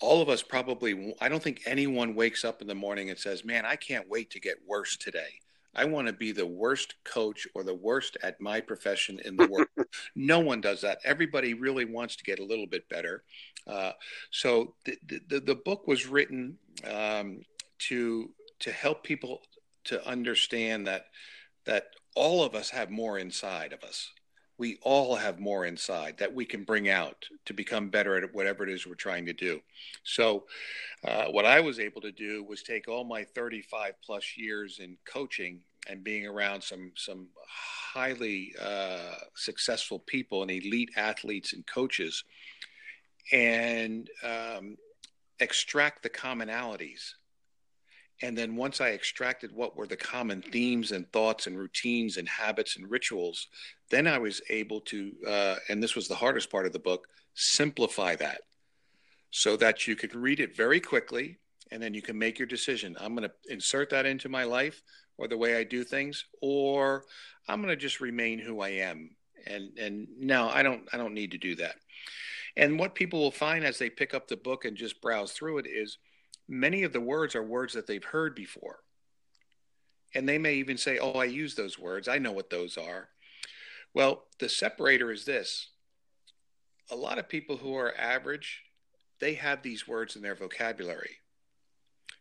all 0.00 0.20
of 0.22 0.28
us 0.28 0.42
probably. 0.42 1.14
I 1.20 1.28
don't 1.28 1.42
think 1.42 1.62
anyone 1.66 2.14
wakes 2.14 2.44
up 2.44 2.60
in 2.60 2.68
the 2.68 2.74
morning 2.74 3.10
and 3.10 3.18
says, 3.18 3.44
"Man, 3.44 3.64
I 3.64 3.76
can't 3.76 4.08
wait 4.08 4.30
to 4.30 4.40
get 4.40 4.66
worse 4.66 4.96
today." 4.96 5.40
I 5.74 5.84
want 5.84 6.08
to 6.08 6.12
be 6.12 6.32
the 6.32 6.46
worst 6.46 6.94
coach 7.04 7.46
or 7.54 7.62
the 7.62 7.74
worst 7.74 8.16
at 8.22 8.40
my 8.40 8.60
profession 8.60 9.20
in 9.24 9.36
the 9.36 9.46
world. 9.46 9.68
no 10.16 10.40
one 10.40 10.60
does 10.60 10.80
that. 10.80 10.98
Everybody 11.04 11.54
really 11.54 11.84
wants 11.84 12.16
to 12.16 12.24
get 12.24 12.40
a 12.40 12.44
little 12.44 12.66
bit 12.66 12.88
better. 12.88 13.22
Uh, 13.66 13.92
so 14.30 14.74
the, 14.84 14.98
the, 15.28 15.40
the, 15.40 15.54
book 15.54 15.86
was 15.86 16.06
written 16.06 16.56
um, 16.90 17.42
to 17.78 18.30
to 18.60 18.72
help 18.72 19.04
people 19.04 19.42
to 19.84 20.06
understand 20.06 20.86
that 20.86 21.06
that 21.64 21.90
all 22.14 22.42
of 22.42 22.54
us 22.54 22.70
have 22.70 22.90
more 22.90 23.18
inside 23.18 23.72
of 23.72 23.84
us 23.84 24.10
we 24.58 24.76
all 24.82 25.14
have 25.14 25.38
more 25.38 25.64
inside 25.64 26.18
that 26.18 26.34
we 26.34 26.44
can 26.44 26.64
bring 26.64 26.88
out 26.88 27.24
to 27.46 27.54
become 27.54 27.88
better 27.88 28.16
at 28.16 28.34
whatever 28.34 28.64
it 28.64 28.70
is 28.70 28.86
we're 28.86 28.94
trying 28.94 29.24
to 29.26 29.32
do. 29.32 29.60
So, 30.02 30.44
uh, 31.06 31.26
what 31.26 31.46
I 31.46 31.60
was 31.60 31.78
able 31.78 32.00
to 32.00 32.10
do 32.10 32.42
was 32.42 32.62
take 32.62 32.88
all 32.88 33.04
my 33.04 33.22
35 33.22 33.94
plus 34.04 34.36
years 34.36 34.80
in 34.80 34.96
coaching 35.04 35.60
and 35.88 36.02
being 36.02 36.26
around 36.26 36.62
some 36.62 36.90
some 36.96 37.28
highly 37.48 38.52
uh, 38.60 39.14
successful 39.36 40.00
people 40.00 40.42
and 40.42 40.50
elite 40.50 40.90
athletes 40.96 41.52
and 41.52 41.64
coaches, 41.64 42.24
and 43.30 44.10
um, 44.24 44.76
extract 45.38 46.02
the 46.02 46.10
commonalities 46.10 47.14
and 48.22 48.36
then 48.36 48.56
once 48.56 48.80
I 48.80 48.90
extracted 48.90 49.52
what 49.52 49.76
were 49.76 49.86
the 49.86 49.96
common 49.96 50.42
themes 50.42 50.92
and 50.92 51.10
thoughts 51.12 51.46
and 51.46 51.58
routines 51.58 52.16
and 52.16 52.28
habits 52.28 52.76
and 52.76 52.90
rituals, 52.90 53.46
then 53.90 54.06
I 54.06 54.18
was 54.18 54.40
able 54.50 54.80
to, 54.82 55.12
uh, 55.26 55.56
and 55.68 55.82
this 55.82 55.94
was 55.94 56.08
the 56.08 56.14
hardest 56.14 56.50
part 56.50 56.66
of 56.66 56.72
the 56.72 56.78
book, 56.78 57.06
simplify 57.34 58.16
that 58.16 58.40
so 59.30 59.56
that 59.56 59.86
you 59.86 59.94
could 59.94 60.14
read 60.14 60.40
it 60.40 60.56
very 60.56 60.80
quickly 60.80 61.38
and 61.70 61.82
then 61.82 61.94
you 61.94 62.02
can 62.02 62.18
make 62.18 62.38
your 62.38 62.48
decision. 62.48 62.96
I'm 62.98 63.14
going 63.14 63.28
to 63.28 63.52
insert 63.52 63.90
that 63.90 64.06
into 64.06 64.28
my 64.28 64.44
life 64.44 64.82
or 65.16 65.28
the 65.28 65.36
way 65.36 65.56
I 65.56 65.64
do 65.64 65.84
things, 65.84 66.24
or 66.40 67.04
I'm 67.48 67.60
going 67.60 67.74
to 67.74 67.76
just 67.76 68.00
remain 68.00 68.38
who 68.38 68.60
I 68.60 68.70
am. 68.70 69.10
And 69.46 69.78
and 69.78 70.08
no, 70.18 70.48
I 70.48 70.62
don't 70.62 70.88
I 70.92 70.96
don't 70.96 71.14
need 71.14 71.32
to 71.32 71.38
do 71.38 71.54
that. 71.56 71.76
And 72.56 72.78
what 72.78 72.94
people 72.94 73.20
will 73.20 73.30
find 73.30 73.64
as 73.64 73.78
they 73.78 73.90
pick 73.90 74.14
up 74.14 74.26
the 74.26 74.36
book 74.36 74.64
and 74.64 74.76
just 74.76 75.00
browse 75.00 75.32
through 75.32 75.58
it 75.58 75.66
is 75.66 75.98
many 76.48 76.82
of 76.82 76.92
the 76.92 77.00
words 77.00 77.34
are 77.34 77.42
words 77.42 77.74
that 77.74 77.86
they've 77.86 78.04
heard 78.04 78.34
before. 78.34 78.80
And 80.14 80.28
they 80.28 80.38
may 80.38 80.54
even 80.54 80.78
say, 80.78 80.98
Oh, 80.98 81.12
I 81.12 81.24
use 81.24 81.54
those 81.54 81.78
words. 81.78 82.08
I 82.08 82.18
know 82.18 82.32
what 82.32 82.50
those 82.50 82.78
are. 82.78 83.08
Well, 83.94 84.24
the 84.38 84.48
separator 84.48 85.10
is 85.10 85.24
this 85.24 85.68
a 86.90 86.96
lot 86.96 87.18
of 87.18 87.28
people 87.28 87.58
who 87.58 87.76
are 87.76 87.94
average, 87.98 88.62
they 89.20 89.34
have 89.34 89.62
these 89.62 89.86
words 89.86 90.16
in 90.16 90.22
their 90.22 90.34
vocabulary. 90.34 91.18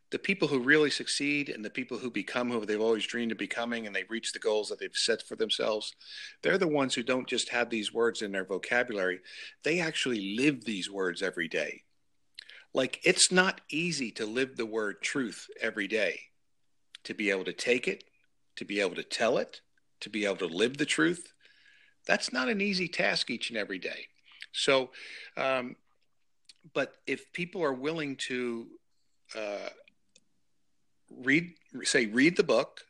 The 0.10 0.20
people 0.20 0.48
who 0.48 0.60
really 0.60 0.90
succeed 0.90 1.50
and 1.50 1.64
the 1.64 1.70
people 1.70 1.98
who 1.98 2.10
become 2.10 2.50
who 2.50 2.66
they've 2.66 2.80
always 2.80 3.06
dreamed 3.06 3.34
of 3.34 3.38
becoming 3.38 3.88
and 3.88 3.96
they 3.96 4.06
reach 4.10 4.32
the 4.32 4.40
goals 4.40 4.70
that 4.70 4.80
they've 4.80 4.96
set 4.96 5.22
for 5.22 5.36
themselves, 5.36 5.94
they're 6.42 6.58
the 6.58 6.68
ones 6.68 6.96
who 6.96 7.04
don't 7.04 7.28
just 7.28 7.50
have 7.50 7.70
these 7.70 7.94
words 7.94 8.22
in 8.22 8.32
their 8.32 8.46
vocabulary, 8.46 9.20
they 9.64 9.80
actually 9.80 10.36
live 10.38 10.64
these 10.64 10.90
words 10.90 11.22
every 11.22 11.50
day. 11.50 11.84
Like 12.74 13.00
it's 13.04 13.32
not 13.32 13.62
easy 13.70 14.12
to 14.12 14.26
live 14.26 14.56
the 14.56 14.66
word 14.66 15.02
truth 15.02 15.48
every 15.62 15.88
day, 15.88 16.20
to 17.06 17.14
be 17.14 17.30
able 17.32 17.46
to 17.46 17.54
take 17.54 17.88
it, 17.88 18.04
to 18.58 18.66
be 18.66 18.82
able 18.82 18.96
to 18.96 19.04
tell 19.04 19.38
it, 19.38 19.62
to 20.02 20.10
be 20.10 20.26
able 20.26 20.38
to 20.38 20.48
live 20.48 20.78
the 20.78 20.86
truth. 20.86 21.34
That's 22.06 22.32
not 22.32 22.50
an 22.50 22.62
easy 22.62 22.88
task 22.88 23.30
each 23.30 23.50
and 23.50 23.58
every 23.58 23.80
day. 23.80 24.08
So, 24.52 24.92
um, 25.36 25.76
but 26.74 26.94
if 27.06 27.32
people 27.34 27.64
are 27.64 27.74
willing 27.74 28.16
to 28.28 28.68
uh, 29.36 29.70
read, 31.10 31.54
say, 31.84 32.08
read 32.08 32.38
the 32.38 32.44
book, 32.44 32.82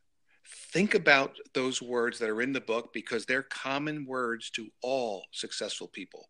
think 0.72 0.96
about 0.96 1.38
those 1.54 1.82
words 1.82 2.20
that 2.20 2.30
are 2.30 2.42
in 2.42 2.54
the 2.54 2.62
book 2.62 2.94
because 2.94 3.26
they're 3.26 3.44
common 3.44 4.06
words 4.06 4.50
to 4.52 4.68
all 4.82 5.26
successful 5.32 5.88
people 5.88 6.30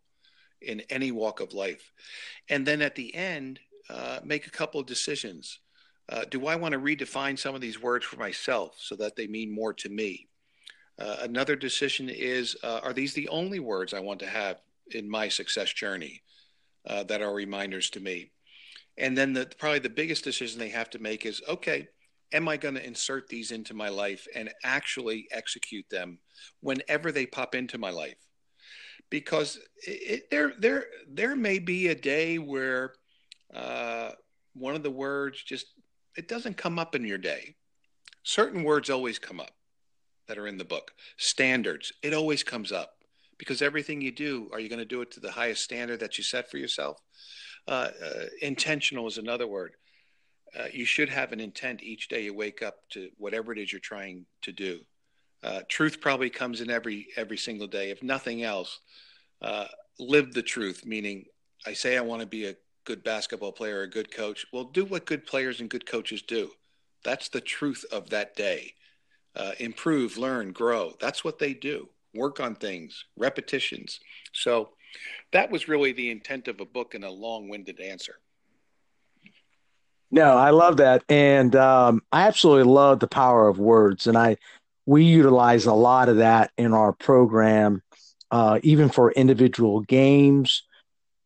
in 0.62 0.80
any 0.90 1.12
walk 1.12 1.40
of 1.40 1.52
life. 1.52 1.92
And 2.48 2.66
then 2.66 2.82
at 2.82 2.94
the 2.94 3.14
end, 3.14 3.60
uh, 3.90 4.20
make 4.24 4.46
a 4.46 4.50
couple 4.50 4.80
of 4.80 4.86
decisions. 4.86 5.60
Uh, 6.08 6.24
do 6.30 6.46
I 6.46 6.56
want 6.56 6.72
to 6.72 6.80
redefine 6.80 7.38
some 7.38 7.54
of 7.54 7.60
these 7.60 7.80
words 7.80 8.04
for 8.04 8.16
myself 8.16 8.76
so 8.78 8.96
that 8.96 9.16
they 9.16 9.26
mean 9.26 9.50
more 9.50 9.72
to 9.74 9.88
me? 9.88 10.26
Uh, 10.98 11.18
another 11.20 11.54
decision 11.54 12.08
is 12.08 12.56
uh, 12.62 12.80
are 12.82 12.92
these 12.92 13.14
the 13.14 13.28
only 13.28 13.60
words 13.60 13.94
I 13.94 14.00
want 14.00 14.20
to 14.20 14.26
have 14.26 14.60
in 14.90 15.08
my 15.08 15.28
success 15.28 15.72
journey 15.72 16.22
uh, 16.86 17.04
that 17.04 17.22
are 17.22 17.32
reminders 17.32 17.90
to 17.90 18.00
me? 18.00 18.30
And 18.96 19.16
then 19.16 19.32
the, 19.32 19.46
probably 19.58 19.78
the 19.78 19.90
biggest 19.90 20.24
decision 20.24 20.58
they 20.58 20.70
have 20.70 20.90
to 20.90 20.98
make 20.98 21.24
is 21.24 21.40
okay, 21.48 21.88
am 22.32 22.48
I 22.48 22.56
going 22.56 22.74
to 22.74 22.86
insert 22.86 23.28
these 23.28 23.52
into 23.52 23.74
my 23.74 23.88
life 23.88 24.26
and 24.34 24.52
actually 24.64 25.28
execute 25.30 25.88
them 25.88 26.18
whenever 26.60 27.12
they 27.12 27.26
pop 27.26 27.54
into 27.54 27.78
my 27.78 27.90
life? 27.90 28.27
Because 29.10 29.58
it, 29.86 30.30
there 30.30 30.52
there 30.58 30.84
there 31.08 31.36
may 31.36 31.58
be 31.58 31.88
a 31.88 31.94
day 31.94 32.38
where 32.38 32.94
uh, 33.54 34.10
one 34.54 34.74
of 34.74 34.82
the 34.82 34.90
words 34.90 35.42
just 35.42 35.66
it 36.16 36.28
doesn't 36.28 36.56
come 36.56 36.78
up 36.78 36.94
in 36.94 37.04
your 37.04 37.18
day. 37.18 37.54
Certain 38.24 38.62
words 38.62 38.90
always 38.90 39.18
come 39.18 39.40
up 39.40 39.52
that 40.26 40.38
are 40.38 40.46
in 40.46 40.58
the 40.58 40.64
book. 40.64 40.92
Standards, 41.16 41.92
it 42.02 42.12
always 42.12 42.42
comes 42.42 42.72
up 42.72 42.90
because 43.38 43.62
everything 43.62 44.00
you 44.00 44.12
do, 44.12 44.50
are 44.52 44.60
you 44.60 44.68
going 44.68 44.80
to 44.80 44.84
do 44.84 45.00
it 45.00 45.10
to 45.12 45.20
the 45.20 45.30
highest 45.30 45.64
standard 45.64 46.00
that 46.00 46.18
you 46.18 46.24
set 46.24 46.50
for 46.50 46.58
yourself? 46.58 46.98
Uh, 47.66 47.88
uh, 48.04 48.24
intentional 48.42 49.06
is 49.06 49.18
another 49.18 49.46
word. 49.46 49.72
Uh, 50.58 50.66
you 50.72 50.84
should 50.84 51.08
have 51.08 51.32
an 51.32 51.40
intent 51.40 51.82
each 51.82 52.08
day 52.08 52.24
you 52.24 52.34
wake 52.34 52.62
up 52.62 52.76
to 52.90 53.10
whatever 53.16 53.52
it 53.52 53.58
is 53.58 53.72
you're 53.72 53.80
trying 53.80 54.26
to 54.42 54.52
do. 54.52 54.80
Uh, 55.42 55.60
truth 55.68 56.00
probably 56.00 56.30
comes 56.30 56.60
in 56.60 56.70
every 56.70 57.08
every 57.16 57.36
single 57.38 57.66
day. 57.66 57.90
If 57.90 58.02
nothing 58.02 58.42
else, 58.42 58.80
uh, 59.40 59.66
live 59.98 60.34
the 60.34 60.42
truth. 60.42 60.84
Meaning, 60.84 61.26
I 61.66 61.74
say 61.74 61.96
I 61.96 62.00
want 62.00 62.20
to 62.20 62.26
be 62.26 62.46
a 62.46 62.56
good 62.84 63.04
basketball 63.04 63.52
player, 63.52 63.82
a 63.82 63.90
good 63.90 64.10
coach. 64.10 64.46
Well, 64.52 64.64
do 64.64 64.84
what 64.84 65.06
good 65.06 65.26
players 65.26 65.60
and 65.60 65.70
good 65.70 65.86
coaches 65.86 66.22
do. 66.22 66.50
That's 67.04 67.28
the 67.28 67.40
truth 67.40 67.84
of 67.92 68.10
that 68.10 68.34
day. 68.34 68.72
Uh, 69.36 69.52
improve, 69.60 70.18
learn, 70.18 70.52
grow. 70.52 70.94
That's 71.00 71.22
what 71.22 71.38
they 71.38 71.54
do. 71.54 71.88
Work 72.14 72.40
on 72.40 72.56
things, 72.56 73.04
repetitions. 73.16 74.00
So 74.32 74.70
that 75.32 75.50
was 75.50 75.68
really 75.68 75.92
the 75.92 76.10
intent 76.10 76.48
of 76.48 76.60
a 76.60 76.64
book 76.64 76.94
and 76.94 77.04
a 77.04 77.10
long-winded 77.10 77.78
answer. 77.78 78.16
No, 80.10 80.38
I 80.38 80.50
love 80.50 80.78
that, 80.78 81.04
and 81.10 81.54
um, 81.54 82.02
I 82.10 82.26
absolutely 82.26 82.72
love 82.72 82.98
the 82.98 83.06
power 83.06 83.46
of 83.46 83.58
words, 83.58 84.06
and 84.06 84.16
I 84.16 84.38
we 84.88 85.04
utilize 85.04 85.66
a 85.66 85.74
lot 85.74 86.08
of 86.08 86.16
that 86.16 86.50
in 86.56 86.72
our 86.72 86.94
program, 86.94 87.82
uh, 88.30 88.58
even 88.62 88.88
for 88.88 89.12
individual 89.12 89.80
games. 89.80 90.62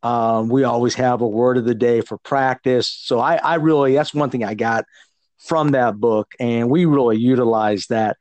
Um, 0.02 0.48
we 0.48 0.64
always 0.64 0.96
have 0.96 1.20
a 1.20 1.28
word 1.28 1.58
of 1.58 1.64
the 1.64 1.74
day 1.76 2.00
for 2.00 2.18
practice. 2.18 2.88
So 2.88 3.20
I, 3.20 3.36
I 3.36 3.54
really, 3.54 3.94
that's 3.94 4.12
one 4.12 4.30
thing 4.30 4.42
I 4.42 4.54
got 4.54 4.84
from 5.38 5.70
that 5.70 6.00
book, 6.00 6.32
and 6.40 6.70
we 6.70 6.86
really 6.86 7.18
utilize 7.18 7.86
that. 7.86 8.16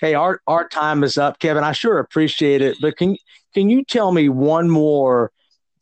Hey, 0.00 0.14
our 0.14 0.40
our 0.46 0.68
time 0.68 1.02
is 1.02 1.18
up, 1.18 1.40
Kevin. 1.40 1.64
I 1.64 1.72
sure 1.72 1.98
appreciate 1.98 2.62
it, 2.62 2.76
but 2.80 2.96
can 2.96 3.16
can 3.52 3.68
you 3.68 3.82
tell 3.82 4.12
me 4.12 4.28
one 4.28 4.70
more? 4.70 5.32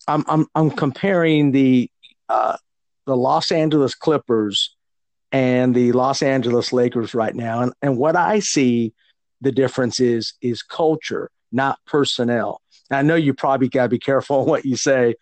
I'm 0.09 0.25
I'm 0.27 0.47
I'm 0.55 0.71
comparing 0.71 1.53
the 1.53 1.91
uh, 2.31 2.57
the 3.05 3.17
Los 3.17 3.53
Angeles 3.53 3.95
Clippers 3.95 4.75
and 5.33 5.75
the 5.75 5.93
Los 5.93 6.23
Angeles 6.23 6.73
Lakers 6.73 7.13
right 7.13 7.35
now, 7.35 7.61
and 7.61 7.75
and 7.83 7.99
what 7.99 8.17
I 8.17 8.39
see 8.39 8.95
the 9.43 9.53
difference 9.53 10.01
is 10.01 10.35
is 10.41 10.63
culture, 10.63 11.31
not 11.51 11.79
personnel. 11.87 12.61
I 12.91 13.03
know 13.03 13.15
you 13.15 13.35
probably 13.35 13.69
got 13.69 13.85
to 13.85 13.89
be 13.89 13.99
careful 13.99 14.37
on 14.41 14.47
what 14.47 14.65
you 14.65 14.77
say, 14.77 15.17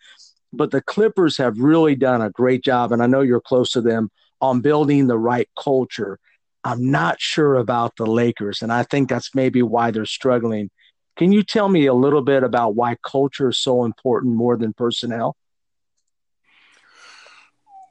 but 0.53 0.71
the 0.71 0.81
Clippers 0.81 1.37
have 1.37 1.59
really 1.59 1.95
done 1.95 2.21
a 2.21 2.29
great 2.29 2.63
job, 2.63 2.91
and 2.91 3.03
I 3.03 3.07
know 3.07 3.21
you're 3.21 3.41
close 3.41 3.71
to 3.71 3.81
them 3.81 4.09
on 4.39 4.61
building 4.61 5.07
the 5.07 5.17
right 5.17 5.49
culture. 5.61 6.19
I'm 6.63 6.91
not 6.91 7.19
sure 7.19 7.55
about 7.55 7.95
the 7.97 8.05
Lakers, 8.05 8.61
and 8.61 8.71
I 8.71 8.83
think 8.83 9.09
that's 9.09 9.33
maybe 9.33 9.63
why 9.63 9.91
they're 9.91 10.05
struggling. 10.05 10.69
Can 11.17 11.31
you 11.31 11.43
tell 11.43 11.67
me 11.67 11.87
a 11.87 11.93
little 11.93 12.21
bit 12.21 12.43
about 12.43 12.75
why 12.75 12.95
culture 13.03 13.49
is 13.49 13.59
so 13.59 13.83
important 13.83 14.35
more 14.35 14.57
than 14.57 14.73
personnel? 14.73 15.35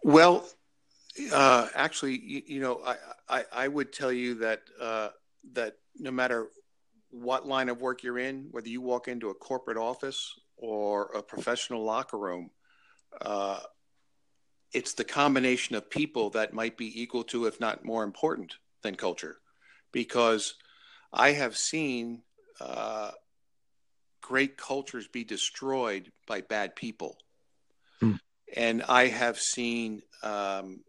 Well, 0.03 0.49
uh, 1.33 1.69
actually, 1.75 2.19
you, 2.21 2.43
you 2.47 2.61
know, 2.61 2.81
I, 2.85 2.97
I, 3.29 3.45
I, 3.53 3.69
would 3.69 3.93
tell 3.93 4.13
you 4.13 4.37
that 4.37 4.63
uh, 4.81 5.11
that 5.53 5.77
no 5.99 6.11
matter 6.11 6.49
what 7.11 7.47
line 7.47 7.69
of 7.69 7.81
work 7.81 8.03
you're 8.03 8.19
in, 8.19 8.49
whether 8.51 8.69
you 8.69 8.81
walk 8.81 9.09
into 9.09 9.31
a 9.31 9.35
corporate 9.35 9.77
office 9.77 10.35
or 10.57 11.07
a 11.15 11.23
professional 11.23 11.83
locker 11.85 12.19
room, 12.19 12.51
uh, 13.21 13.61
it's 14.73 14.95
the 14.95 15.05
combination 15.05 15.75
of 15.75 15.91
people 15.91 16.31
that 16.31 16.53
might 16.53 16.77
be 16.77 17.03
equal 17.03 17.25
to, 17.25 17.47
if 17.47 17.59
not 17.61 17.85
more 17.85 18.05
important 18.05 18.55
than 18.83 18.95
culture. 18.95 19.37
Because 19.93 20.55
I 21.13 21.33
have 21.33 21.57
seen 21.57 22.23
uh, 22.61 23.11
great 24.21 24.57
cultures 24.57 25.09
be 25.09 25.25
destroyed 25.25 26.13
by 26.27 26.43
bad 26.43 26.77
people. 26.77 27.17
Hmm. 27.99 28.13
And 28.57 28.83
I 28.85 29.09
have 29.09 29.39
seen 29.39 30.03
um, 30.23 30.85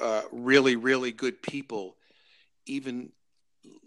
uh, 0.00 0.22
really, 0.30 0.76
really 0.76 1.12
good 1.12 1.40
people, 1.42 1.96
even 2.66 3.12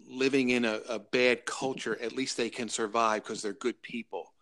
living 0.08 0.50
in 0.50 0.64
a, 0.64 0.80
a 0.88 0.98
bad 0.98 1.44
culture, 1.44 1.98
at 2.00 2.12
least 2.12 2.36
they 2.36 2.50
can 2.50 2.68
survive 2.68 3.22
because 3.22 3.42
they're 3.42 3.52
good 3.52 3.80
people. 3.82 4.32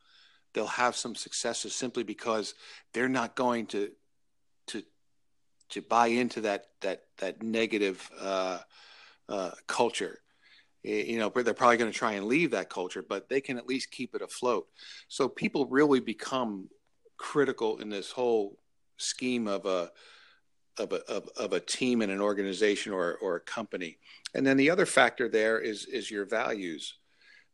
They'll 0.53 0.67
have 0.67 0.95
some 0.97 1.15
successes 1.15 1.75
simply 1.75 2.05
because 2.05 2.55
they're 2.93 3.09
not 3.09 3.35
going 3.35 3.67
to 3.67 3.91
to 4.69 4.83
to 5.71 5.83
buy 5.83 6.09
into 6.09 6.43
that 6.43 6.67
that 6.81 7.03
that 7.19 7.43
negative 7.43 8.09
uh, 8.21 8.61
uh, 9.29 9.51
culture. 9.67 10.21
You 10.83 11.19
know, 11.19 11.31
they're 11.31 11.55
probably 11.55 11.79
going 11.79 11.91
to 11.91 11.99
try 11.99 12.13
and 12.13 12.27
leave 12.27 12.51
that 12.51 12.69
culture, 12.69 13.03
but 13.03 13.31
they 13.31 13.41
can 13.41 13.57
at 13.57 13.67
least 13.67 13.91
keep 13.91 14.15
it 14.15 14.21
afloat. 14.21 14.69
So 15.09 15.31
people 15.31 15.65
really 15.67 15.99
become 15.99 16.69
critical 17.17 17.79
in 17.79 17.89
this 17.89 18.11
whole 18.11 18.59
scheme 18.99 19.49
of 19.49 19.65
a 19.65 19.91
of 20.79 20.93
a 20.93 21.03
of, 21.11 21.29
of 21.37 21.53
a 21.53 21.61
team 21.61 22.03
and 22.03 22.11
an 22.11 22.21
organization 22.21 22.93
or 22.93 23.17
or 23.17 23.37
a 23.37 23.41
company. 23.41 23.99
And 24.35 24.47
then 24.47 24.57
the 24.57 24.71
other 24.71 24.87
factor 24.87 25.29
there 25.29 25.61
is 25.61 25.87
is 25.87 26.11
your 26.11 26.25
values, 26.25 26.95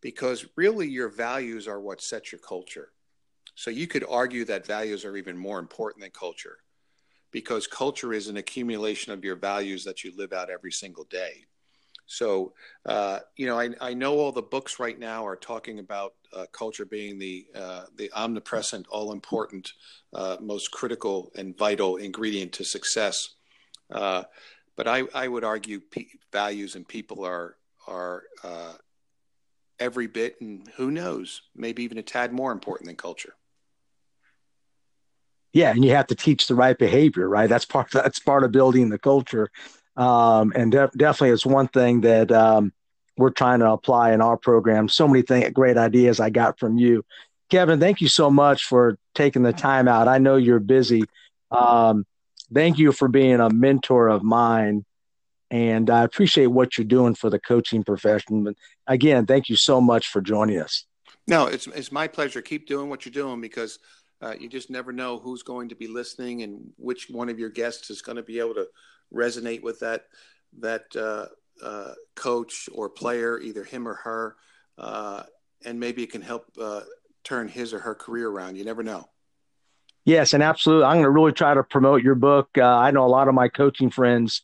because 0.00 0.46
really 0.56 0.88
your 0.88 1.08
values 1.08 1.68
are 1.68 1.80
what 1.80 2.00
sets 2.00 2.32
your 2.32 2.40
culture. 2.40 2.92
So 3.54 3.70
you 3.70 3.86
could 3.86 4.04
argue 4.08 4.44
that 4.46 4.66
values 4.66 5.04
are 5.04 5.16
even 5.16 5.36
more 5.36 5.58
important 5.58 6.02
than 6.02 6.10
culture, 6.12 6.58
because 7.30 7.66
culture 7.66 8.12
is 8.12 8.28
an 8.28 8.38
accumulation 8.38 9.12
of 9.12 9.24
your 9.24 9.36
values 9.36 9.84
that 9.84 10.02
you 10.02 10.12
live 10.16 10.32
out 10.32 10.50
every 10.50 10.72
single 10.72 11.04
day. 11.04 11.44
So, 12.06 12.54
uh, 12.86 13.20
you 13.36 13.46
know, 13.46 13.58
I, 13.58 13.70
I, 13.80 13.94
know 13.94 14.18
all 14.18 14.32
the 14.32 14.42
books 14.42 14.80
right 14.80 14.98
now 14.98 15.24
are 15.24 15.36
talking 15.36 15.78
about 15.78 16.14
uh, 16.34 16.46
culture 16.52 16.84
being 16.84 17.18
the 17.18 17.46
uh, 17.54 17.84
the 17.96 18.10
omnipresent, 18.12 18.86
all 18.88 19.12
important, 19.12 19.72
uh, 20.14 20.36
most 20.40 20.70
critical 20.70 21.30
and 21.36 21.56
vital 21.56 21.96
ingredient 21.96 22.52
to 22.52 22.64
success. 22.64 23.30
Uh, 23.92 24.22
but 24.76 24.86
I, 24.86 25.02
I 25.14 25.28
would 25.28 25.44
argue 25.44 25.80
p- 25.80 26.18
values 26.32 26.76
and 26.76 26.86
people 26.86 27.24
are 27.24 27.56
are 27.86 28.22
uh, 28.44 28.74
every 29.78 30.06
bit, 30.06 30.40
and 30.40 30.68
who 30.76 30.90
knows, 30.90 31.42
maybe 31.56 31.82
even 31.82 31.98
a 31.98 32.02
tad 32.02 32.32
more 32.32 32.52
important 32.52 32.86
than 32.86 32.96
culture. 32.96 33.34
Yeah, 35.52 35.70
and 35.70 35.84
you 35.84 35.90
have 35.90 36.06
to 36.08 36.14
teach 36.14 36.46
the 36.46 36.54
right 36.54 36.78
behavior, 36.78 37.28
right? 37.28 37.48
That's 37.48 37.64
part. 37.64 37.90
That's 37.90 38.20
part 38.20 38.44
of 38.44 38.52
building 38.52 38.88
the 38.88 38.98
culture. 38.98 39.50
Um, 39.96 40.52
and 40.54 40.70
de- 40.70 40.90
definitely 40.96 41.30
it's 41.30 41.44
one 41.44 41.68
thing 41.68 42.02
that 42.02 42.30
um, 42.30 42.72
we're 43.20 43.30
trying 43.30 43.60
to 43.60 43.70
apply 43.70 44.12
in 44.12 44.20
our 44.20 44.36
program. 44.36 44.88
So 44.88 45.06
many 45.06 45.50
great 45.50 45.76
ideas 45.76 46.18
I 46.18 46.30
got 46.30 46.58
from 46.58 46.78
you. 46.78 47.04
Kevin, 47.50 47.78
thank 47.78 48.00
you 48.00 48.08
so 48.08 48.30
much 48.30 48.64
for 48.64 48.98
taking 49.14 49.42
the 49.42 49.52
time 49.52 49.88
out. 49.88 50.08
I 50.08 50.18
know 50.18 50.36
you're 50.36 50.58
busy. 50.58 51.04
Um, 51.50 52.06
thank 52.52 52.78
you 52.78 52.92
for 52.92 53.08
being 53.08 53.40
a 53.40 53.50
mentor 53.50 54.08
of 54.08 54.22
mine. 54.22 54.84
And 55.50 55.90
I 55.90 56.04
appreciate 56.04 56.46
what 56.46 56.78
you're 56.78 56.86
doing 56.86 57.14
for 57.14 57.28
the 57.28 57.40
coaching 57.40 57.84
profession. 57.84 58.44
But 58.44 58.54
again, 58.86 59.26
thank 59.26 59.48
you 59.48 59.56
so 59.56 59.80
much 59.80 60.08
for 60.08 60.20
joining 60.20 60.60
us. 60.60 60.86
No, 61.26 61.46
it's, 61.46 61.66
it's 61.66 61.92
my 61.92 62.08
pleasure. 62.08 62.40
Keep 62.40 62.66
doing 62.66 62.88
what 62.88 63.04
you're 63.04 63.12
doing 63.12 63.40
because 63.40 63.80
uh, 64.22 64.34
you 64.38 64.48
just 64.48 64.70
never 64.70 64.92
know 64.92 65.18
who's 65.18 65.42
going 65.42 65.68
to 65.68 65.74
be 65.74 65.88
listening 65.88 66.42
and 66.42 66.72
which 66.76 67.10
one 67.10 67.28
of 67.28 67.38
your 67.38 67.50
guests 67.50 67.90
is 67.90 68.00
going 68.00 68.16
to 68.16 68.22
be 68.22 68.38
able 68.38 68.54
to 68.54 68.68
resonate 69.12 69.62
with 69.62 69.80
that 69.80 70.04
that 70.58 70.84
uh, 70.96 71.26
uh, 71.62 71.92
coach 72.14 72.68
or 72.72 72.88
player, 72.88 73.38
either 73.38 73.64
him 73.64 73.86
or 73.86 73.94
her, 73.94 74.36
uh, 74.78 75.22
and 75.64 75.78
maybe 75.78 76.02
it 76.02 76.12
can 76.12 76.22
help 76.22 76.46
uh, 76.60 76.82
turn 77.24 77.48
his 77.48 77.74
or 77.74 77.80
her 77.80 77.94
career 77.94 78.28
around. 78.28 78.56
You 78.56 78.64
never 78.64 78.82
know. 78.82 79.08
Yes, 80.04 80.32
and 80.32 80.42
absolutely. 80.42 80.84
I'm 80.84 80.94
going 80.94 81.04
to 81.04 81.10
really 81.10 81.32
try 81.32 81.54
to 81.54 81.62
promote 81.62 82.02
your 82.02 82.14
book. 82.14 82.48
Uh, 82.56 82.64
I 82.64 82.90
know 82.90 83.04
a 83.04 83.08
lot 83.08 83.28
of 83.28 83.34
my 83.34 83.48
coaching 83.48 83.90
friends 83.90 84.42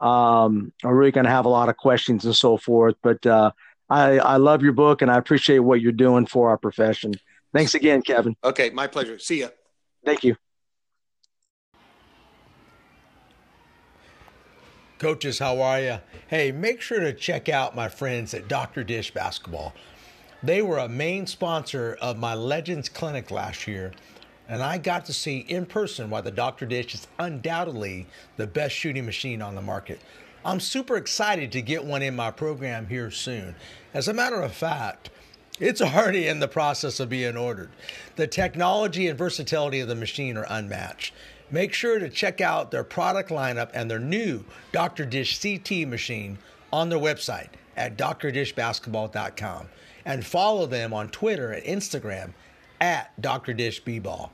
um, 0.00 0.72
are 0.82 0.94
really 0.94 1.12
going 1.12 1.24
to 1.24 1.30
have 1.30 1.44
a 1.44 1.50
lot 1.50 1.68
of 1.68 1.76
questions 1.76 2.24
and 2.24 2.34
so 2.34 2.56
forth, 2.56 2.96
but 3.02 3.24
uh, 3.26 3.50
I, 3.88 4.18
I 4.18 4.36
love 4.36 4.62
your 4.62 4.72
book 4.72 5.02
and 5.02 5.10
I 5.10 5.18
appreciate 5.18 5.60
what 5.60 5.80
you're 5.80 5.92
doing 5.92 6.26
for 6.26 6.48
our 6.48 6.58
profession. 6.58 7.14
Thanks 7.52 7.74
again, 7.74 8.02
Kevin. 8.02 8.34
Okay, 8.42 8.70
my 8.70 8.86
pleasure. 8.86 9.18
See 9.18 9.40
ya. 9.40 9.48
Thank 10.04 10.24
you. 10.24 10.36
Coaches, 15.04 15.38
how 15.38 15.60
are 15.60 15.80
you? 15.80 15.98
Hey, 16.28 16.50
make 16.50 16.80
sure 16.80 17.00
to 17.00 17.12
check 17.12 17.50
out 17.50 17.76
my 17.76 17.90
friends 17.90 18.32
at 18.32 18.48
Dr. 18.48 18.82
Dish 18.82 19.12
Basketball. 19.12 19.74
They 20.42 20.62
were 20.62 20.78
a 20.78 20.88
main 20.88 21.26
sponsor 21.26 21.98
of 22.00 22.16
my 22.16 22.32
Legends 22.32 22.88
Clinic 22.88 23.30
last 23.30 23.66
year, 23.66 23.92
and 24.48 24.62
I 24.62 24.78
got 24.78 25.04
to 25.04 25.12
see 25.12 25.40
in 25.40 25.66
person 25.66 26.08
why 26.08 26.22
the 26.22 26.30
Dr. 26.30 26.64
Dish 26.64 26.94
is 26.94 27.06
undoubtedly 27.18 28.06
the 28.38 28.46
best 28.46 28.74
shooting 28.74 29.04
machine 29.04 29.42
on 29.42 29.54
the 29.54 29.60
market. 29.60 30.00
I'm 30.42 30.58
super 30.58 30.96
excited 30.96 31.52
to 31.52 31.60
get 31.60 31.84
one 31.84 32.00
in 32.00 32.16
my 32.16 32.30
program 32.30 32.86
here 32.86 33.10
soon. 33.10 33.56
As 33.92 34.08
a 34.08 34.14
matter 34.14 34.40
of 34.40 34.54
fact, 34.54 35.10
it's 35.60 35.82
already 35.82 36.28
in 36.28 36.40
the 36.40 36.48
process 36.48 36.98
of 36.98 37.10
being 37.10 37.36
ordered. 37.36 37.72
The 38.16 38.26
technology 38.26 39.08
and 39.08 39.18
versatility 39.18 39.80
of 39.80 39.88
the 39.88 39.94
machine 39.94 40.38
are 40.38 40.46
unmatched. 40.48 41.12
Make 41.54 41.72
sure 41.72 42.00
to 42.00 42.08
check 42.10 42.40
out 42.40 42.72
their 42.72 42.82
product 42.82 43.30
lineup 43.30 43.70
and 43.74 43.88
their 43.88 44.00
new 44.00 44.44
Dr. 44.72 45.04
Dish 45.04 45.40
CT 45.40 45.86
machine 45.86 46.36
on 46.72 46.88
their 46.88 46.98
website 46.98 47.50
at 47.76 47.96
drdishbasketball.com 47.96 49.68
and 50.04 50.26
follow 50.26 50.66
them 50.66 50.92
on 50.92 51.10
Twitter 51.10 51.52
and 51.52 51.64
Instagram 51.64 52.32
at 52.80 53.12
Dr. 53.22 53.54
Dish 53.54 53.78
B-Ball. 53.78 54.32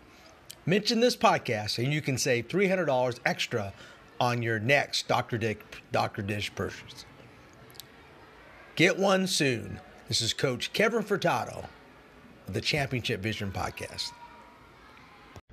Mention 0.65 1.01
this 1.01 1.15
podcast 1.15 1.77
and 1.77 1.93
you 1.93 2.01
can 2.01 2.17
save 2.17 2.49
$300 2.49 3.19
extra 3.27 3.75
on 4.19 4.41
your 4.41 4.59
next 4.59 5.07
Dr. 5.07 5.37
Dish, 5.37 5.59
Dr. 5.93 6.23
Dish 6.23 6.51
purchase. 6.55 7.05
Get 8.77 8.99
one 8.99 9.27
soon. 9.27 9.79
This 10.09 10.23
is 10.23 10.33
Coach 10.33 10.73
Kevin 10.73 11.03
Furtado 11.03 11.67
of 12.49 12.55
the 12.55 12.63
Championship 12.63 13.21
Vision 13.21 13.53
Podcast. 13.53 14.13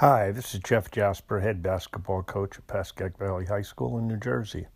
Hi, 0.00 0.30
this 0.30 0.54
is 0.54 0.60
Jeff 0.60 0.92
Jasper, 0.92 1.40
head 1.40 1.60
basketball 1.60 2.22
coach 2.22 2.56
at 2.56 2.68
Pascack 2.68 3.18
Valley 3.18 3.46
High 3.46 3.62
School 3.62 3.98
in 3.98 4.06
New 4.06 4.16
Jersey. 4.16 4.68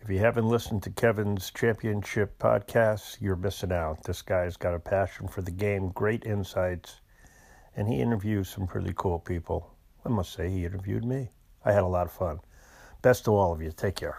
If 0.00 0.10
you 0.10 0.18
haven't 0.18 0.48
listened 0.48 0.82
to 0.82 0.90
Kevin's 0.90 1.52
championship 1.52 2.40
podcast, 2.40 3.18
you're 3.20 3.36
missing 3.36 3.70
out. 3.70 4.02
This 4.02 4.20
guy's 4.20 4.56
got 4.56 4.74
a 4.74 4.80
passion 4.80 5.28
for 5.28 5.42
the 5.42 5.52
game, 5.52 5.90
great 5.90 6.26
insights, 6.26 7.02
and 7.76 7.86
he 7.86 8.00
interviews 8.00 8.48
some 8.48 8.66
pretty 8.66 8.92
cool 8.96 9.20
people. 9.20 9.76
I 10.04 10.08
must 10.08 10.32
say, 10.32 10.50
he 10.50 10.64
interviewed 10.64 11.04
me. 11.04 11.28
I 11.64 11.70
had 11.70 11.84
a 11.84 11.86
lot 11.86 12.06
of 12.06 12.12
fun. 12.12 12.40
Best 13.00 13.26
to 13.26 13.36
all 13.36 13.52
of 13.52 13.62
you. 13.62 13.70
Take 13.70 13.94
care. 13.94 14.18